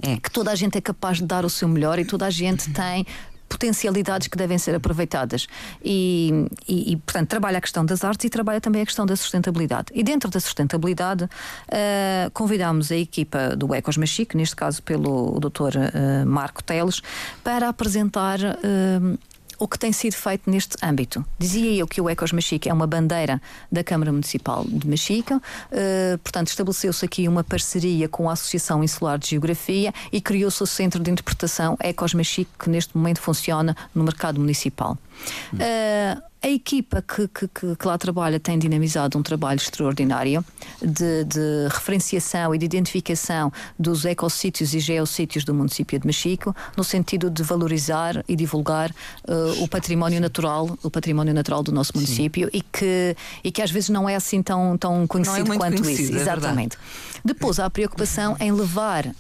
É. 0.01 0.17
que 0.17 0.31
toda 0.31 0.53
a 0.53 0.55
gente 0.55 0.79
é 0.79 0.81
capaz 0.81 1.19
de 1.19 1.25
dar 1.25 1.45
o 1.45 1.51
seu 1.51 1.67
melhor 1.67 1.99
e 1.99 2.05
toda 2.05 2.25
a 2.27 2.31
gente 2.31 2.71
tem 2.73 3.05
potencialidades 3.49 4.29
que 4.29 4.37
devem 4.37 4.59
ser 4.59 4.75
aproveitadas. 4.75 5.47
E, 5.83 6.47
e, 6.69 6.93
e, 6.93 6.97
portanto, 6.97 7.29
trabalha 7.29 7.59
a 7.59 7.61
questão 7.61 7.85
das 7.85 8.05
artes 8.05 8.25
e 8.27 8.31
trabalha 8.31 8.61
também 8.61 8.83
a 8.83 8.85
questão 8.87 9.07
da 9.07 9.17
sustentabilidade. 9.17 9.87
E 9.95 10.03
dentro 10.03 10.31
da 10.31 10.39
sustentabilidade, 10.39 11.25
uh, 11.25 12.31
convidámos 12.33 12.93
a 12.93 12.97
equipa 12.97 13.57
do 13.57 13.75
Ecos 13.75 13.97
Machique, 13.97 14.37
neste 14.37 14.55
caso 14.55 14.83
pelo 14.83 15.41
Dr. 15.41 15.77
Uh, 15.77 16.27
Marco 16.27 16.63
Teles, 16.63 17.01
para 17.43 17.69
apresentar. 17.69 18.39
Uh, 18.39 19.19
o 19.59 19.67
que 19.67 19.79
tem 19.79 19.93
sido 19.93 20.15
feito 20.15 20.51
neste 20.51 20.77
âmbito. 20.83 21.25
Dizia 21.39 21.73
eu 21.73 21.87
que 21.87 22.01
o 22.01 22.09
Ecos 22.09 22.33
Machica 22.33 22.69
é 22.69 22.73
uma 22.73 22.87
bandeira 22.87 23.41
da 23.71 23.83
Câmara 23.83 24.13
Municipal 24.13 24.65
de 24.67 24.89
Machica, 24.89 25.37
uh, 25.37 26.19
portanto, 26.19 26.49
estabeleceu-se 26.49 27.05
aqui 27.05 27.27
uma 27.27 27.43
parceria 27.43 28.09
com 28.09 28.29
a 28.29 28.33
Associação 28.33 28.85
Insular 28.85 29.19
de 29.19 29.31
Geografia 29.31 29.93
e 30.13 30.21
criou-se 30.21 30.63
o 30.63 30.67
Centro 30.67 31.03
de 31.03 31.11
Interpretação 31.11 31.77
Ecos 31.81 32.15
Machique, 32.15 32.51
que 32.59 32.71
neste 32.71 32.97
momento 32.97 33.21
funciona 33.21 33.77
no 33.95 34.05
mercado 34.05 34.39
municipal. 34.41 34.97
Uh, 35.53 36.28
a 36.41 36.49
equipa 36.49 37.03
que, 37.03 37.27
que, 37.29 37.49
que, 37.49 37.87
lá 37.87 37.99
trabalha 37.99 38.39
tem 38.39 38.59
dinamizado 38.59 39.19
um 39.19 39.23
trabalho 39.23 39.57
extraordinário 39.57 40.45
de, 40.81 41.25
de 41.25 41.69
referenciação 41.69 42.55
e 42.55 42.59
de 42.59 42.65
identificação 42.65 43.53
dos 43.79 44.05
ecossítios 44.05 44.73
e 44.73 44.79
geossítios 44.79 45.45
do 45.45 45.53
município 45.53 45.99
de 45.99 46.07
Mexico, 46.07 46.55
no 46.77 46.85
sentido 46.85 47.29
de 47.29 47.43
valorizar 47.43 48.25
e 48.29 48.37
divulgar 48.37 48.91
uh, 48.91 49.63
o 49.63 49.69
património 49.69 50.21
natural, 50.21 50.79
o 50.83 50.91
património 50.91 51.35
natural 51.35 51.63
do 51.63 51.73
nosso 51.73 51.93
município 51.95 52.49
e 52.53 52.63
que, 52.63 53.17
e 53.43 53.51
que 53.51 53.61
às 53.61 53.71
vezes 53.71 53.89
não 53.89 54.09
é 54.09 54.15
assim 54.15 54.43
tão, 54.43 54.79
tão 54.79 55.07
conhecido 55.07 55.53
é 55.53 55.57
quanto 55.57 55.83
conhecido, 55.83 56.11
isso. 56.11 56.19
É 56.19 56.21
Exatamente. 56.21 56.79
Depois 57.25 57.59
há 57.59 57.67
a 57.67 57.71
preocupação 57.71 58.37
em 58.41 58.53
levar 58.53 59.07
uh, 59.07 59.13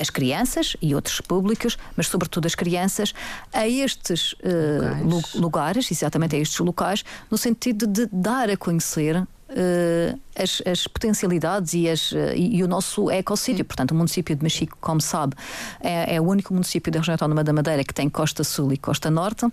as 0.00 0.10
crianças 0.10 0.76
e 0.80 0.94
outros 0.94 1.20
públicos, 1.20 1.78
mas 1.96 2.08
sobretudo 2.08 2.46
as 2.46 2.54
crianças, 2.54 3.14
a 3.52 3.66
estes 3.68 4.32
uh, 4.34 5.38
lugares, 5.38 5.90
exatamente 5.90 6.36
a 6.36 6.38
estes 6.38 6.58
locais, 6.58 7.04
no 7.30 7.38
sentido 7.38 7.86
de 7.86 8.06
dar 8.12 8.50
a 8.50 8.56
conhecer 8.56 9.26
Uh, 9.52 10.18
as, 10.34 10.62
as, 10.64 10.86
potencialidades 10.86 11.74
e, 11.74 11.86
as, 11.86 12.10
uh, 12.12 12.16
e, 12.34 12.64
o 12.64 12.68
nosso 12.68 13.10
ecossítio. 13.10 13.66
Portanto, 13.66 13.90
o 13.90 13.94
município 13.94 14.34
de 14.34 14.42
Mexico, 14.42 14.78
como 14.80 14.98
sabe, 14.98 15.36
é, 15.78 16.14
é, 16.14 16.20
o 16.20 16.24
único 16.24 16.54
município 16.54 16.90
da 16.90 17.00
região 17.00 17.12
autónoma 17.12 17.44
da 17.44 17.52
Madeira 17.52 17.84
que 17.84 17.92
tem 17.92 18.08
costa 18.08 18.42
sul 18.42 18.72
e 18.72 18.78
costa 18.78 19.10
norte, 19.10 19.44
uh, 19.44 19.50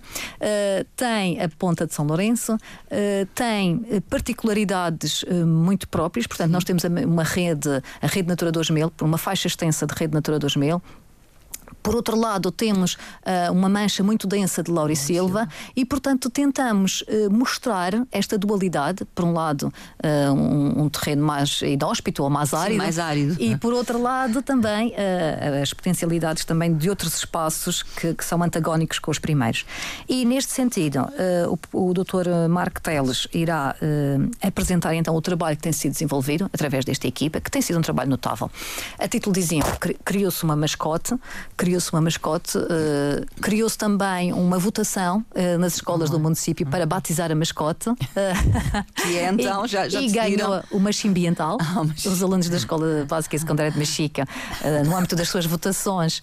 tem 0.96 1.38
a 1.42 1.50
ponta 1.50 1.86
de 1.86 1.92
São 1.92 2.06
Lourenço, 2.06 2.56
tem 3.34 3.84
particularidades 4.08 5.24
muito 5.46 5.86
próprias. 5.88 6.26
Portanto, 6.26 6.50
nós 6.50 6.64
temos 6.64 6.82
uma 6.84 7.22
rede, 7.22 7.68
a 8.00 8.06
Rede 8.06 8.28
Natura 8.28 8.50
2000, 8.50 8.92
uma 9.02 9.18
faixa 9.18 9.48
extensa 9.48 9.86
de 9.86 9.94
Rede 9.94 10.14
Natura 10.14 10.38
2000, 10.38 10.82
por 11.82 11.94
outro 11.94 12.18
lado, 12.18 12.50
temos 12.50 12.94
uh, 12.94 13.52
uma 13.52 13.68
mancha 13.68 14.02
muito 14.02 14.26
densa 14.26 14.62
de 14.62 14.70
laurisilva 14.70 15.48
e, 15.74 15.84
portanto, 15.84 16.30
tentamos 16.30 17.02
uh, 17.02 17.30
mostrar 17.30 17.92
esta 18.12 18.38
dualidade. 18.38 19.04
Por 19.14 19.24
um 19.24 19.32
lado, 19.32 19.72
uh, 20.02 20.32
um, 20.32 20.84
um, 20.84 20.88
terreno 20.88 21.24
mais 21.24 21.62
inóspito 21.62 22.22
ou 22.22 22.30
mais 22.30 22.52
árido. 22.54 22.72
Sim, 22.72 22.78
mais 22.78 22.98
árido. 22.98 23.36
E, 23.38 23.56
por 23.56 23.72
outro 23.72 24.00
lado, 24.00 24.42
também 24.42 24.94
as 25.62 25.72
potencialidades 25.72 26.44
também 26.44 26.74
de 26.74 26.88
outros 26.88 27.16
espaços 27.16 27.82
que, 27.82 28.14
que, 28.14 28.24
são 28.24 28.42
antagónicos 28.42 28.98
com 28.98 29.10
os 29.10 29.18
primeiros. 29.18 29.64
E, 30.08 30.24
neste 30.24 30.52
sentido, 30.52 31.06
o, 31.72 31.88
o 31.90 31.94
Dr. 31.94 32.48
Marco 32.48 32.80
Teles 32.80 33.26
irá 33.32 33.74
apresentar 34.42 34.94
então 34.94 35.14
o 35.14 35.20
trabalho 35.20 35.56
que 35.56 35.62
tem 35.62 35.72
sido 35.72 35.92
desenvolvido 35.92 36.48
através 36.52 36.84
desta 36.84 37.06
equipa, 37.06 37.40
que 37.40 37.50
tem 37.50 37.62
sido 37.62 37.78
um 37.78 37.82
trabalho 37.82 38.10
notável. 38.10 38.50
A 38.98 39.08
título 39.08 39.34
de 39.34 39.40
exemplo, 39.40 39.70
criou-se 40.04 40.42
uma 40.44 40.56
mascote, 40.56 41.14
criou-se 41.70 41.92
uma 41.92 42.00
mascote, 42.00 42.58
uh, 42.58 43.24
criou-se 43.40 43.78
também 43.78 44.32
uma 44.32 44.58
votação 44.58 45.24
uh, 45.30 45.58
nas 45.58 45.74
escolas 45.74 46.10
do 46.10 46.18
município 46.18 46.66
para 46.66 46.84
batizar 46.84 47.30
a 47.30 47.34
mascote. 47.36 47.90
que 48.96 49.16
é 49.16 49.30
então, 49.30 49.64
e, 49.64 49.68
já, 49.68 49.88
já 49.88 50.00
E 50.00 50.10
ganhou 50.10 50.60
o 50.72 50.80
machimbiental. 50.80 51.58
Ah, 51.60 51.82
Os 51.82 52.22
alunos 52.22 52.48
da 52.48 52.56
Escola 52.56 53.06
Básica 53.08 53.36
e 53.36 53.38
Secundária 53.38 53.70
de 53.70 53.78
Machica, 53.78 54.24
uh, 54.24 54.84
no 54.84 54.96
âmbito 54.96 55.14
das 55.14 55.28
suas 55.28 55.46
votações, 55.46 56.22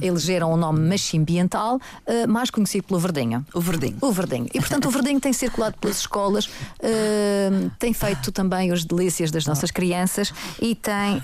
elegeram 0.00 0.52
o 0.52 0.56
nome 0.56 0.80
machimbiental, 0.88 1.80
mais 2.28 2.50
conhecido 2.50 2.84
pelo 2.84 3.00
Verdinho. 3.00 3.44
O 3.52 3.60
Verdinho. 3.60 3.96
O 4.00 4.12
Verdinho. 4.12 4.46
E, 4.54 4.60
portanto, 4.60 4.86
o 4.86 4.90
Verdinho 4.90 5.20
tem 5.20 5.32
circulado 5.32 5.76
pelas 5.78 5.98
escolas, 5.98 6.48
tem 7.78 7.92
feito 7.92 8.30
também 8.30 8.70
as 8.70 8.84
delícias 8.84 9.30
das 9.30 9.46
nossas 9.46 9.70
crianças 9.70 10.32
e 10.60 10.74
tem, 10.74 11.20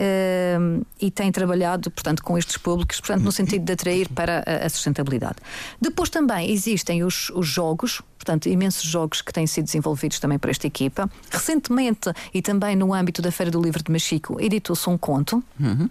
e 1.01 1.11
tem 1.11 1.31
trabalhado, 1.31 1.91
portanto, 1.91 2.23
com 2.23 2.37
estes 2.37 2.57
públicos 2.57 2.88
portanto, 2.97 3.23
no 3.23 3.33
sentido 3.33 3.65
de 3.65 3.73
atrair 3.73 4.09
para 4.09 4.43
a, 4.47 4.69
sustentabilidade. 4.69 5.37
Depois 5.81 6.09
também 6.09 6.51
existem 6.51 7.05
os, 7.05 7.31
os 7.31 7.47
jogos, 7.47 8.01
portanto, 8.17 8.49
imensos 8.49 8.83
jogos 8.83 9.21
que 9.21 9.33
têm 9.33 9.47
sido 9.47 9.67
desenvolvidos 9.67 10.19
também 10.19 10.39
por 10.39 10.51
esta 10.51 10.67
equipa. 10.67 11.11
Recentemente, 11.31 12.11
e 12.33 12.43
também 12.43 12.75
no 12.77 12.93
âmbito 12.95 13.21
da 13.23 13.31
Feira 13.31 13.51
do 13.51 13.61
Livro 13.61 13.83
de 13.83 13.91
Machico, 13.93 14.41
editou-se 14.41 14.89
um 14.89 14.97
conto. 14.97 15.43
Uhum 15.59 15.89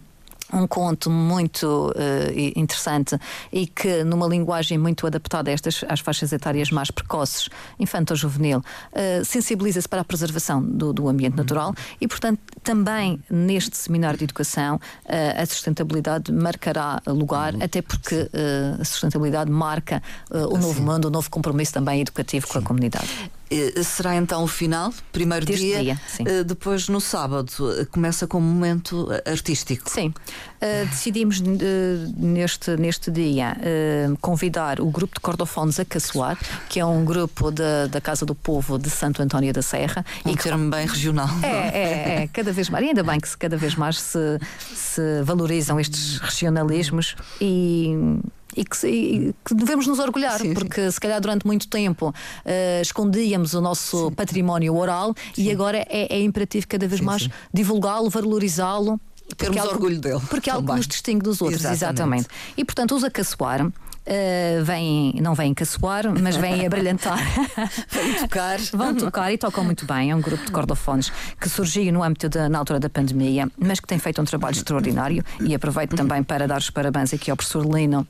um 0.54 0.66
conto 0.68 1.10
muito 1.10 1.92
uh, 1.92 2.60
interessante 2.60 3.18
e 3.52 3.68
que, 3.68 4.04
numa 4.04 4.28
linguagem 4.28 4.78
muito 4.78 5.06
adaptada 5.06 5.50
a 5.50 5.54
estas, 5.54 5.84
às 5.88 6.00
faixas 6.00 6.32
etárias 6.32 6.72
mais 6.72 6.90
precoces, 6.90 7.50
infanto-juvenil, 7.80 8.60
uh, 8.60 9.26
sensibiliza-se 9.26 9.88
para 9.88 10.02
a 10.02 10.06
preservação 10.06 10.62
do, 10.62 10.94
do 10.94 11.08
ambiente 11.08 11.34
uhum. 11.34 11.38
natural 11.38 11.76
e, 12.00 12.08
portanto, 12.08 12.40
também 12.64 13.22
neste 13.30 13.78
seminário 13.78 14.18
de 14.18 14.26
educação 14.26 14.76
uh, 14.76 15.42
a 15.42 15.46
sustentabilidade 15.46 16.32
marcará 16.32 17.02
lugar, 17.08 17.54
uhum. 17.54 17.64
até 17.64 17.82
porque 17.82 18.30
a 18.80 18.84
sustentabilidade 18.84 19.52
marca 19.52 20.02
o 20.30 20.58
novo 20.58 20.82
mundo, 20.82 21.06
o 21.06 21.10
novo 21.10 21.30
compromisso 21.30 21.74
também 21.74 22.02
educativo 22.02 22.48
Sim. 22.48 22.54
com 22.54 22.60
a 22.60 22.62
comunidade. 22.62 23.32
Eh, 23.50 23.82
será 23.84 24.16
então 24.16 24.44
o 24.44 24.48
final, 24.48 24.94
primeiro 25.12 25.46
Deste 25.46 25.66
dia, 25.66 25.82
dia 25.82 26.00
uh, 26.20 26.44
depois 26.44 26.90
no 26.90 27.00
sábado 27.00 27.52
eh, 27.80 27.86
começa 27.86 28.28
com 28.28 28.40
um 28.40 28.42
momento 28.42 29.08
artístico. 29.26 29.90
Sim, 29.90 30.10
uh, 30.10 30.86
decidimos 30.90 31.40
uh, 31.40 31.44
neste, 32.18 32.76
neste 32.76 33.10
dia 33.10 33.56
convidar 34.22 34.80
o 34.82 34.90
grupo 34.90 35.16
de 35.16 35.22
cordofones 35.22 35.80
a 35.80 35.86
Caçoar, 35.86 36.38
que 36.70 36.80
é 36.80 36.86
um 36.86 37.06
grupo 37.06 37.52
de, 37.52 37.88
da 37.90 38.02
Casa 38.02 38.26
do 38.26 38.36
Povo 38.36 38.78
de 38.78 38.90
Santo 38.90 39.22
António 39.22 39.54
da 39.54 39.62
Serra. 39.62 40.06
Um 40.26 40.32
e 40.32 40.36
termo 40.36 40.70
bem 40.70 40.86
regional. 40.86 41.30
É, 41.42 41.48
é, 41.48 42.24
é, 42.24 42.28
cada 42.28 42.52
vez 42.52 42.70
mais, 42.70 42.84
e 42.86 42.90
ainda 42.90 43.04
bem 43.04 43.20
que 43.20 43.38
cada 43.38 43.58
vez 43.58 43.76
mais 43.76 44.00
se, 44.00 44.40
se 44.74 45.22
valorizam 45.24 45.80
estes 45.80 46.18
regionalismos 46.20 47.16
e 47.40 48.20
e 48.58 48.66
que, 48.66 48.88
e 48.88 49.36
que 49.46 49.54
devemos 49.54 49.86
nos 49.86 50.00
orgulhar, 50.00 50.40
sim, 50.40 50.54
porque 50.54 50.82
sim. 50.82 50.92
se 50.92 51.00
calhar 51.00 51.22
durante 51.22 51.46
muito 51.46 51.68
tempo 51.68 52.10
uh, 52.10 52.82
escondíamos 52.82 53.54
o 53.54 53.62
nosso 53.62 54.10
sim. 54.10 54.16
património 54.16 54.76
oral 54.76 55.14
e 55.38 55.52
agora 55.52 55.78
é, 55.90 56.16
é, 56.16 56.22
imperativo 56.22 56.68
cada 56.68 56.88
vez 56.88 57.00
mais 57.00 57.30
divulgá-lo, 57.54 58.10
valorizá-lo. 58.10 59.00
Termos 59.38 59.58
algo, 59.58 59.74
orgulho 59.74 60.00
dele. 60.00 60.22
Porque 60.30 60.50
é 60.50 60.54
algo 60.54 60.68
que 60.68 60.76
nos 60.76 60.88
distingue 60.88 61.22
dos 61.22 61.42
outros, 61.42 61.60
exatamente. 61.60 61.84
exatamente. 61.84 62.28
E 62.58 62.66
portanto, 62.66 62.96
os 62.96 63.04
acaçoar. 63.04 63.68
Uh, 64.08 64.64
vêm, 64.64 65.16
não 65.22 65.36
vêm 65.36 65.54
caçoar, 65.54 66.06
mas 66.18 66.38
vêm 66.38 66.66
a 66.66 66.70
brilhantar. 66.70 67.20
vêm 67.92 68.14
tocar. 68.14 68.58
Vão 68.72 68.96
tocar 68.96 69.34
e 69.34 69.38
tocam 69.38 69.66
muito 69.66 69.86
bem. 69.86 70.12
É 70.12 70.16
um 70.16 70.22
grupo 70.22 70.46
de 70.46 70.52
cordofones 70.52 71.12
que 71.38 71.50
surgiu 71.50 71.92
no 71.92 72.02
âmbito 72.02 72.30
da, 72.30 72.48
na 72.48 72.58
altura 72.58 72.80
da 72.80 72.90
pandemia, 72.90 73.52
mas 73.58 73.82
que 73.82 73.86
tem 73.86 74.00
feito 74.00 74.22
um 74.22 74.24
trabalho 74.24 74.56
extraordinário. 74.56 75.26
E 75.42 75.54
aproveito 75.54 75.98
também 75.98 76.24
para 76.24 76.48
dar 76.48 76.60
os 76.60 76.70
parabéns 76.70 77.14
aqui 77.14 77.30
ao 77.30 77.36
professor 77.36 77.66
Lino 77.66 78.08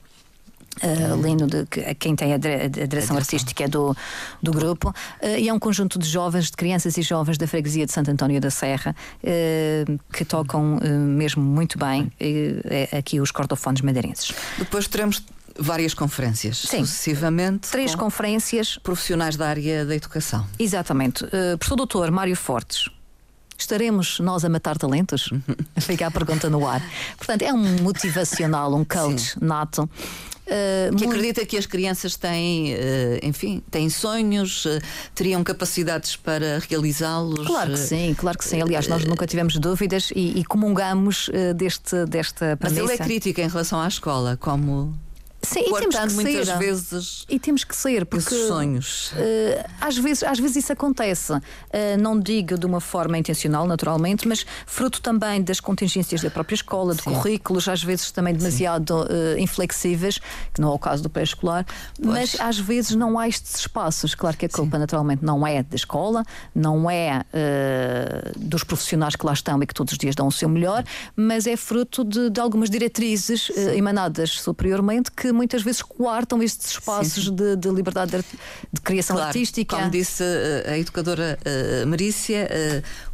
Uh, 0.84 1.22
Lino, 1.22 1.48
de, 1.48 1.66
que, 1.66 1.96
quem 1.96 2.16
tem 2.16 2.34
a, 2.34 2.38
direção 2.38 3.18
artística 3.18 3.68
do, 3.68 3.96
do 4.42 4.52
grupo, 4.52 4.90
uh, 4.90 5.28
e 5.38 5.50
é 5.50 5.54
um 5.54 5.60
conjunto 5.60 5.98
de 5.98 6.08
jovens, 6.08 6.46
de 6.46 6.58
crianças 6.58 6.98
e 6.98 7.02
jovens 7.02 7.38
da 7.38 7.48
freguesia 7.48 7.86
de 7.86 7.92
Santo 7.92 8.12
António 8.12 8.40
da 8.40 8.52
Serra, 8.52 8.96
uh, 9.24 10.00
que 10.14 10.24
tocam 10.24 10.80
mesmo 11.08 11.44
muito 11.44 11.78
bem 11.78 12.12
é 12.20 12.98
aqui 12.98 13.20
os 13.20 13.32
cordofones 13.32 13.82
madeirenses. 13.82 14.32
Depois 14.58 14.88
teremos 14.88 15.24
várias 15.58 15.94
conferências, 15.94 16.60
Sim. 16.60 16.86
sucessivamente. 16.86 17.70
Três 17.70 17.96
conferências. 17.96 18.78
Profissionais 18.78 19.36
da 19.36 19.48
área 19.48 19.86
da 19.86 19.96
educação. 19.96 20.46
Exatamente. 20.60 21.24
Uh, 21.26 21.58
professor 21.58 21.76
doutor 21.76 22.12
Mário 22.12 22.36
Fortes, 22.36 22.90
Estaremos 23.60 24.20
nós 24.20 24.46
a 24.46 24.50
matar 24.50 24.78
talentos? 24.78 25.32
Fica 25.82 26.06
a 26.06 26.12
pergunta 26.12 26.48
no 26.48 26.68
ar. 26.68 26.82
Portanto, 27.18 27.42
é 27.42 27.52
um 27.52 27.82
motivacional, 27.82 28.74
um 28.76 28.86
coach 28.86 29.32
Sim. 29.32 29.40
nato. 29.42 29.90
Uh, 30.48 30.96
que 30.96 31.04
muito... 31.04 31.10
acredita 31.10 31.46
que 31.46 31.58
as 31.58 31.66
crianças 31.66 32.16
têm, 32.16 32.74
uh, 32.74 32.78
enfim, 33.22 33.62
têm 33.70 33.90
sonhos, 33.90 34.66
uh, 34.66 34.80
teriam 35.14 35.44
capacidades 35.44 36.16
para 36.16 36.60
realizá-los? 36.70 37.46
Claro 37.46 37.72
que 37.72 37.80
sim, 37.80 38.16
claro 38.18 38.38
que 38.38 38.46
sim. 38.46 38.62
Aliás, 38.62 38.88
nós 38.88 39.04
nunca 39.04 39.28
tivemos 39.28 39.58
dúvidas 39.58 40.10
e, 40.16 40.40
e 40.40 40.46
comungamos 40.46 41.30
deste, 41.56 42.06
desta 42.06 42.56
premissa. 42.56 42.82
Mas 42.82 42.92
ele 42.92 43.02
é 43.02 43.04
crítico 43.04 43.42
em 43.42 43.48
relação 43.48 43.82
à 43.82 43.88
escola, 43.88 44.38
como 44.38 44.98
Sim, 45.48 45.62
e 45.62 45.64
temos 45.64 45.96
que 45.96 46.14
muitas 46.14 46.48
ser. 46.48 46.58
vezes 46.58 47.26
e 47.30 47.40
temos 47.40 47.64
que 47.64 47.76
ser 47.76 48.06
porque 48.06 48.36
esses 48.36 48.48
sonhos. 48.48 49.12
Uh, 49.12 49.70
às 49.80 49.98
vezes, 49.98 50.24
às 50.24 50.40
vezes 50.40 50.58
isso 50.58 50.74
acontece. 50.74 51.32
Uh, 51.34 51.42
não 52.00 52.20
digo 52.20 52.58
de 52.58 52.66
uma 52.66 52.82
forma 52.82 53.18
intencional, 53.18 53.66
naturalmente, 53.66 54.28
mas 54.28 54.46
fruto 54.66 55.02
também 55.02 55.42
das 55.42 55.62
contingências 55.62 56.22
da 56.22 56.30
própria 56.30 56.56
escola, 56.56 56.94
de 56.94 57.02
Sim. 57.02 57.14
currículos, 57.14 57.68
às 57.70 57.82
vezes 57.82 58.12
também 58.12 58.34
demasiado 58.34 58.92
uh, 58.92 59.40
inflexíveis, 59.40 60.20
que 60.54 60.60
não 60.60 60.72
é 60.72 60.74
o 60.74 60.80
caso 60.80 61.02
do 61.04 61.10
pré-escolar, 61.10 61.66
mas 61.98 62.36
às 62.40 62.60
vezes 62.60 62.96
não 62.96 63.18
há 63.18 63.28
estes 63.28 63.56
espaços. 63.56 64.14
Claro 64.14 64.36
que 64.36 64.48
a 64.48 64.50
culpa 64.50 64.76
Sim. 64.76 64.82
naturalmente 64.82 65.24
não 65.24 65.48
é 65.48 65.64
da 65.64 65.76
escola, 65.76 66.26
não 66.54 66.90
é 66.90 67.24
dos 68.36 68.64
profissionais 68.64 69.16
que 69.16 69.26
lá 69.26 69.34
estão 69.34 69.62
e 69.62 69.68
que 69.68 69.74
todos 69.74 69.94
os 69.94 69.98
dias 69.98 70.16
dão 70.16 70.28
o 70.28 70.32
seu 70.32 70.50
melhor, 70.50 70.84
mas 71.16 71.48
é 71.48 71.56
fruto 71.56 72.04
de, 72.04 72.30
de 72.30 72.40
algumas 72.40 72.70
diretrizes 72.70 73.50
emanadas 73.76 74.32
superiormente 74.32 75.12
que 75.12 75.32
muitas 75.38 75.62
vezes 75.62 75.82
coartam 75.82 76.42
estes 76.44 76.72
espaços 76.72 77.14
sim, 77.14 77.30
sim. 77.30 77.36
De, 77.36 77.56
de, 77.56 77.70
liberdade 77.70 78.12
de, 78.12 78.24
de 78.74 78.82
criação 78.82 79.16
claro, 79.16 79.30
artística. 79.30 79.76
Como 79.76 79.90
disse 79.90 80.24
uh, 80.24 80.72
a 80.72 80.78
educadora 80.78 81.38
uh, 81.84 81.88
Marícia, 81.88 82.50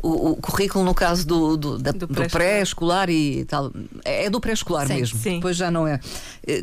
uh, 0.02 0.08
o, 0.08 0.32
o, 0.32 0.36
currículo 0.38 0.84
no 0.84 0.96
caso 0.96 1.28
do, 1.28 1.58
do, 1.58 1.78
do 1.78 2.30
pré-escolar 2.30 3.08
pré 3.08 3.14
e 3.14 3.46
tal, 3.46 3.72
é 4.04 4.30
do 4.30 4.40
pré-escolar 4.40 4.88
mesmo, 4.88 5.20
sim. 5.20 5.36
depois 5.36 5.56
já 5.56 5.70
não 5.70 5.88
é. 5.88 6.00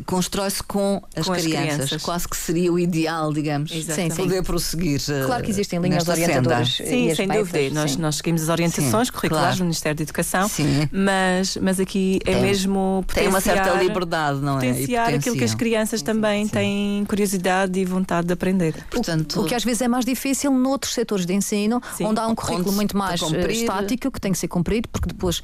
Constrói-se 0.05 0.61
com, 0.63 1.01
as, 1.15 1.25
com 1.25 1.33
crianças, 1.33 1.61
as 1.61 1.75
crianças, 1.75 2.03
quase 2.03 2.27
que 2.27 2.37
seria 2.37 2.71
o 2.71 2.77
ideal, 2.77 3.33
digamos, 3.33 3.71
poder 4.15 4.43
prosseguir. 4.43 5.01
claro 5.25 5.43
que 5.43 5.51
existem 5.51 5.79
linhas 5.79 6.07
orientadoras. 6.07 6.75
Sim, 6.75 7.13
sem 7.15 7.27
dúvida. 7.27 7.69
Nós, 7.73 7.95
nós 7.97 8.15
seguimos 8.17 8.43
as 8.43 8.49
orientações 8.49 9.09
curriculares 9.09 9.49
claro. 9.49 9.57
do 9.57 9.63
Ministério 9.65 9.97
da 9.97 10.03
Educação, 10.03 10.49
mas, 10.91 11.57
mas 11.57 11.79
aqui 11.79 12.19
é, 12.25 12.33
é 12.33 12.41
mesmo. 12.41 13.03
Tem 13.13 13.27
uma 13.27 13.41
certa 13.41 13.71
liberdade, 13.73 14.39
não 14.39 14.59
é? 14.59 14.71
Potenciar 14.71 15.13
aquilo 15.13 15.35
que 15.35 15.43
as 15.43 15.50
crianças 15.55 16.01
também 16.01 16.45
sim. 16.45 16.51
têm 16.51 17.05
curiosidade 17.05 17.79
e 17.79 17.85
vontade 17.85 18.27
de 18.27 18.33
aprender. 18.33 18.75
Portanto, 18.89 19.39
o, 19.39 19.43
o, 19.43 19.45
que 19.45 19.55
às 19.55 19.63
vezes 19.63 19.81
é 19.81 19.87
mais 19.87 20.05
difícil 20.05 20.51
noutros 20.51 20.93
setores 20.93 21.25
de 21.25 21.33
ensino, 21.33 21.81
sim. 21.95 22.05
onde 22.05 22.19
há 22.19 22.27
um 22.27 22.35
currículo 22.35 22.67
onde 22.69 22.75
muito 22.75 22.97
mais 22.97 23.21
eh, 23.21 23.51
estático 23.51 24.11
que 24.11 24.19
tem 24.19 24.31
que 24.31 24.37
ser 24.37 24.47
cumprido, 24.47 24.89
porque 24.89 25.07
depois 25.07 25.39
uh, 25.39 25.43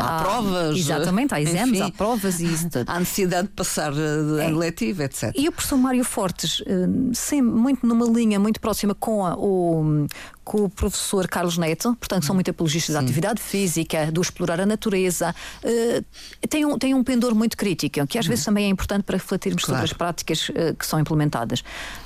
há, 0.00 0.18
há, 0.18 0.22
provas. 0.22 0.76
Exatamente, 0.76 1.34
há 1.34 1.40
exames, 1.40 1.80
enfim, 1.80 1.82
há 1.82 1.90
provas 1.90 2.40
e 2.40 2.46
isso 2.46 2.68
tudo. 2.70 2.84
Há 2.88 2.98
necessidade 2.98 3.48
de 3.48 3.54
passar 3.54 3.92
eh, 3.92 3.96
de 3.96 4.40
é. 4.40 4.50
letivo, 4.50 5.02
etc. 5.02 5.32
E 5.34 5.48
o 5.48 5.52
professor 5.52 5.76
Mário 5.76 6.04
Fortes, 6.04 6.60
uh, 6.60 6.64
sempre 7.12 7.52
muito 7.52 7.86
numa 7.86 8.06
linha 8.06 8.38
muito 8.38 8.60
próxima 8.60 8.94
com 8.94 9.24
a, 9.24 9.34
o, 9.36 10.06
com 10.44 10.64
o 10.64 10.68
professor 10.68 11.26
Carlos 11.26 11.56
Neto, 11.56 11.96
portanto, 11.98 12.26
são 12.26 12.34
muito 12.34 12.50
apologistas 12.50 12.94
da 12.94 13.00
atividade 13.00 13.40
física, 13.40 14.12
do 14.12 14.20
explorar 14.20 14.60
a 14.60 14.66
natureza. 14.66 15.34
Uh, 15.62 16.04
tem, 16.48 16.64
um, 16.64 16.78
tem 16.78 16.94
um 16.94 17.02
pendor 17.02 17.34
muito 17.34 17.56
crítico, 17.56 18.06
que 18.06 18.18
às 18.18 18.26
vezes 18.26 18.44
também 18.44 18.66
é 18.66 18.68
importante 18.68 19.02
para 19.04 19.16
refletirmos 19.16 19.64
claro. 19.64 19.80
sobre 19.80 19.92
as 19.92 19.96
práticas 19.96 20.48
uh, 20.50 20.74
que 20.78 20.86
são 20.86 21.00
implementadas. 21.00 21.64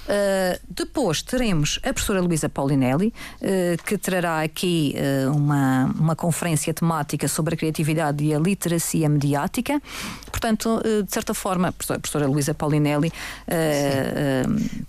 Uh, 0.08 0.58
depois 0.68 1.22
teremos 1.22 1.78
a 1.82 1.92
professora 1.92 2.20
Luísa 2.20 2.48
Paulinelli, 2.48 3.12
que 3.84 3.98
trará 3.98 4.42
aqui 4.42 4.94
uma, 5.34 5.86
uma 5.98 6.16
conferência 6.16 6.72
temática 6.72 7.28
sobre 7.28 7.54
a 7.54 7.56
criatividade 7.56 8.24
e 8.24 8.34
a 8.34 8.38
literacia 8.38 9.08
mediática. 9.08 9.80
Portanto, 10.30 10.80
de 11.04 11.12
certa 11.12 11.34
forma, 11.34 11.68
a 11.68 11.72
professora 11.72 12.26
Luísa 12.26 12.54
Paulinelli, 12.54 13.08
uh, 13.08 14.86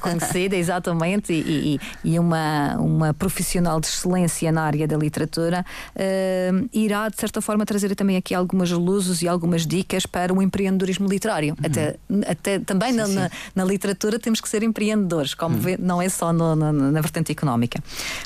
conhecida, 0.00 0.56
exatamente, 0.56 1.32
e, 1.32 1.78
e, 2.04 2.12
e 2.12 2.18
uma 2.18 2.76
uma, 2.78 3.14
profissional 3.14 3.80
de 3.80 3.86
excelência 3.86 4.50
na 4.52 4.62
área 4.62 4.86
da 4.86 4.96
literatura, 4.96 5.64
uh, 5.94 6.68
irá, 6.72 7.08
de 7.08 7.16
certa 7.16 7.40
forma, 7.40 7.64
trazer 7.64 7.94
também 7.94 8.16
aqui 8.16 8.34
algumas 8.34 8.70
luzes 8.70 9.22
e 9.22 9.28
algumas 9.28 9.66
dicas 9.66 10.06
para 10.06 10.32
o 10.32 10.42
empreendedorismo 10.42 11.08
literário. 11.08 11.56
Uhum. 11.58 11.66
Até, 11.66 11.96
até 12.30 12.58
também 12.58 12.92
sim, 12.92 12.96
na, 12.96 13.06
sim. 13.06 13.14
Na, 13.14 13.30
na, 13.54 13.64
literatura 13.64 14.18
temos 14.18 14.39
que 14.40 14.48
ser 14.48 14.62
empreendedores, 14.62 15.34
como 15.34 15.56
uhum. 15.56 15.60
vê, 15.60 15.76
não 15.78 16.00
é 16.00 16.08
só 16.08 16.32
no, 16.32 16.56
na, 16.56 16.72
na 16.72 17.00
vertente 17.00 17.32
económica. 17.32 17.82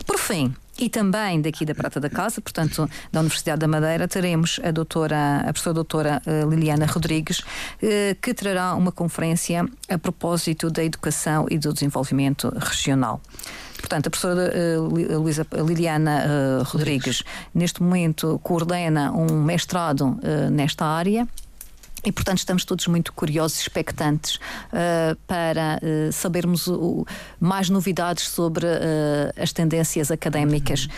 Por 0.07 0.19
fim, 0.19 0.55
e 0.79 0.89
também 0.89 1.41
daqui 1.41 1.65
da 1.65 1.75
Prata 1.75 2.01
da 2.01 2.11
Casa, 2.11 2.41
portanto, 2.41 2.89
da 3.13 3.21
Universidade 3.21 3.61
da 3.61 3.69
Madeira, 3.69 4.09
teremos 4.09 4.59
a 4.63 4.71
doutora, 4.73 5.39
a 5.41 5.53
professora 5.53 5.75
doutora 5.75 6.23
uh, 6.27 6.51
Liliana 6.51 6.87
Rodrigues, 6.87 7.39
uh, 7.39 7.45
que 8.21 8.35
trará 8.35 8.75
uma 8.75 8.91
conferência 8.91 9.65
a 9.89 9.99
propósito 9.99 10.71
da 10.71 10.83
educação 10.83 11.47
e 11.49 11.59
do 11.59 11.73
desenvolvimento 11.73 12.53
regional. 12.59 13.21
Portanto, 13.79 14.07
a 14.07 14.11
professora 14.11 14.51
Luísa 15.19 15.47
Liliana 15.53 16.63
Rodrigues, 16.65 17.23
neste 17.55 17.83
momento, 17.83 18.41
coordena 18.43 19.13
um 19.13 19.43
mestrado 19.43 20.19
nesta 20.51 20.87
área 20.87 21.29
e, 22.05 22.13
portanto, 22.13 22.39
estamos 22.39 22.65
todos 22.65 22.87
muito 22.87 23.13
curiosos, 23.13 23.59
expectantes 23.61 24.37
uh, 24.37 25.17
para 25.27 25.81
uh, 25.83 26.13
sabermos 26.13 26.67
o, 26.67 27.07
mais 27.41 27.71
novidades 27.71 28.29
sobre 28.29 28.67
uh, 28.67 29.43
as 29.43 29.53
tendências 29.53 30.11
académicas 30.11 30.89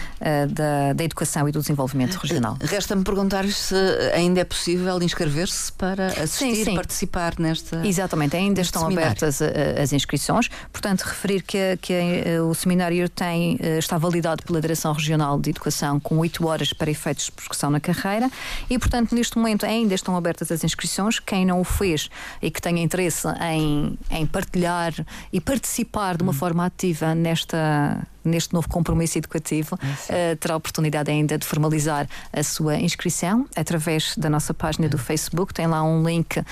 da, 0.50 0.92
da, 0.92 1.04
educação 1.04 1.48
e 1.48 1.52
do 1.52 1.60
desenvolvimento 1.60 2.14
regional. 2.14 2.56
Resta-me 2.60 3.04
perguntar 3.04 3.46
se 3.46 3.74
ainda 4.14 4.40
é 4.40 4.44
possível 4.44 5.00
inscrever-se 5.02 5.72
para 5.72 6.08
assistir, 6.08 6.56
sim, 6.56 6.64
sim. 6.64 6.74
participar 6.74 7.34
nesta. 7.38 7.86
Exatamente, 7.86 8.36
ainda 8.36 8.60
estão 8.60 8.82
seminário. 8.82 9.10
abertas 9.10 9.40
as 9.42 9.92
inscrições. 9.92 10.48
Portanto, 10.72 11.02
referir 11.02 11.42
que, 11.42 11.76
que 11.80 11.94
o 12.40 12.54
seminário 12.54 13.08
tem, 13.08 13.58
está 13.78 13.98
validado 13.98 14.42
pela 14.42 14.60
Direção 14.60 14.92
Regional 14.92 15.38
de 15.38 15.50
Educação 15.50 16.00
com 16.00 16.18
8 16.18 16.46
horas 16.46 16.72
para 16.72 16.90
efeitos 16.90 17.26
de 17.26 17.32
progressão 17.32 17.70
na 17.70 17.80
carreira 17.80 18.30
e, 18.68 18.78
portanto, 18.78 19.14
neste 19.14 19.36
momento 19.36 19.64
ainda 19.64 19.94
estão 19.94 20.16
abertas 20.16 20.50
as 20.50 20.64
inscrições 20.64 20.95
quem 21.24 21.44
não 21.44 21.60
o 21.60 21.64
fez 21.64 22.08
e 22.40 22.50
que 22.50 22.60
tenha 22.60 22.82
interesse 22.82 23.26
em, 23.40 23.98
em 24.10 24.26
partilhar 24.26 24.92
e 25.32 25.40
participar 25.40 26.16
de 26.16 26.22
uma 26.22 26.32
hum. 26.32 26.34
forma 26.34 26.64
ativa 26.64 27.14
nesta 27.14 28.06
neste 28.26 28.52
novo 28.52 28.68
compromisso 28.68 29.16
educativo, 29.16 29.76
uh, 29.76 30.36
terá 30.40 30.54
a 30.54 30.56
oportunidade 30.56 31.08
ainda 31.08 31.38
de 31.38 31.46
formalizar 31.46 32.08
a 32.32 32.42
sua 32.42 32.74
inscrição 32.74 33.46
através 33.54 34.16
da 34.16 34.28
nossa 34.28 34.52
página 34.52 34.88
do 34.88 34.98
Facebook. 34.98 35.54
Tem 35.54 35.68
lá 35.68 35.80
um 35.84 36.04
link 36.04 36.40
uh, 36.40 36.44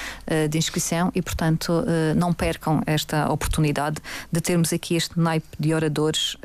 de 0.49 0.57
inscrição 0.57 1.11
e, 1.17 1.21
portanto, 1.21 1.71
uh, 1.71 2.15
não 2.15 2.33
percam 2.33 2.81
esta 2.87 3.29
oportunidade 3.29 3.97
de 4.31 4.41
termos 4.41 4.73
aqui 4.73 4.95
este 4.95 5.19
naipe 5.19 5.49
de 5.59 5.75
oradores 5.75 6.37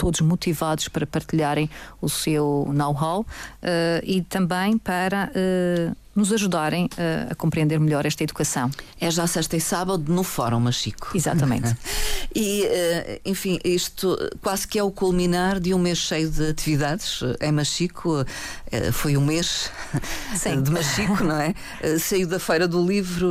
todos 0.00 0.22
motivados 0.22 0.88
para 0.88 1.06
partilharem 1.06 1.68
o 2.00 2.08
seu 2.08 2.66
know-how 2.72 3.20
uh, 3.20 3.26
e 4.02 4.22
também 4.22 4.78
para 4.78 5.30
uh, 5.30 5.96
nos 6.20 6.32
ajudarem 6.32 6.84
uh, 6.84 7.32
a 7.32 7.34
compreender 7.34 7.80
melhor 7.80 8.06
esta 8.06 8.22
educação. 8.22 8.70
É 9.00 9.10
já 9.10 9.26
sexta 9.26 9.56
e 9.56 9.60
sábado 9.60 10.12
no 10.12 10.22
Fórum 10.22 10.60
Machico. 10.60 11.10
Exatamente. 11.14 11.74
e, 12.34 12.62
uh, 12.62 13.20
enfim, 13.24 13.58
isto 13.64 14.16
quase 14.42 14.68
que 14.68 14.78
é 14.78 14.82
o 14.82 14.90
culminar 14.90 15.58
de 15.58 15.74
um 15.74 15.78
mês 15.78 15.98
cheio 15.98 16.30
de 16.30 16.48
atividades. 16.48 17.20
Em 17.40 17.50
Machico 17.50 18.24
foi 18.92 19.16
um 19.16 19.24
mês 19.24 19.70
Sim. 20.36 20.62
de 20.62 20.70
Machico, 20.70 21.24
não 21.24 21.40
é? 21.40 21.54
saiu 21.98 22.26
da 22.26 22.38
Feira 22.38 22.68
do 22.68 22.84
Livro, 22.84 23.28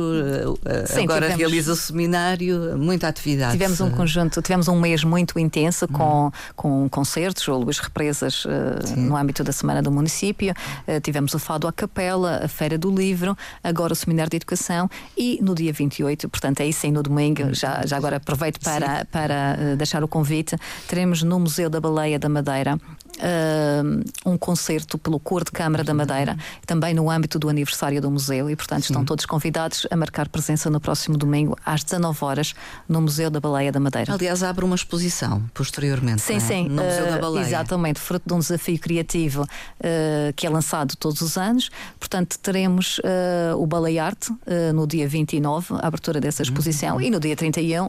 Sim, 0.86 1.04
agora 1.04 1.26
tivemos, 1.26 1.38
realiza 1.38 1.72
o 1.72 1.76
seminário, 1.76 2.76
muita 2.76 3.08
atividade. 3.08 3.52
Tivemos 3.52 3.80
um 3.80 3.90
conjunto, 3.90 4.42
tivemos 4.42 4.68
um 4.68 4.78
mês 4.78 5.04
muito 5.04 5.38
intenso 5.38 5.86
com, 5.88 6.26
hum. 6.26 6.30
com 6.56 6.88
concertos 6.88 7.46
ou 7.48 7.62
luas 7.62 7.78
represas 7.78 8.44
no 8.96 9.16
âmbito 9.16 9.44
da 9.44 9.52
Semana 9.52 9.80
do 9.80 9.90
Município. 9.90 10.52
tivemos 11.02 11.32
o 11.34 11.38
Fado 11.38 11.68
à 11.68 11.72
Capela, 11.72 12.40
a 12.44 12.48
Feira 12.48 12.78
do 12.80 12.90
Livro, 12.90 13.36
agora 13.62 13.92
o 13.92 13.96
Seminário 13.96 14.30
de 14.30 14.36
Educação 14.36 14.90
e 15.16 15.38
no 15.40 15.54
dia 15.54 15.72
28, 15.72 16.28
portanto, 16.28 16.62
aí 16.62 16.72
sim, 16.72 16.90
no 16.90 17.02
domingo, 17.02 17.54
já, 17.54 17.86
já 17.86 17.96
agora 17.96 18.16
aproveito 18.16 18.58
para, 18.60 19.04
para 19.04 19.56
uh, 19.58 19.76
deixar 19.76 20.02
o 20.02 20.08
convite, 20.08 20.56
teremos 20.88 21.22
no 21.22 21.38
Museu 21.38 21.70
da 21.70 21.80
Baleia 21.80 22.18
da 22.18 22.28
Madeira 22.28 22.80
um 24.24 24.36
concerto 24.38 24.98
pelo 24.98 25.18
Cor 25.18 25.44
de 25.44 25.50
Câmara 25.50 25.84
da 25.84 25.94
Madeira, 25.94 26.36
também 26.66 26.94
no 26.94 27.10
âmbito 27.10 27.38
do 27.38 27.48
aniversário 27.48 28.00
do 28.00 28.10
museu, 28.10 28.50
e 28.50 28.56
portanto 28.56 28.82
Sim. 28.82 28.92
estão 28.92 29.04
todos 29.04 29.26
convidados 29.26 29.86
a 29.90 29.96
marcar 29.96 30.28
presença 30.28 30.70
no 30.70 30.80
próximo 30.80 31.16
domingo, 31.16 31.56
às 31.64 31.84
19 31.84 32.24
horas, 32.24 32.54
no 32.88 33.00
Museu 33.00 33.30
da 33.30 33.40
Baleia 33.40 33.72
da 33.72 33.80
Madeira. 33.80 34.14
Aliás, 34.14 34.42
abre 34.42 34.64
uma 34.64 34.74
exposição 34.74 35.42
posteriormente. 35.54 36.22
Sim, 36.22 36.36
é? 36.36 36.40
sim. 36.40 36.68
No 36.68 36.82
Museu 36.82 37.06
da 37.06 37.18
Baleia. 37.18 37.46
Exatamente, 37.46 38.00
fruto 38.00 38.26
de 38.26 38.34
um 38.34 38.38
desafio 38.38 38.78
criativo 38.78 39.42
uh, 39.42 40.32
que 40.34 40.46
é 40.46 40.50
lançado 40.50 40.96
todos 40.96 41.20
os 41.20 41.36
anos. 41.36 41.70
Portanto, 41.98 42.38
teremos 42.38 42.98
uh, 42.98 43.56
o 43.56 43.66
Baleiarte 43.66 44.30
no 44.74 44.86
dia 44.86 45.08
29, 45.08 45.74
a 45.74 45.86
abertura 45.86 46.20
dessa 46.20 46.42
exposição, 46.42 46.96
uhum. 46.96 47.02
e 47.02 47.10
no 47.10 47.20
dia 47.20 47.36
31 47.36 47.88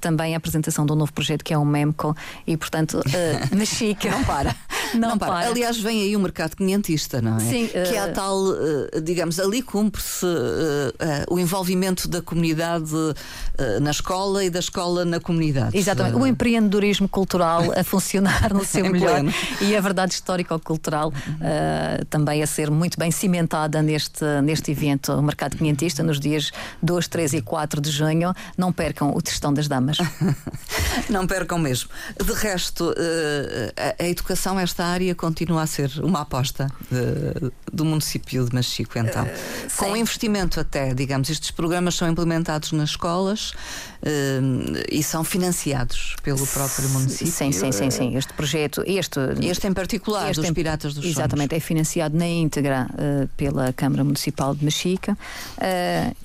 também 0.00 0.34
a 0.34 0.36
apresentação 0.36 0.84
de 0.84 0.92
um 0.92 0.96
novo 0.96 1.12
projeto 1.12 1.42
que 1.42 1.52
é 1.52 1.58
o 1.58 1.64
MEMCO, 1.64 2.14
e 2.46 2.56
portanto, 2.56 3.00
na 3.54 3.64
Chica. 3.64 4.10
Não 4.10 4.24
para. 4.24 4.53
Não, 4.94 5.10
não 5.10 5.18
para. 5.18 5.32
para. 5.32 5.48
Aliás, 5.48 5.78
vem 5.78 6.02
aí 6.02 6.16
o 6.16 6.20
mercado 6.20 6.56
quinhentista, 6.56 7.20
não 7.20 7.36
é? 7.36 7.40
Sim. 7.40 7.66
Que 7.66 7.76
é 7.76 8.00
a 8.00 8.06
eh, 8.06 8.12
tal, 8.12 8.38
eh, 8.52 9.00
digamos, 9.00 9.40
ali 9.40 9.60
cumpre-se 9.62 10.26
eh, 10.26 11.24
o 11.28 11.38
envolvimento 11.38 12.08
da 12.08 12.22
comunidade 12.22 12.92
na 13.80 13.90
escola 13.90 14.44
e 14.44 14.50
da 14.50 14.58
escola 14.58 15.04
na 15.04 15.20
comunidade. 15.20 15.76
Exatamente. 15.76 16.16
O 16.16 16.26
empreendedorismo 16.26 17.08
cultural 17.08 17.72
a 17.76 17.84
funcionar 17.84 18.52
no 18.52 18.64
seu 18.64 18.84
melhor 18.90 19.22
e 19.60 19.76
a 19.76 19.80
verdade 19.80 20.12
histórico-cultural 20.14 21.12
também 22.10 22.42
a 22.42 22.46
ser 22.46 22.70
muito 22.70 22.98
bem 22.98 23.10
cimentada 23.10 23.80
neste, 23.82 24.24
neste 24.42 24.70
evento, 24.70 25.12
o 25.12 25.22
Mercado 25.22 25.56
Quinhentista, 25.56 26.02
nos 26.02 26.18
dias 26.18 26.50
2, 26.82 27.08
3 27.08 27.34
e 27.34 27.42
4 27.42 27.80
de 27.80 27.90
junho. 27.90 28.34
Não 28.56 28.72
percam 28.72 29.14
o 29.14 29.22
Testão 29.22 29.52
das 29.52 29.68
Damas. 29.68 29.98
não 31.08 31.26
percam 31.26 31.58
mesmo. 31.58 31.90
De 32.22 32.32
resto, 32.32 32.94
a, 33.76 34.02
a 34.02 34.08
educação, 34.44 34.60
esta 34.60 34.84
área 34.84 35.14
continua 35.14 35.62
a 35.62 35.66
ser 35.66 35.90
uma 36.02 36.20
aposta 36.20 36.70
de, 36.90 37.50
do 37.72 37.84
município 37.84 38.44
de 38.44 38.54
Machico, 38.54 38.98
então. 38.98 39.24
Uh, 39.24 39.76
Com 39.76 39.96
investimento 39.96 40.60
até, 40.60 40.92
digamos, 40.92 41.30
estes 41.30 41.50
programas 41.50 41.94
são 41.94 42.08
implementados 42.08 42.72
nas 42.72 42.90
escolas 42.90 43.50
uh, 43.50 44.84
e 44.90 45.02
são 45.02 45.24
financiados 45.24 46.16
pelo 46.22 46.46
próprio 46.46 46.88
município. 46.90 47.32
Sim, 47.32 47.52
sim, 47.52 47.72
sim, 47.72 47.90
sim. 47.90 48.16
Este 48.16 48.32
projeto, 48.34 48.82
este, 48.86 49.18
este 49.42 49.66
em 49.66 49.72
particular, 49.72 50.30
este 50.30 50.40
dos 50.40 50.50
em, 50.50 50.54
Piratas 50.54 50.94
dos 50.94 51.04
Exatamente, 51.04 51.50
Sonhos. 51.50 51.64
é 51.64 51.66
financiado 51.66 52.16
na 52.16 52.26
íntegra 52.26 52.88
uh, 52.92 53.28
pela 53.36 53.72
Câmara 53.72 54.04
Municipal 54.04 54.54
de 54.54 54.64
Machica 54.64 55.16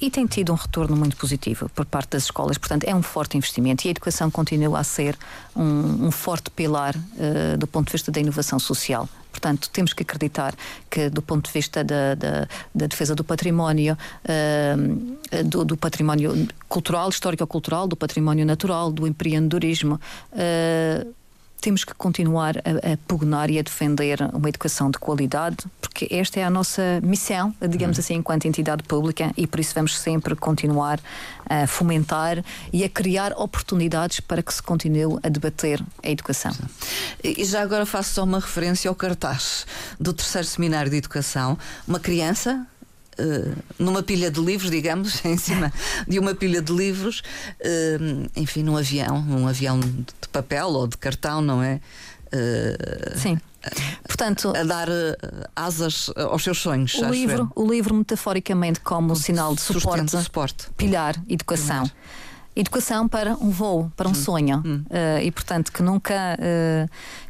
e 0.02 0.10
tem 0.12 0.26
tido 0.26 0.52
um 0.52 0.56
retorno 0.56 0.96
muito 0.96 1.16
positivo 1.16 1.70
por 1.70 1.86
parte 1.86 2.12
das 2.12 2.24
escolas. 2.24 2.58
Portanto, 2.58 2.84
é 2.84 2.94
um 2.94 3.02
forte 3.02 3.38
investimento 3.38 3.86
e 3.86 3.88
a 3.88 3.92
educação 3.92 4.30
continua 4.30 4.80
a 4.80 4.84
ser 4.84 5.18
um, 5.56 6.08
um 6.08 6.12
forte 6.12 6.50
pilar 6.50 6.96
do 7.58 7.68
ponto 7.68 7.88
de 7.88 7.94
vista 7.94 8.09
da 8.12 8.20
inovação 8.20 8.60
social. 8.60 9.07
Portanto, 9.32 9.70
temos 9.70 9.93
que 9.93 10.03
acreditar 10.03 10.55
que, 10.89 11.10
do 11.10 11.22
ponto 11.22 11.45
de 11.45 11.53
vista 11.53 11.84
da, 11.84 12.16
da, 12.16 12.47
da 12.74 12.88
defesa 12.88 13.16
do 13.16 13.24
património, 13.24 13.97
uh, 14.26 15.43
do, 15.43 15.64
do, 15.64 15.78
património 15.78 16.47
cultural, 16.68 17.10
histórico-cultural, 17.10 17.88
do 17.88 17.95
património 17.95 18.45
natural, 18.45 18.91
do 18.91 19.07
empreendedorismo, 19.07 19.99
uh, 20.34 21.14
temos 21.60 21.84
que 21.84 21.93
continuar 21.93 22.57
a, 22.57 22.93
a 22.93 22.97
pugnar 23.07 23.49
e 23.49 23.60
a 23.60 23.62
defender 23.62 24.20
uma 24.34 24.49
educação 24.49 24.89
de 24.89 24.97
qualidade, 24.97 25.57
porque 25.82 26.07
esta 26.10 26.39
é 26.39 26.43
a 26.43 26.49
nossa 26.49 26.99
missão, 27.03 27.53
digamos 27.62 27.97
uhum. 27.97 28.01
assim, 28.01 28.14
enquanto 28.16 28.45
entidade 28.45 28.84
pública, 28.84 29.32
e 29.36 29.45
por 29.45 29.60
isso 29.60 29.74
vamos 29.76 29.97
sempre 29.97 30.36
continuar 30.36 30.99
a 31.49 31.68
fomentar 31.68 32.43
e 32.72 32.84
a 32.84 32.89
criar 32.89 33.34
oportunidades 33.34 34.20
para 34.20 34.41
que 34.41 34.53
se 34.53 34.62
continue 34.62 35.20
a 35.24 35.30
debater 35.30 35.84
a 36.03 36.10
educação. 36.10 36.51
E 37.24 37.43
já 37.43 37.62
agora 37.62 37.86
faço 37.86 38.14
só 38.14 38.24
uma 38.24 38.39
referência 38.39 38.89
ao 38.89 38.95
cartaz 38.95 39.66
do 39.99 40.14
terceiro 40.14 40.47
seminário 40.47 40.89
de 40.89 40.97
educação. 40.97 41.57
Uma 41.88 41.99
criança 41.99 42.66
Uh, 43.20 43.56
numa 43.78 44.02
pilha 44.02 44.32
de 44.32 44.40
livros, 44.40 44.72
digamos, 44.72 45.24
em 45.26 45.38
cima 45.38 45.72
de 46.08 46.20
uma 46.20 46.34
pilha 46.34 46.62
de 46.62 46.72
livros, 46.72 47.22
uh, 47.60 48.30
enfim, 48.36 48.64
num 48.64 48.78
avião, 48.78 49.18
um 49.18 49.48
avião 49.48 49.80
de 49.80 50.30
papel 50.32 50.68
ou 50.68 50.88
de 50.88 50.98
cartão, 50.98 51.42
não 51.42 51.62
é? 51.62 51.82
Uh, 52.28 53.18
Sim. 53.18 53.40
Portanto, 54.08 54.54
a 54.56 54.64
dar 54.64 54.88
asas 55.54 56.10
aos 56.16 56.44
seus 56.44 56.60
sonhos. 56.60 56.94
O 56.96 57.10
livro, 57.10 57.52
o 57.54 57.70
livro 57.70 57.94
metaforicamente 57.94 58.80
como 58.80 59.14
sinal 59.18 59.54
de 59.54 59.60
suporte, 59.60 60.10
suporte. 60.24 60.70
pilhar, 60.78 61.22
educação. 61.28 61.84
Pilhar 61.84 61.98
educação 62.60 63.08
para 63.08 63.34
um 63.36 63.50
voo, 63.50 63.92
para 63.96 64.08
um 64.08 64.12
hum. 64.12 64.16
sonho. 64.16 64.62
Hum. 64.66 64.84
Uh, 64.90 65.22
e, 65.22 65.32
portanto, 65.32 65.72
que 65.72 65.82
nunca, 65.82 66.38
uh, 66.38 66.90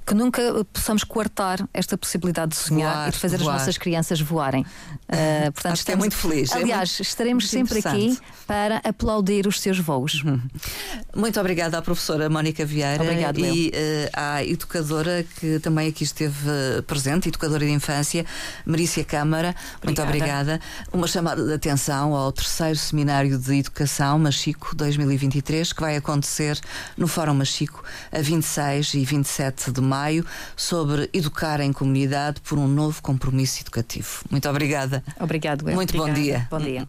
que 0.10 0.16
nunca 0.16 0.41
possamos 0.74 1.03
coartar 1.03 1.70
esta 1.72 1.95
possibilidade 1.95 2.53
de 2.53 2.57
sonhar 2.57 2.95
voar, 2.95 3.07
e 3.10 3.12
de 3.12 3.18
fazer 3.20 3.38
voar. 3.38 3.53
as 3.53 3.62
nossas 3.62 3.78
crianças 3.78 4.20
voarem. 4.20 4.64
Uh, 4.64 5.51
portanto, 5.53 5.74
Acho 5.74 5.82
estamos, 5.82 5.88
é 5.88 5.95
muito 5.95 6.16
feliz. 6.16 6.51
Aliás, 6.51 6.97
é 6.99 7.03
estaremos 7.03 7.53
muito 7.53 7.70
sempre 7.70 7.88
aqui 7.88 8.18
para 8.47 8.78
aplaudir 8.78 9.45
os 9.45 9.62
seus 9.62 9.78
voos. 9.78 10.24
Uhum. 10.24 10.41
Muito 11.16 11.39
obrigada 11.39 11.78
à 11.78 11.82
professora 11.82 12.30
Mónica 12.30 12.66
Vieira 12.66 13.03
Obrigado, 13.03 13.39
e 13.39 13.70
uh, 13.70 13.72
à 14.14 14.43
educadora 14.43 15.26
que 15.39 15.60
também 15.60 15.89
aqui 15.89 16.03
esteve 16.03 16.49
presente, 16.88 17.30
educadora 17.30 17.66
de 17.66 17.72
infância, 17.72 18.26
Marícia 18.66 19.03
Câmara. 19.03 19.55
Obrigada. 19.78 19.86
Muito 19.86 20.01
obrigada. 20.01 20.62
Uma 20.91 21.07
chamada 21.07 21.45
de 21.45 21.53
atenção 21.53 22.16
ao 22.16 22.32
terceiro 22.32 22.78
Seminário 22.78 23.38
de 23.38 23.60
Educação 23.60 24.18
Machico 24.18 24.76
2023, 24.76 25.74
que 25.74 25.82
vai 25.82 25.95
acontecer 25.95 26.60
no 26.97 27.07
Fórum 27.07 27.36
Machico 27.36 27.84
a 28.12 28.22
26 28.22 28.93
e 28.95 29.05
27 29.05 29.72
de 29.72 29.82
maio 29.82 29.99
maio 30.00 30.26
sobre 30.56 31.10
educar 31.14 31.60
em 31.60 31.74
comunidade 31.74 32.39
por 32.41 32.58
um 32.58 32.68
novo 32.68 33.02
compromisso 33.02 33.62
educativo. 33.62 34.24
Muito 34.30 34.50
obrigada. 34.50 35.04
Obrigado. 35.20 35.64
Muito 35.66 35.97
Obrigada. 35.97 36.10
bom 36.10 36.14
dia. 36.14 36.47
Bom 36.50 36.60
dia. 36.60 36.88